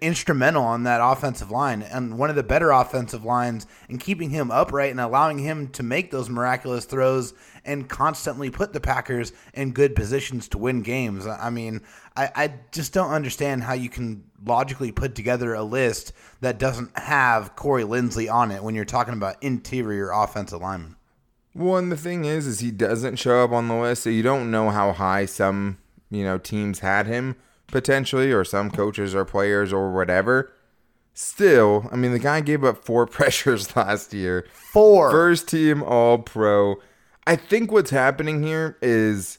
instrumental 0.00 0.64
on 0.64 0.84
that 0.84 1.00
offensive 1.02 1.50
line 1.50 1.82
and 1.82 2.18
one 2.18 2.30
of 2.30 2.36
the 2.36 2.42
better 2.42 2.70
offensive 2.70 3.24
lines 3.24 3.66
in 3.90 3.98
keeping 3.98 4.30
him 4.30 4.50
upright 4.50 4.90
and 4.90 5.00
allowing 5.00 5.38
him 5.38 5.68
to 5.68 5.82
make 5.82 6.10
those 6.10 6.30
miraculous 6.30 6.86
throws 6.86 7.34
and 7.64 7.88
constantly 7.88 8.48
put 8.48 8.72
the 8.72 8.80
Packers 8.80 9.32
in 9.52 9.72
good 9.72 9.94
positions 9.94 10.48
to 10.48 10.58
win 10.58 10.80
games. 10.80 11.26
I 11.26 11.50
mean, 11.50 11.82
I, 12.16 12.30
I 12.34 12.54
just 12.72 12.94
don't 12.94 13.10
understand 13.10 13.64
how 13.64 13.74
you 13.74 13.90
can 13.90 14.24
logically 14.46 14.92
put 14.92 15.14
together 15.14 15.52
a 15.52 15.62
list 15.62 16.12
that 16.40 16.58
doesn't 16.58 16.96
have 16.98 17.54
Corey 17.54 17.84
Linsley 17.84 18.32
on 18.32 18.50
it 18.52 18.62
when 18.62 18.74
you're 18.74 18.86
talking 18.86 19.14
about 19.14 19.42
interior 19.42 20.10
offensive 20.10 20.62
linemen. 20.62 20.95
Well, 21.56 21.78
and 21.78 21.90
the 21.90 21.96
thing 21.96 22.26
is, 22.26 22.46
is 22.46 22.60
he 22.60 22.70
doesn't 22.70 23.16
show 23.16 23.42
up 23.42 23.50
on 23.50 23.68
the 23.68 23.74
list, 23.74 24.02
so 24.02 24.10
you 24.10 24.22
don't 24.22 24.50
know 24.50 24.68
how 24.68 24.92
high 24.92 25.24
some 25.24 25.78
you 26.10 26.22
know 26.22 26.36
teams 26.36 26.80
had 26.80 27.06
him 27.06 27.36
potentially, 27.66 28.30
or 28.30 28.44
some 28.44 28.70
coaches 28.70 29.14
or 29.14 29.24
players 29.24 29.72
or 29.72 29.90
whatever. 29.90 30.52
Still, 31.14 31.88
I 31.90 31.96
mean, 31.96 32.12
the 32.12 32.18
guy 32.18 32.42
gave 32.42 32.62
up 32.62 32.84
four 32.84 33.06
pressures 33.06 33.74
last 33.74 34.12
year. 34.12 34.46
Four 34.52 35.10
first 35.10 35.48
team 35.48 35.82
All 35.82 36.18
Pro. 36.18 36.76
I 37.26 37.36
think 37.36 37.72
what's 37.72 37.90
happening 37.90 38.42
here 38.42 38.76
is 38.82 39.38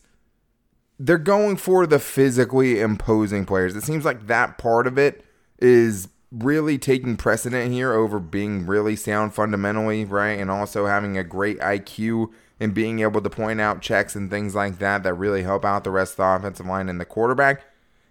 they're 1.00 1.20
going 1.20 1.56
for 1.58 1.86
the 1.86 2.00
physically 2.00 2.82
imposing 2.82 3.46
players. 3.46 3.76
It 3.76 3.84
seems 3.84 4.06
like 4.06 4.26
that 4.26 4.58
part 4.58 4.88
of 4.88 4.98
it 4.98 5.24
is 5.60 6.10
really 6.32 6.78
taking 6.78 7.16
precedent 7.16 7.72
here 7.72 7.94
over 7.94 8.20
being 8.20 8.66
really 8.66 8.96
sound 8.96 9.34
fundamentally, 9.34 10.04
right? 10.06 10.40
And 10.40 10.52
also 10.52 10.86
having 10.86 11.18
a 11.18 11.24
great 11.24 11.60
IQ 11.60 12.32
and 12.60 12.74
being 12.74 13.00
able 13.00 13.22
to 13.22 13.30
point 13.30 13.62
out 13.62 13.82
checks 13.82 14.16
and 14.16 14.30
things 14.30 14.56
like 14.56 14.80
that 14.80 15.04
that 15.04 15.14
really 15.14 15.44
help 15.44 15.64
out 15.64 15.84
the 15.84 15.92
rest 15.92 16.14
of 16.14 16.18
the 16.18 16.24
offensive 16.24 16.66
line 16.66 16.90
and 16.90 17.00
the 17.00 17.06
quarterback. 17.06 17.64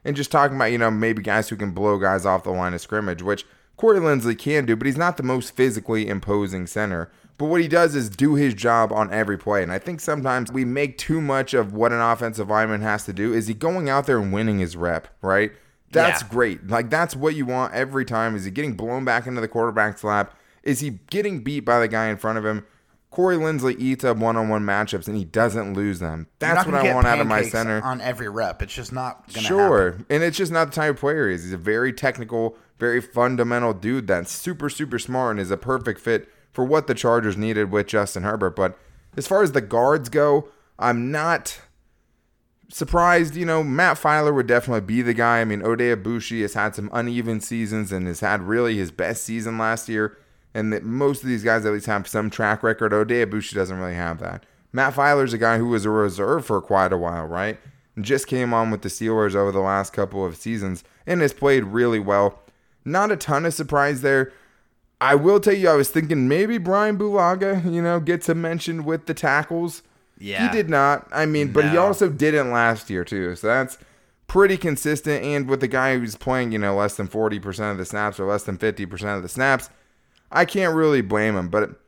And 0.05 0.17
just 0.17 0.31
talking 0.31 0.57
about, 0.57 0.67
you 0.67 0.79
know, 0.79 0.91
maybe 0.91 1.23
guys 1.23 1.49
who 1.49 1.57
can 1.57 1.73
blow 1.73 1.99
guys 1.99 2.25
off 2.25 2.45
the 2.45 2.51
line 2.51 2.75
of 2.75 2.81
scrimmage, 2.81 3.23
which 3.23 3.45
Corey 3.77 3.99
Linsley 3.99 4.39
can 4.39 4.65
do, 4.65 4.77
but 4.77 4.87
he's 4.87 4.97
not 4.97 5.17
the 5.17 5.23
most 5.23 5.55
physically 5.55 6.09
imposing 6.09 6.67
center. 6.67 7.11
But 7.39 7.47
what 7.47 7.61
he 7.61 7.69
does 7.69 7.95
is 7.95 8.09
do 8.09 8.35
his 8.35 8.55
job 8.55 8.93
on 8.93 9.13
every 9.13 9.37
play. 9.37 9.63
And 9.63 9.71
I 9.71 9.79
think 9.79 10.01
sometimes 10.01 10.51
we 10.51 10.65
make 10.65 10.97
too 10.97 11.21
much 11.21 11.53
of 11.53 11.75
what 11.75 11.93
an 11.93 12.01
offensive 12.01 12.49
lineman 12.49 12.81
has 12.81 13.05
to 13.05 13.13
do. 13.13 13.35
Is 13.35 13.49
he 13.49 13.53
going 13.53 13.91
out 13.91 14.07
there 14.07 14.19
and 14.19 14.33
winning 14.33 14.61
his 14.61 14.77
rep, 14.77 15.09
right? 15.21 15.53
That's 15.97 16.23
Yeah. 16.23 16.29
great. 16.29 16.67
Like 16.69 16.91
that's 16.91 17.17
what 17.17 17.35
you 17.35 17.47
want 17.47 17.75
every 17.75 18.05
time. 18.05 18.37
Is 18.37 18.45
he 18.45 18.51
getting 18.51 18.75
blown 18.75 19.05
back 19.05 19.27
into 19.27 19.41
the 19.41 19.49
quarterback's 19.49 20.05
lap? 20.05 20.35
Is 20.63 20.81
he 20.81 20.99
getting 21.11 21.41
beat 21.41 21.61
by 21.61 21.81
the 21.81 21.89
guy 21.89 22.07
in 22.07 22.17
front 22.17 22.39
of 22.39 22.45
him? 22.47 22.65
Corey 23.11 23.37
Linsley 23.37 23.75
eats 23.79 24.05
up 24.05 24.19
one-on-one 24.19 24.63
matchups 24.63 25.07
and 25.07 25.17
he 25.17 25.25
doesn't 25.25 25.73
lose 25.75 26.01
them. 26.01 26.27
That's 26.39 26.67
what 26.67 26.75
I 26.75 26.93
want 26.93 27.07
out 27.07 27.19
of 27.21 27.27
my 27.27 27.43
center. 27.43 27.81
on 27.83 28.01
every 28.03 28.29
rep. 28.29 28.61
It's 28.61 28.75
just 28.75 28.93
not 28.93 29.33
gonna 29.33 29.47
Sure. 29.47 29.91
happen. 29.93 30.07
And 30.11 30.23
it's 30.23 30.37
just 30.37 30.53
not 30.53 30.67
the 30.71 30.75
type 30.75 30.91
of 30.91 31.01
player 31.01 31.29
he 31.29 31.35
is. 31.35 31.45
He's 31.45 31.53
a 31.55 31.57
very 31.57 31.93
technical, 31.95 32.57
very 32.79 33.01
fundamental 33.01 33.73
dude 33.73 34.07
that's 34.07 34.31
super, 34.31 34.69
super 34.69 34.99
smart 34.99 35.31
and 35.33 35.41
is 35.41 35.51
a 35.51 35.57
perfect 35.57 35.99
fit 36.01 36.29
for 36.53 36.65
what 36.65 36.89
the 36.89 36.95
Chargers 36.95 37.37
needed 37.39 37.71
with 37.71 37.87
Justin 37.87 38.23
Herbert. 38.25 38.55
But 38.57 38.77
as 39.17 39.27
far 39.27 39.43
as 39.43 39.53
the 39.53 39.63
guards 39.63 40.09
go, 40.11 40.49
I'm 40.79 41.11
not 41.11 41.59
surprised. 42.69 43.37
You 43.37 43.47
know, 43.47 43.63
Matt 43.63 43.97
Feiler 43.99 44.35
would 44.35 44.47
definitely 44.47 44.81
be 44.83 45.03
the 45.03 45.15
guy. 45.15 45.41
I 45.41 45.45
mean, 45.45 45.63
Oday 45.63 45.95
Aboushi 45.95 46.43
has 46.43 46.55
had 46.55 46.75
some 46.75 46.91
uneven 46.93 47.41
seasons 47.41 47.93
and 47.93 48.07
has 48.07 48.21
had 48.21 48.43
really 48.43 48.77
his 48.77 48.91
best 48.91 49.23
season 49.23 49.59
last 49.59 49.89
year. 49.89 50.17
And 50.55 50.73
that 50.73 50.85
most 50.85 51.23
of 51.23 51.29
these 51.29 51.45
guys 51.45 51.67
at 51.67 51.73
least 51.73 51.87
have 51.87 52.09
some 52.09 52.31
track 52.31 52.63
record. 52.63 52.93
Oday 52.93 53.27
Aboushi 53.27 53.55
doesn't 53.55 53.79
really 53.79 53.95
have 53.95 54.19
that. 54.21 54.47
Matt 54.73 54.95
Feiler's 54.95 55.33
a 55.33 55.39
guy 55.39 55.59
who 55.59 55.69
was 55.69 55.85
a 55.85 55.91
reserve 55.91 56.47
for 56.47 56.61
quite 56.61 56.93
a 56.93 56.99
while, 56.99 57.27
right? 57.27 57.59
Just 58.01 58.27
came 58.27 58.53
on 58.53 58.71
with 58.71 58.83
the 58.83 58.89
Steelers 58.89 59.35
over 59.35 59.53
the 59.53 59.61
last 59.61 59.93
couple 59.93 60.25
of 60.25 60.37
seasons 60.37 60.85
and 61.07 61.21
has 61.21 61.33
played 61.33 61.65
really 61.65 61.99
well. 61.99 62.41
Not 62.85 63.11
a 63.11 63.17
ton 63.17 63.47
of 63.47 63.55
surprise 63.55 64.03
there. 64.03 64.33
I 65.01 65.15
will 65.15 65.41
tell 65.41 65.55
you, 65.55 65.69
I 65.69 65.75
was 65.75 65.91
thinking 65.91 66.29
maybe 66.29 66.59
Brian 66.59 66.97
Bulaga, 66.99 67.71
you 67.71 67.83
know, 67.83 68.01
gets 68.01 68.29
a 68.29 68.35
mention 68.35 68.85
with 68.85 69.07
the 69.07 69.15
tackles. 69.15 69.83
Yeah. 70.19 70.47
He 70.51 70.57
did 70.57 70.71
not. 70.71 71.09
I 71.13 71.27
mean, 71.27 71.53
but 71.53 71.69
he 71.71 71.77
also 71.77 72.09
didn't 72.09 72.51
last 72.51 72.89
year, 72.91 73.05
too. 73.05 73.37
So 73.37 73.47
that's 73.49 73.79
pretty 74.27 74.57
consistent. 74.57 75.23
And 75.25 75.49
with 75.49 75.61
the 75.61 75.69
guy 75.69 75.99
who's 75.99 76.17
playing, 76.17 76.53
you 76.53 76.59
know, 76.59 76.75
less 76.75 76.97
than 76.97 77.07
40% 77.09 77.71
of 77.73 77.79
the 77.79 77.85
snaps 77.85 78.19
or 78.19 78.27
less 78.27 78.43
than 78.45 78.57
50% 78.59 79.17
of 79.17 79.23
the 79.23 79.29
snaps, 79.29 79.69
I 80.33 80.45
can't 80.45 80.75
really 80.75 81.03
blame 81.03 81.37
him. 81.37 81.49
But 81.49 81.79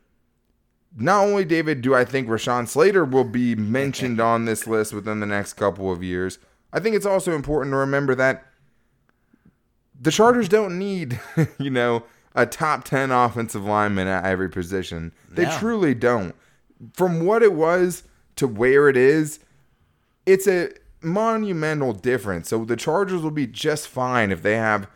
not 0.97 1.25
only, 1.25 1.45
David, 1.45 1.81
do 1.81 1.95
I 1.95 2.05
think 2.05 2.29
Rashawn 2.29 2.69
Slater 2.69 3.05
will 3.05 3.25
be 3.25 3.55
mentioned 3.55 4.21
on 4.21 4.45
this 4.45 4.67
list 4.67 4.93
within 4.93 5.21
the 5.21 5.27
next 5.27 5.55
couple 5.55 5.91
of 5.91 6.03
years, 6.03 6.39
I 6.73 6.81
think 6.81 6.97
it's 6.97 7.07
also 7.07 7.35
important 7.35 7.73
to 7.73 7.77
remember 7.79 8.15
that 8.15 8.45
the 10.01 10.11
Chargers 10.11 10.49
don't 10.49 10.79
need, 10.79 11.19
you 11.59 11.71
know, 11.71 12.05
a 12.35 12.47
top 12.47 12.85
10 12.85 13.11
offensive 13.11 13.65
lineman 13.65 14.07
at 14.07 14.25
every 14.25 14.49
position. 14.49 15.13
They 15.31 15.45
No. 15.45 15.59
truly 15.59 15.95
don't. 15.95 16.35
From 16.95 17.25
what 17.25 17.43
it 17.43 17.53
was 17.55 18.05
to 18.39 18.49
where 18.49 18.89
it 18.89 18.97
is, 18.97 19.41
it's 20.27 20.47
a 20.47 20.71
monumental 21.03 21.93
difference. 21.93 22.49
So 22.49 22.65
the 22.65 22.77
Chargers 22.77 23.23
will 23.23 23.31
be 23.31 23.47
just 23.47 23.89
fine 23.89 24.31
if 24.31 24.43
they 24.43 24.57
have, 24.57 24.89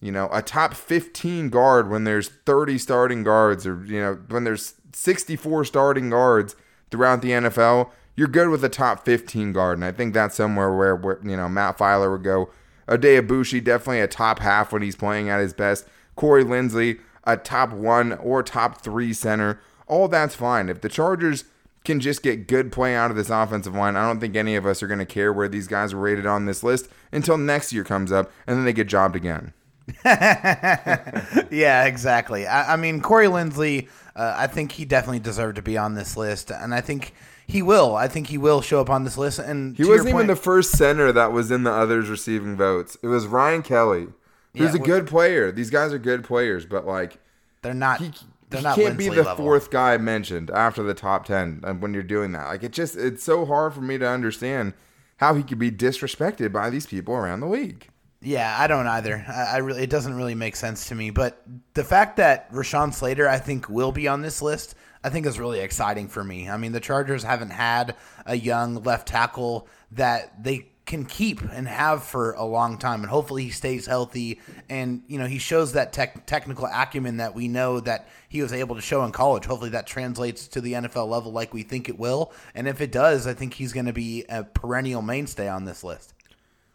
you 0.00 0.12
know, 0.12 0.28
a 0.32 0.42
top 0.42 0.74
15 0.74 1.48
guard 1.48 1.90
when 1.90 2.04
there's 2.04 2.28
30 2.28 2.78
starting 2.78 3.22
guards 3.22 3.66
or, 3.66 3.84
you 3.84 4.00
know, 4.00 4.18
when 4.28 4.44
there's 4.44 4.74
64 4.92 5.64
starting 5.64 6.10
guards 6.10 6.54
throughout 6.90 7.22
the 7.22 7.30
NFL. 7.30 7.90
You're 8.16 8.28
good 8.28 8.48
with 8.48 8.64
a 8.64 8.68
top 8.68 9.04
15 9.04 9.52
guard. 9.52 9.78
And 9.78 9.84
I 9.84 9.92
think 9.92 10.12
that's 10.12 10.34
somewhere 10.34 10.74
where, 10.74 10.96
where 10.96 11.20
you 11.22 11.36
know, 11.36 11.48
Matt 11.48 11.78
Feiler 11.78 12.10
would 12.10 12.24
go. 12.24 12.50
Oday 12.88 13.20
Aboushi, 13.20 13.62
definitely 13.62 14.00
a 14.00 14.08
top 14.08 14.38
half 14.38 14.72
when 14.72 14.82
he's 14.82 14.96
playing 14.96 15.28
at 15.28 15.40
his 15.40 15.52
best. 15.52 15.86
Corey 16.16 16.42
Linsley, 16.42 16.98
a 17.24 17.36
top 17.36 17.72
one 17.72 18.14
or 18.14 18.42
top 18.42 18.80
three 18.80 19.12
center. 19.12 19.60
All 19.86 20.08
that's 20.08 20.34
fine. 20.34 20.68
If 20.68 20.80
the 20.80 20.88
Chargers 20.88 21.44
can 21.88 22.00
just 22.00 22.22
get 22.22 22.46
good 22.46 22.70
play 22.70 22.94
out 22.94 23.10
of 23.10 23.16
this 23.16 23.30
offensive 23.30 23.74
line, 23.74 23.96
I 23.96 24.06
don't 24.06 24.20
think 24.20 24.36
any 24.36 24.56
of 24.56 24.66
us 24.66 24.82
are 24.82 24.86
going 24.86 24.98
to 24.98 25.06
care 25.06 25.32
where 25.32 25.48
these 25.48 25.66
guys 25.66 25.94
are 25.94 25.98
rated 25.98 26.26
on 26.26 26.44
this 26.44 26.62
list 26.62 26.88
until 27.10 27.38
next 27.38 27.72
year 27.72 27.82
comes 27.82 28.12
up 28.12 28.30
and 28.46 28.58
then 28.58 28.66
they 28.66 28.74
get 28.74 28.88
jobbed 28.88 29.16
again. 29.16 29.54
yeah, 30.04 31.84
exactly. 31.86 32.46
I, 32.46 32.74
I 32.74 32.76
mean, 32.76 33.00
Corey 33.00 33.26
Linsley, 33.26 33.88
uh, 34.14 34.34
I 34.36 34.46
think 34.46 34.72
he 34.72 34.84
definitely 34.84 35.20
deserved 35.20 35.56
to 35.56 35.62
be 35.62 35.78
on 35.78 35.94
this 35.94 36.14
list, 36.14 36.50
and 36.50 36.74
I 36.74 36.82
think 36.82 37.14
he 37.46 37.62
will. 37.62 37.96
I 37.96 38.06
think 38.06 38.26
he 38.26 38.36
will 38.36 38.60
show 38.60 38.82
up 38.82 38.90
on 38.90 39.04
this 39.04 39.16
list. 39.16 39.38
And 39.38 39.74
He 39.74 39.86
wasn't 39.86 40.10
even 40.10 40.26
the 40.26 40.36
first 40.36 40.72
center 40.72 41.10
that 41.12 41.32
was 41.32 41.50
in 41.50 41.62
the 41.62 41.72
others 41.72 42.10
receiving 42.10 42.54
votes. 42.54 42.98
It 43.02 43.06
was 43.06 43.26
Ryan 43.26 43.62
Kelly, 43.62 44.08
who's 44.54 44.74
Yeah, 44.74 44.82
a 44.82 44.84
good 44.84 45.06
player. 45.06 45.50
These 45.50 45.70
guys 45.70 45.94
are 45.94 45.98
good 45.98 46.22
players, 46.22 46.66
but 46.66 46.86
like 46.86 47.18
They're 47.62 47.72
not. 47.72 48.00
he, 48.00 48.12
they're 48.50 48.62
can't 48.74 48.98
be 48.98 49.08
the 49.08 49.22
level. 49.22 49.44
fourth 49.44 49.70
guy 49.70 49.96
mentioned 49.96 50.50
after 50.50 50.82
the 50.82 50.94
top 50.94 51.26
10 51.26 51.60
and 51.64 51.82
when 51.82 51.94
you're 51.94 52.02
doing 52.02 52.32
that. 52.32 52.46
Like 52.46 52.62
it 52.62 52.72
just 52.72 52.96
it's 52.96 53.22
so 53.22 53.44
hard 53.44 53.74
for 53.74 53.80
me 53.80 53.98
to 53.98 54.08
understand 54.08 54.74
how 55.18 55.34
he 55.34 55.42
could 55.42 55.58
be 55.58 55.70
disrespected 55.70 56.52
by 56.52 56.70
these 56.70 56.86
people 56.86 57.14
around 57.14 57.40
the 57.40 57.46
league. 57.46 57.88
Yeah, 58.20 58.56
I 58.58 58.66
don't 58.66 58.86
either. 58.86 59.24
I, 59.28 59.44
I, 59.44 59.56
really, 59.58 59.82
it 59.82 59.90
doesn't 59.90 60.14
really 60.14 60.34
make 60.34 60.56
sense 60.56 60.88
to 60.88 60.94
me. 60.94 61.10
But 61.10 61.40
the 61.74 61.84
fact 61.84 62.16
that 62.16 62.50
Rashawn 62.52 62.92
Slater, 62.92 63.28
I 63.28 63.38
think, 63.38 63.68
will 63.68 63.92
be 63.92 64.08
on 64.08 64.22
this 64.22 64.42
list, 64.42 64.74
I 65.04 65.10
think 65.10 65.24
is 65.24 65.38
really 65.38 65.60
exciting 65.60 66.08
for 66.08 66.24
me. 66.24 66.50
I 66.50 66.56
mean, 66.56 66.72
the 66.72 66.80
Chargers 66.80 67.22
haven't 67.22 67.50
had 67.50 67.94
a 68.26 68.34
young 68.34 68.82
left 68.82 69.06
tackle 69.06 69.68
that 69.92 70.42
they 70.42 70.68
can 70.88 71.04
keep 71.04 71.40
and 71.52 71.68
have 71.68 72.02
for 72.02 72.32
a 72.32 72.44
long 72.44 72.78
time 72.78 73.02
and 73.02 73.10
hopefully 73.10 73.44
he 73.44 73.50
stays 73.50 73.86
healthy 73.86 74.40
and 74.68 75.02
you 75.06 75.18
know 75.18 75.26
he 75.26 75.38
shows 75.38 75.74
that 75.74 75.92
tech, 75.92 76.26
technical 76.26 76.66
acumen 76.66 77.18
that 77.18 77.34
we 77.34 77.46
know 77.46 77.78
that 77.78 78.08
he 78.28 78.40
was 78.40 78.52
able 78.52 78.74
to 78.74 78.80
show 78.80 79.04
in 79.04 79.12
college 79.12 79.44
hopefully 79.44 79.70
that 79.70 79.86
translates 79.86 80.48
to 80.48 80.60
the 80.60 80.72
NFL 80.72 81.06
level 81.08 81.30
like 81.30 81.52
we 81.52 81.62
think 81.62 81.88
it 81.88 81.98
will 81.98 82.32
and 82.54 82.66
if 82.66 82.80
it 82.80 82.90
does 82.90 83.26
I 83.26 83.34
think 83.34 83.54
he's 83.54 83.72
going 83.72 83.86
to 83.86 83.92
be 83.92 84.24
a 84.30 84.42
perennial 84.42 85.02
mainstay 85.02 85.46
on 85.46 85.64
this 85.66 85.84
list 85.84 86.14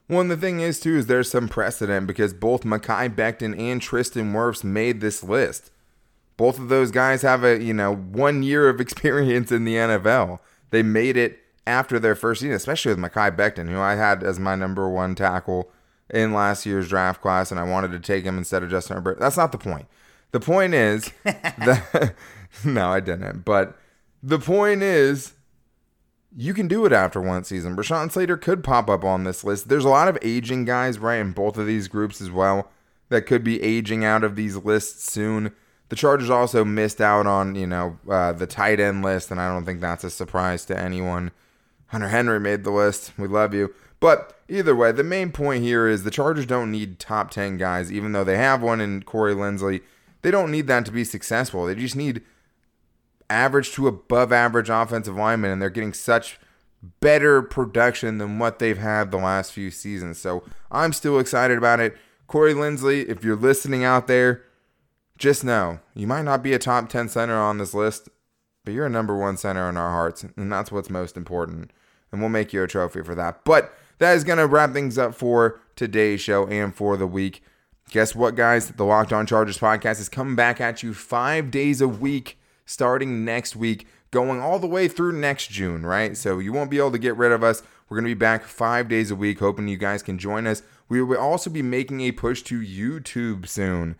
well, 0.09 0.19
and 0.19 0.29
the 0.29 0.37
thing 0.37 0.59
is, 0.59 0.81
too, 0.81 0.97
is 0.97 1.07
there's 1.07 1.31
some 1.31 1.47
precedent 1.47 2.07
because 2.07 2.33
both 2.33 2.63
Mekhi 2.63 3.15
Becton 3.15 3.57
and 3.57 3.81
Tristan 3.81 4.33
Wirfs 4.33 4.61
made 4.61 4.99
this 4.99 5.23
list. 5.23 5.71
Both 6.35 6.59
of 6.59 6.67
those 6.67 6.91
guys 6.91 7.21
have 7.21 7.45
a, 7.45 7.63
you 7.63 7.73
know, 7.73 7.95
one 7.95 8.43
year 8.43 8.67
of 8.67 8.81
experience 8.81 9.49
in 9.49 9.63
the 9.63 9.75
NFL. 9.75 10.39
They 10.71 10.83
made 10.83 11.15
it 11.15 11.42
after 11.65 11.99
their 11.99 12.15
first 12.15 12.41
season, 12.41 12.55
especially 12.55 12.93
with 12.93 13.03
Mekhi 13.03 13.35
Becton, 13.35 13.69
who 13.69 13.79
I 13.79 13.95
had 13.95 14.23
as 14.23 14.39
my 14.39 14.55
number 14.55 14.89
one 14.89 15.15
tackle 15.15 15.71
in 16.09 16.33
last 16.33 16.65
year's 16.65 16.89
draft 16.89 17.21
class, 17.21 17.51
and 17.51 17.59
I 17.59 17.63
wanted 17.63 17.91
to 17.91 17.99
take 17.99 18.25
him 18.25 18.37
instead 18.37 18.63
of 18.63 18.69
Justin 18.69 18.97
Herbert. 18.97 19.19
That's 19.19 19.37
not 19.37 19.51
the 19.51 19.57
point. 19.57 19.87
The 20.31 20.39
point 20.39 20.73
is 20.73 21.11
that 21.23 22.15
no, 22.65 22.89
I 22.89 22.99
didn't. 22.99 23.45
But 23.45 23.77
the 24.21 24.39
point 24.39 24.83
is 24.83 25.33
you 26.35 26.53
can 26.53 26.67
do 26.67 26.85
it 26.85 26.91
after 26.91 27.21
one 27.21 27.43
season. 27.43 27.75
Rashawn 27.75 28.11
Slater 28.11 28.37
could 28.37 28.63
pop 28.63 28.89
up 28.89 29.03
on 29.03 29.23
this 29.23 29.43
list. 29.43 29.69
There's 29.69 29.85
a 29.85 29.89
lot 29.89 30.07
of 30.07 30.17
aging 30.21 30.65
guys, 30.65 30.99
right, 30.99 31.17
in 31.19 31.31
both 31.31 31.57
of 31.57 31.67
these 31.67 31.87
groups 31.87 32.21
as 32.21 32.31
well 32.31 32.69
that 33.09 33.25
could 33.25 33.43
be 33.43 33.61
aging 33.61 34.03
out 34.03 34.23
of 34.23 34.35
these 34.35 34.57
lists 34.57 35.11
soon. 35.11 35.53
The 35.89 35.95
Chargers 35.95 36.31
also 36.31 36.65
missed 36.65 37.01
out 37.01 37.27
on, 37.27 37.53
you 37.53 37.67
know, 37.67 37.99
uh, 38.09 38.33
the 38.33 38.47
tight 38.47 38.79
end 38.79 39.03
list, 39.03 39.29
and 39.29 39.39
I 39.39 39.53
don't 39.53 39.65
think 39.65 39.79
that's 39.81 40.03
a 40.03 40.09
surprise 40.09 40.65
to 40.65 40.79
anyone. 40.79 41.31
Hunter 41.93 42.09
Henry 42.09 42.39
made 42.39 42.63
the 42.63 42.71
list. 42.71 43.13
We 43.19 43.27
love 43.27 43.53
you. 43.53 43.71
But 43.99 44.35
either 44.49 44.75
way, 44.75 44.91
the 44.91 45.03
main 45.03 45.31
point 45.31 45.63
here 45.63 45.87
is 45.87 46.03
the 46.03 46.09
Chargers 46.09 46.47
don't 46.47 46.71
need 46.71 46.97
top 46.97 47.29
10 47.29 47.57
guys, 47.57 47.91
even 47.91 48.13
though 48.13 48.23
they 48.23 48.35
have 48.35 48.63
one 48.63 48.81
in 48.81 49.03
Corey 49.03 49.35
Linsley. 49.35 49.81
They 50.23 50.31
don't 50.31 50.49
need 50.49 50.65
that 50.65 50.85
to 50.87 50.91
be 50.91 51.03
successful. 51.03 51.67
They 51.67 51.75
just 51.75 51.95
need 51.95 52.23
average 53.29 53.73
to 53.73 53.87
above 53.87 54.33
average 54.33 54.71
offensive 54.71 55.15
linemen, 55.15 55.51
and 55.51 55.61
they're 55.61 55.69
getting 55.69 55.93
such 55.93 56.39
better 56.99 57.43
production 57.43 58.17
than 58.17 58.39
what 58.39 58.57
they've 58.57 58.79
had 58.79 59.11
the 59.11 59.17
last 59.17 59.51
few 59.51 59.69
seasons. 59.69 60.17
So 60.17 60.43
I'm 60.71 60.93
still 60.93 61.19
excited 61.19 61.59
about 61.59 61.79
it. 61.79 61.95
Corey 62.25 62.55
Linsley, 62.55 63.07
if 63.07 63.23
you're 63.23 63.35
listening 63.35 63.83
out 63.83 64.07
there, 64.07 64.43
just 65.19 65.43
know 65.43 65.77
you 65.93 66.07
might 66.07 66.23
not 66.23 66.41
be 66.41 66.53
a 66.53 66.59
top 66.59 66.89
10 66.89 67.07
center 67.07 67.37
on 67.37 67.59
this 67.59 67.75
list, 67.75 68.09
but 68.65 68.73
you're 68.73 68.87
a 68.87 68.89
number 68.89 69.15
one 69.15 69.37
center 69.37 69.69
in 69.69 69.77
our 69.77 69.91
hearts, 69.91 70.25
and 70.35 70.51
that's 70.51 70.71
what's 70.71 70.89
most 70.89 71.15
important 71.15 71.69
and 72.13 72.21
we'll 72.21 72.29
make 72.29 72.53
you 72.53 72.63
a 72.63 72.67
trophy 72.67 73.01
for 73.01 73.15
that. 73.15 73.43
But 73.43 73.75
that 73.97 74.15
is 74.15 74.23
going 74.23 74.37
to 74.37 74.47
wrap 74.47 74.71
things 74.71 74.97
up 74.97 75.15
for 75.15 75.59
today's 75.75 76.21
show 76.21 76.47
and 76.47 76.73
for 76.73 76.95
the 76.95 77.07
week. 77.07 77.43
Guess 77.89 78.15
what, 78.15 78.35
guys? 78.35 78.69
The 78.69 78.85
Locked 78.85 79.11
On 79.11 79.25
Chargers 79.25 79.57
podcast 79.57 79.99
is 79.99 80.09
coming 80.09 80.35
back 80.35 80.61
at 80.61 80.83
you 80.83 80.93
five 80.93 81.51
days 81.51 81.81
a 81.81 81.87
week 81.87 82.37
starting 82.65 83.25
next 83.25 83.55
week, 83.55 83.87
going 84.11 84.39
all 84.39 84.59
the 84.59 84.67
way 84.67 84.87
through 84.87 85.19
next 85.19 85.49
June, 85.49 85.85
right? 85.85 86.15
So 86.15 86.39
you 86.39 86.53
won't 86.53 86.71
be 86.71 86.77
able 86.77 86.91
to 86.91 86.99
get 86.99 87.17
rid 87.17 87.31
of 87.31 87.43
us. 87.43 87.63
We're 87.89 87.97
going 87.97 88.05
to 88.05 88.15
be 88.15 88.19
back 88.19 88.45
five 88.45 88.87
days 88.87 89.11
a 89.11 89.15
week, 89.15 89.39
hoping 89.39 89.67
you 89.67 89.77
guys 89.77 90.03
can 90.03 90.17
join 90.17 90.47
us. 90.47 90.61
We 90.87 91.01
will 91.01 91.17
also 91.17 91.49
be 91.49 91.61
making 91.61 92.01
a 92.01 92.11
push 92.11 92.41
to 92.43 92.61
YouTube 92.61 93.47
soon. 93.47 93.95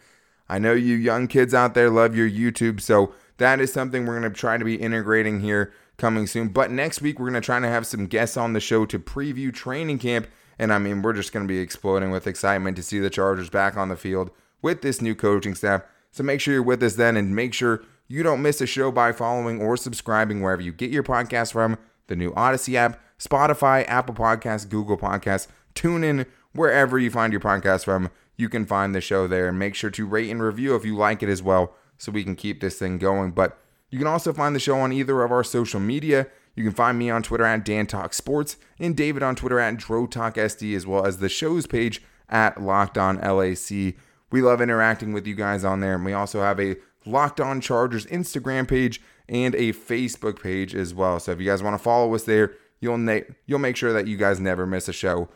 I 0.48 0.60
know 0.60 0.74
you 0.74 0.96
young 0.96 1.28
kids 1.28 1.54
out 1.54 1.74
there 1.74 1.90
love 1.90 2.16
your 2.16 2.30
YouTube, 2.30 2.80
so 2.80 3.14
that 3.38 3.60
is 3.60 3.74
something 3.74 4.06
we're 4.06 4.20
going 4.20 4.32
to 4.32 4.40
try 4.40 4.58
to 4.58 4.66
be 4.66 4.76
integrating 4.76 5.40
here 5.40 5.74
coming 5.98 6.28
soon. 6.28 6.50
But 6.50 6.72
next 6.72 7.02
week, 7.02 7.20
we're 7.20 7.30
going 7.30 7.42
to 7.42 7.46
try 7.46 7.60
to 7.60 7.68
have 7.68 7.86
some 7.86 8.08
guests 8.08 8.38
on 8.38 8.54
the 8.54 8.60
show 8.60 8.86
to 8.86 9.00
preview 9.00 9.54
training 9.54 10.00
camp. 10.00 10.28
And 10.60 10.72
I 10.72 10.78
mean, 10.78 11.02
we're 11.02 11.14
just 11.14 11.34
going 11.34 11.48
to 11.48 11.52
be 11.52 11.60
exploding 11.60 12.12
with 12.12 12.28
excitement 12.28 12.78
to 12.78 12.84
see 12.84 13.00
the 13.00 13.10
Chargers 13.10 13.50
back 13.50 13.76
on 13.78 13.90
the 13.90 13.96
field 13.96 14.32
with 14.62 14.82
this 14.82 15.02
new 15.02 15.16
coaching 15.16 15.56
staff. 15.56 15.84
So 16.12 16.24
make 16.24 16.42
sure 16.42 16.54
you're 16.54 16.64
with 16.64 16.84
us 16.84 16.96
then 16.96 17.18
and 17.18 17.36
make 17.36 17.54
sure 17.54 17.84
you 18.08 18.22
don't 18.22 18.42
miss 18.42 18.62
a 18.62 18.68
show 18.68 18.92
by 18.92 19.12
following 19.12 19.62
or 19.62 19.78
subscribing 19.78 20.42
wherever 20.42 20.62
you 20.62 20.72
get 20.72 20.92
your 20.92 21.04
podcast 21.04 21.54
from 21.54 21.78
the 22.08 22.16
new 22.16 22.34
Odyssey 22.36 22.78
app, 22.78 23.00
Spotify, 23.18 23.88
Apple 23.88 24.14
Podcasts, 24.14 24.70
Google 24.70 24.98
Podcasts, 24.98 25.48
Tune 25.76 26.04
in 26.04 26.26
wherever 26.54 27.00
you 27.00 27.10
find 27.10 27.34
your 27.34 27.40
podcast 27.40 27.86
from. 27.86 28.10
You 28.36 28.50
can 28.50 28.66
find 28.66 28.94
the 28.94 29.02
show 29.02 29.28
there 29.28 29.48
and 29.48 29.60
make 29.60 29.76
sure 29.76 29.90
to 29.92 30.06
rate 30.06 30.30
and 30.30 30.42
review 30.42 30.76
if 30.76 30.86
you 30.86 30.96
like 30.96 31.22
it 31.24 31.30
as 31.30 31.44
well 31.44 31.76
so 31.98 32.12
we 32.12 32.24
can 32.24 32.36
keep 32.36 32.62
this 32.62 32.80
thing 32.80 32.98
going. 32.98 33.32
But 33.32 33.58
you 33.94 34.00
can 34.00 34.08
also 34.08 34.34
find 34.34 34.56
the 34.56 34.60
show 34.60 34.80
on 34.80 34.92
either 34.92 35.22
of 35.22 35.32
our 35.32 35.44
social 35.44 35.80
media. 35.80 36.26
You 36.56 36.64
can 36.64 36.74
find 36.74 36.98
me 36.98 37.12
on 37.12 37.22
Twitter 37.22 37.44
at 37.44 37.64
DanTalkSports 37.64 38.56
and 38.80 38.98
David 38.98 39.22
on 39.22 39.36
Twitter 39.36 39.60
at 39.60 39.78
Dro 39.78 40.08
Talk 40.08 40.34
SD, 40.34 40.76
as 40.76 40.88
well 40.88 41.06
as 41.06 41.20
the 41.20 41.30
show's 41.30 41.68
page 41.68 42.02
at 42.28 42.60
Locked 42.60 42.98
On 42.98 43.18
LAC. 43.18 43.94
We 44.32 44.42
love 44.42 44.62
interacting 44.62 45.14
with 45.14 45.28
you 45.28 45.36
guys 45.36 45.64
on 45.64 45.80
there, 45.80 45.94
and 45.94 46.04
we 46.04 46.12
also 46.12 46.42
have 46.42 46.60
a 46.60 46.78
Locked 47.06 47.40
On 47.40 47.62
Chargers 47.62 48.08
Instagram 48.08 48.68
page 48.68 49.00
and 49.30 49.54
a 49.54 49.74
Facebook 49.74 50.42
page 50.42 50.74
as 50.74 50.92
well. 50.92 51.20
So 51.20 51.32
if 51.32 51.40
you 51.40 51.46
guys 51.46 51.62
want 51.62 51.76
to 51.76 51.84
follow 51.84 52.16
us 52.16 52.24
there, 52.24 52.54
you'll 52.80 52.98
na- 52.98 53.20
you'll 53.46 53.60
make 53.60 53.76
sure 53.76 53.94
that 53.94 54.08
you 54.08 54.18
guys 54.18 54.40
never 54.40 54.66
miss 54.66 54.88
a 54.88 54.94
show. 54.94 55.30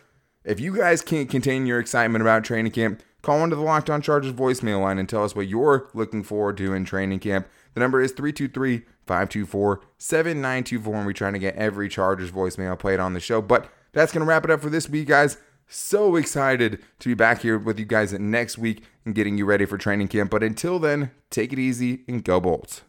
If 0.43 0.59
you 0.59 0.75
guys 0.75 1.03
can't 1.03 1.29
contain 1.29 1.67
your 1.67 1.79
excitement 1.79 2.23
about 2.23 2.43
training 2.43 2.71
camp, 2.71 3.03
call 3.21 3.43
into 3.43 3.55
the 3.55 3.61
Locked 3.61 3.91
On 3.91 4.01
Chargers 4.01 4.33
voicemail 4.33 4.81
line 4.81 4.97
and 4.97 5.07
tell 5.07 5.23
us 5.23 5.35
what 5.35 5.47
you're 5.47 5.91
looking 5.93 6.23
forward 6.23 6.57
to 6.57 6.73
in 6.73 6.85
training 6.85 7.19
camp. 7.19 7.47
The 7.77 7.81
number 7.81 8.01
is 8.01 8.11
323 8.13 8.87
524 9.05 9.81
7924, 9.99 10.95
and 10.95 11.05
we're 11.05 11.13
trying 11.13 11.33
to 11.33 11.39
get 11.39 11.55
every 11.57 11.87
Chargers 11.87 12.31
voicemail 12.31 12.79
played 12.79 12.99
on 12.99 13.13
the 13.13 13.19
show. 13.19 13.39
But 13.39 13.69
that's 13.93 14.11
going 14.11 14.21
to 14.21 14.27
wrap 14.27 14.43
it 14.43 14.49
up 14.49 14.61
for 14.61 14.71
this 14.71 14.89
week, 14.89 15.09
guys. 15.09 15.37
So 15.67 16.15
excited 16.15 16.79
to 16.97 17.07
be 17.07 17.13
back 17.13 17.43
here 17.43 17.59
with 17.59 17.77
you 17.77 17.85
guys 17.85 18.13
next 18.13 18.57
week 18.57 18.83
and 19.05 19.13
getting 19.13 19.37
you 19.37 19.45
ready 19.45 19.65
for 19.65 19.77
training 19.77 20.07
camp. 20.07 20.31
But 20.31 20.41
until 20.41 20.79
then, 20.79 21.11
take 21.29 21.53
it 21.53 21.59
easy 21.59 22.03
and 22.07 22.23
go 22.23 22.39
Bolts. 22.39 22.81